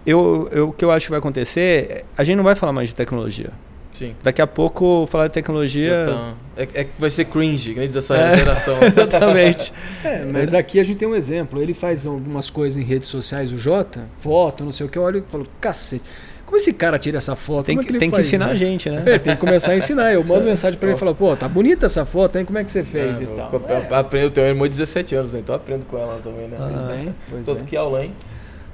eu, 0.06 0.50
eu, 0.52 0.70
o 0.70 0.74
que 0.74 0.84
eu 0.84 0.92
acho 0.92 1.06
que 1.06 1.12
vai 1.12 1.20
acontecer, 1.20 2.06
a 2.18 2.24
gente 2.24 2.36
não 2.38 2.44
vai 2.44 2.56
falar 2.56 2.74
mais 2.74 2.90
de 2.90 2.96
tecnologia. 2.96 3.50
Sim. 3.94 4.16
Daqui 4.24 4.42
a 4.42 4.48
pouco, 4.48 5.06
falar 5.08 5.28
de 5.28 5.34
tecnologia. 5.34 6.02
Então, 6.04 6.34
é, 6.58 6.64
é 6.82 6.84
que 6.86 6.92
vai 6.98 7.10
ser 7.10 7.26
cringe, 7.26 7.74
que 7.74 7.80
nem 7.80 7.88
diz 7.88 7.96
essa 7.96 8.16
É. 8.16 8.38
geração. 8.38 8.76
Exatamente. 8.82 9.74
É, 10.04 10.26
mas 10.26 10.54
aqui 10.54 10.80
a 10.80 10.84
gente 10.84 10.98
tem 10.98 11.08
um 11.08 11.16
exemplo. 11.16 11.62
Ele 11.62 11.74
faz 11.74 12.06
algumas 12.06 12.50
coisas 12.50 12.78
em 12.82 12.86
redes 12.86 13.08
sociais, 13.10 13.52
o 13.52 13.58
Jota, 13.58 14.06
foto, 14.20 14.64
não 14.64 14.72
sei 14.72 14.86
o 14.86 14.90
que, 14.90 14.98
eu 14.98 15.04
olho 15.04 15.24
e 15.28 15.32
falo, 15.32 15.46
cacete, 15.60 16.04
como 16.46 16.58
esse 16.58 16.74
cara 16.74 17.00
tira 17.00 17.18
essa 17.18 17.34
foto? 17.36 17.66
Tem, 17.68 17.76
como 17.76 17.82
é 17.82 17.86
que, 17.86 17.92
ele 17.94 18.00
tem 18.00 18.10
que 18.10 18.16
faz 18.18 18.26
ensinar 18.28 18.46
isso? 18.48 18.54
a 18.54 18.56
gente, 18.68 18.90
né? 18.90 19.04
É, 19.06 19.20
tem 19.20 19.34
que 19.36 19.40
começar 19.40 19.72
a 19.72 19.78
ensinar. 19.78 20.12
Eu 20.14 20.22
mando 20.24 20.44
mensagem 20.46 20.78
pra 20.78 20.90
ele 20.90 20.98
e 20.98 21.00
falo, 21.00 21.16
pô, 21.16 21.34
tá 21.36 21.48
bonita 21.48 21.86
essa 21.86 22.06
foto, 22.06 22.38
hein? 22.38 22.44
Como 22.44 22.58
é 22.58 22.64
que 22.66 22.72
você 22.72 22.84
fez 22.84 23.22
É, 23.22 23.24
e 23.24 23.28
tal? 23.28 23.50
eu- 23.54 23.64
É, 23.70 23.96
Aprendo, 23.96 24.26
eu 24.26 24.32
tenho 24.32 24.48
uma 24.48 24.52
irmã 24.54 24.64
de 24.66 24.72
17 24.72 25.16
anos, 25.16 25.32
né? 25.32 25.40
então 25.40 25.56
eu 25.56 25.62
aprendo 25.62 25.86
com 25.86 25.98
ela 25.98 26.20
também, 26.22 26.48
né? 26.50 26.58
pois 26.60 26.80
Ah. 26.82 26.84
bem, 26.88 27.16
pois 27.30 27.46
Tô 27.46 27.56
bem. 27.56 27.64
que 27.66 27.78
aula, 27.78 28.04
hein? 28.04 28.14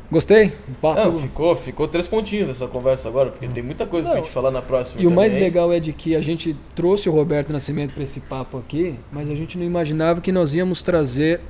Gostei? 0.09 0.53
Papo. 0.81 0.99
Não, 1.01 1.19
ficou, 1.19 1.55
ficou 1.55 1.87
três 1.87 2.07
pontinhos 2.07 2.47
nessa 2.47 2.65
conversa 2.67 3.09
agora, 3.09 3.29
porque 3.29 3.45
tem 3.47 3.61
muita 3.61 3.85
coisa 3.85 4.07
pra 4.09 4.17
Não, 4.17 4.23
gente 4.23 4.33
falar 4.33 4.51
na 4.51 4.61
próxima. 4.61 5.01
E 5.01 5.05
o 5.07 5.11
mais 5.11 5.33
também. 5.33 5.47
legal 5.47 5.71
é 5.73 5.79
de 5.81 5.91
que 5.91 6.15
a 6.15 6.21
gente 6.21 6.55
trouxe 6.73 7.09
o 7.09 7.11
Roberto 7.11 7.51
Nascimento 7.51 7.93
para 7.93 8.03
esse 8.03 8.21
papo 8.21 8.57
aqui, 8.57 8.95
mas 9.11 9.29
a 9.29 9.35
gente 9.35 9.57
não 9.57 9.65
imaginava 9.65 10.21
que 10.21 10.31
nós 10.31 10.55
íamos 10.55 10.81
trazer 10.81 11.41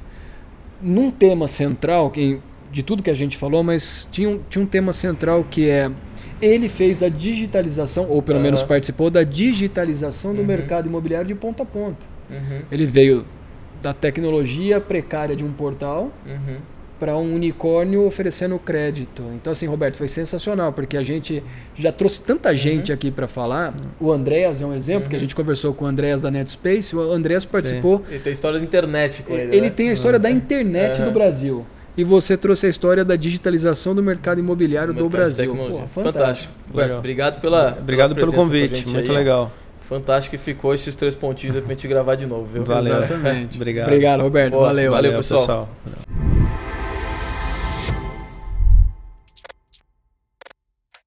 num 0.82 1.12
tema 1.12 1.48
central, 1.48 2.10
que- 2.10 2.40
de 2.72 2.82
tudo 2.84 3.04
que 3.04 3.10
a 3.12 3.14
gente 3.14 3.38
falou, 3.38 3.64
mas 3.64 4.08
tinha 4.12 4.28
um, 4.30 4.40
tinha 4.50 4.64
um 4.64 4.68
tema 4.68 4.92
central 4.92 5.46
que 5.50 5.70
é 5.70 5.92
ele 6.42 6.68
fez 6.70 7.02
a 7.02 7.10
digitalização, 7.10 8.08
ou 8.10 8.22
pelo 8.22 8.38
Aham. 8.38 8.44
menos 8.44 8.62
participou 8.64 9.10
da 9.10 9.24
digitalização 9.24 10.34
do 10.34 10.42
Uhum. 10.42 10.46
mercado 10.48 10.88
imobiliário 10.88 11.28
de 11.28 11.34
ponta 11.36 11.64
a 11.64 11.66
ponta. 11.66 12.06
Uhum, 12.30 12.62
Ele 12.72 12.86
veio 12.86 13.24
da 13.82 13.94
tecnologia 13.94 14.80
precária 14.82 15.36
de 15.36 15.44
um 15.46 15.52
portal 15.52 16.12
uhum. 16.26 16.58
Para 17.00 17.16
um 17.16 17.36
unicórnio 17.36 18.06
oferecendo 18.06 18.58
crédito. 18.60 19.24
Então, 19.36 19.52
assim, 19.52 19.66
Roberto, 19.68 19.98
foi 19.98 20.08
sensacional, 20.08 20.74
porque 20.74 20.98
a 20.98 21.04
gente 21.04 21.44
já 21.76 21.92
trouxe 21.92 22.22
tanta 22.22 22.56
gente 22.56 22.92
aqui 22.92 23.12
para 23.12 23.28
falar. 23.28 23.74
O 24.00 24.12
Andreas 24.12 24.62
é 24.62 24.66
um 24.66 24.74
exemplo, 24.74 25.10
que 25.10 25.16
a 25.16 25.20
gente 25.20 25.36
conversou 25.36 25.74
com 25.74 25.86
o 25.86 25.88
Andreas 25.88 26.22
da 26.22 26.32
NetSpace. 26.32 26.96
O 26.96 27.00
Andreas 27.12 27.46
participou. 27.46 28.04
Ele 28.10 28.20
tem 28.20 28.34
história 28.34 28.60
da 28.60 28.66
internet 28.66 29.24
com 29.24 29.34
ele. 29.34 29.56
Ele 29.56 29.68
né? 29.68 29.70
tem 29.70 29.90
a 29.90 29.94
história 29.94 30.20
da 30.20 30.30
internet 30.30 30.98
Aham. 30.98 31.06
do 31.06 31.12
Brasil. 31.12 31.66
E 31.96 32.04
você 32.04 32.38
trouxe 32.38 32.68
a 32.68 32.70
história 32.70 33.04
da 33.04 33.16
digitalização 33.16 33.96
do 33.96 34.04
mercado 34.04 34.40
imobiliário 34.40 34.94
do 34.94 35.10
Mercado 35.10 35.18
Brasil. 35.18 35.56
Pô, 35.56 35.66
fantástico. 35.66 35.94
fantástico. 35.94 36.54
Roberto, 36.70 36.98
obrigado 37.00 37.42
pela. 37.42 37.76
Obrigado 37.80 38.14
pela 38.14 38.28
pelo 38.28 38.40
a 38.40 38.46
convite, 38.46 38.88
muito 38.88 39.10
aí. 39.10 39.18
legal. 39.18 39.52
Fantástico 39.82 40.36
que 40.36 40.44
ficou 40.44 40.74
esses 40.74 40.94
três 40.94 41.16
pontinhos 41.16 41.56
aí 41.56 41.62
pra 41.62 41.74
gente 41.74 41.88
gravar 41.88 42.16
de 42.16 42.28
novo, 42.28 42.46
viu? 42.46 42.64
Valeu. 42.64 42.98
Exatamente. 42.98 43.56
Obrigado. 43.58 43.88
Obrigado, 43.88 44.22
Roberto. 44.22 44.54
Pô, 44.54 44.62
valeu. 44.62 44.92
valeu, 44.92 45.14
pessoal. 45.14 45.40
pessoal. 45.42 46.27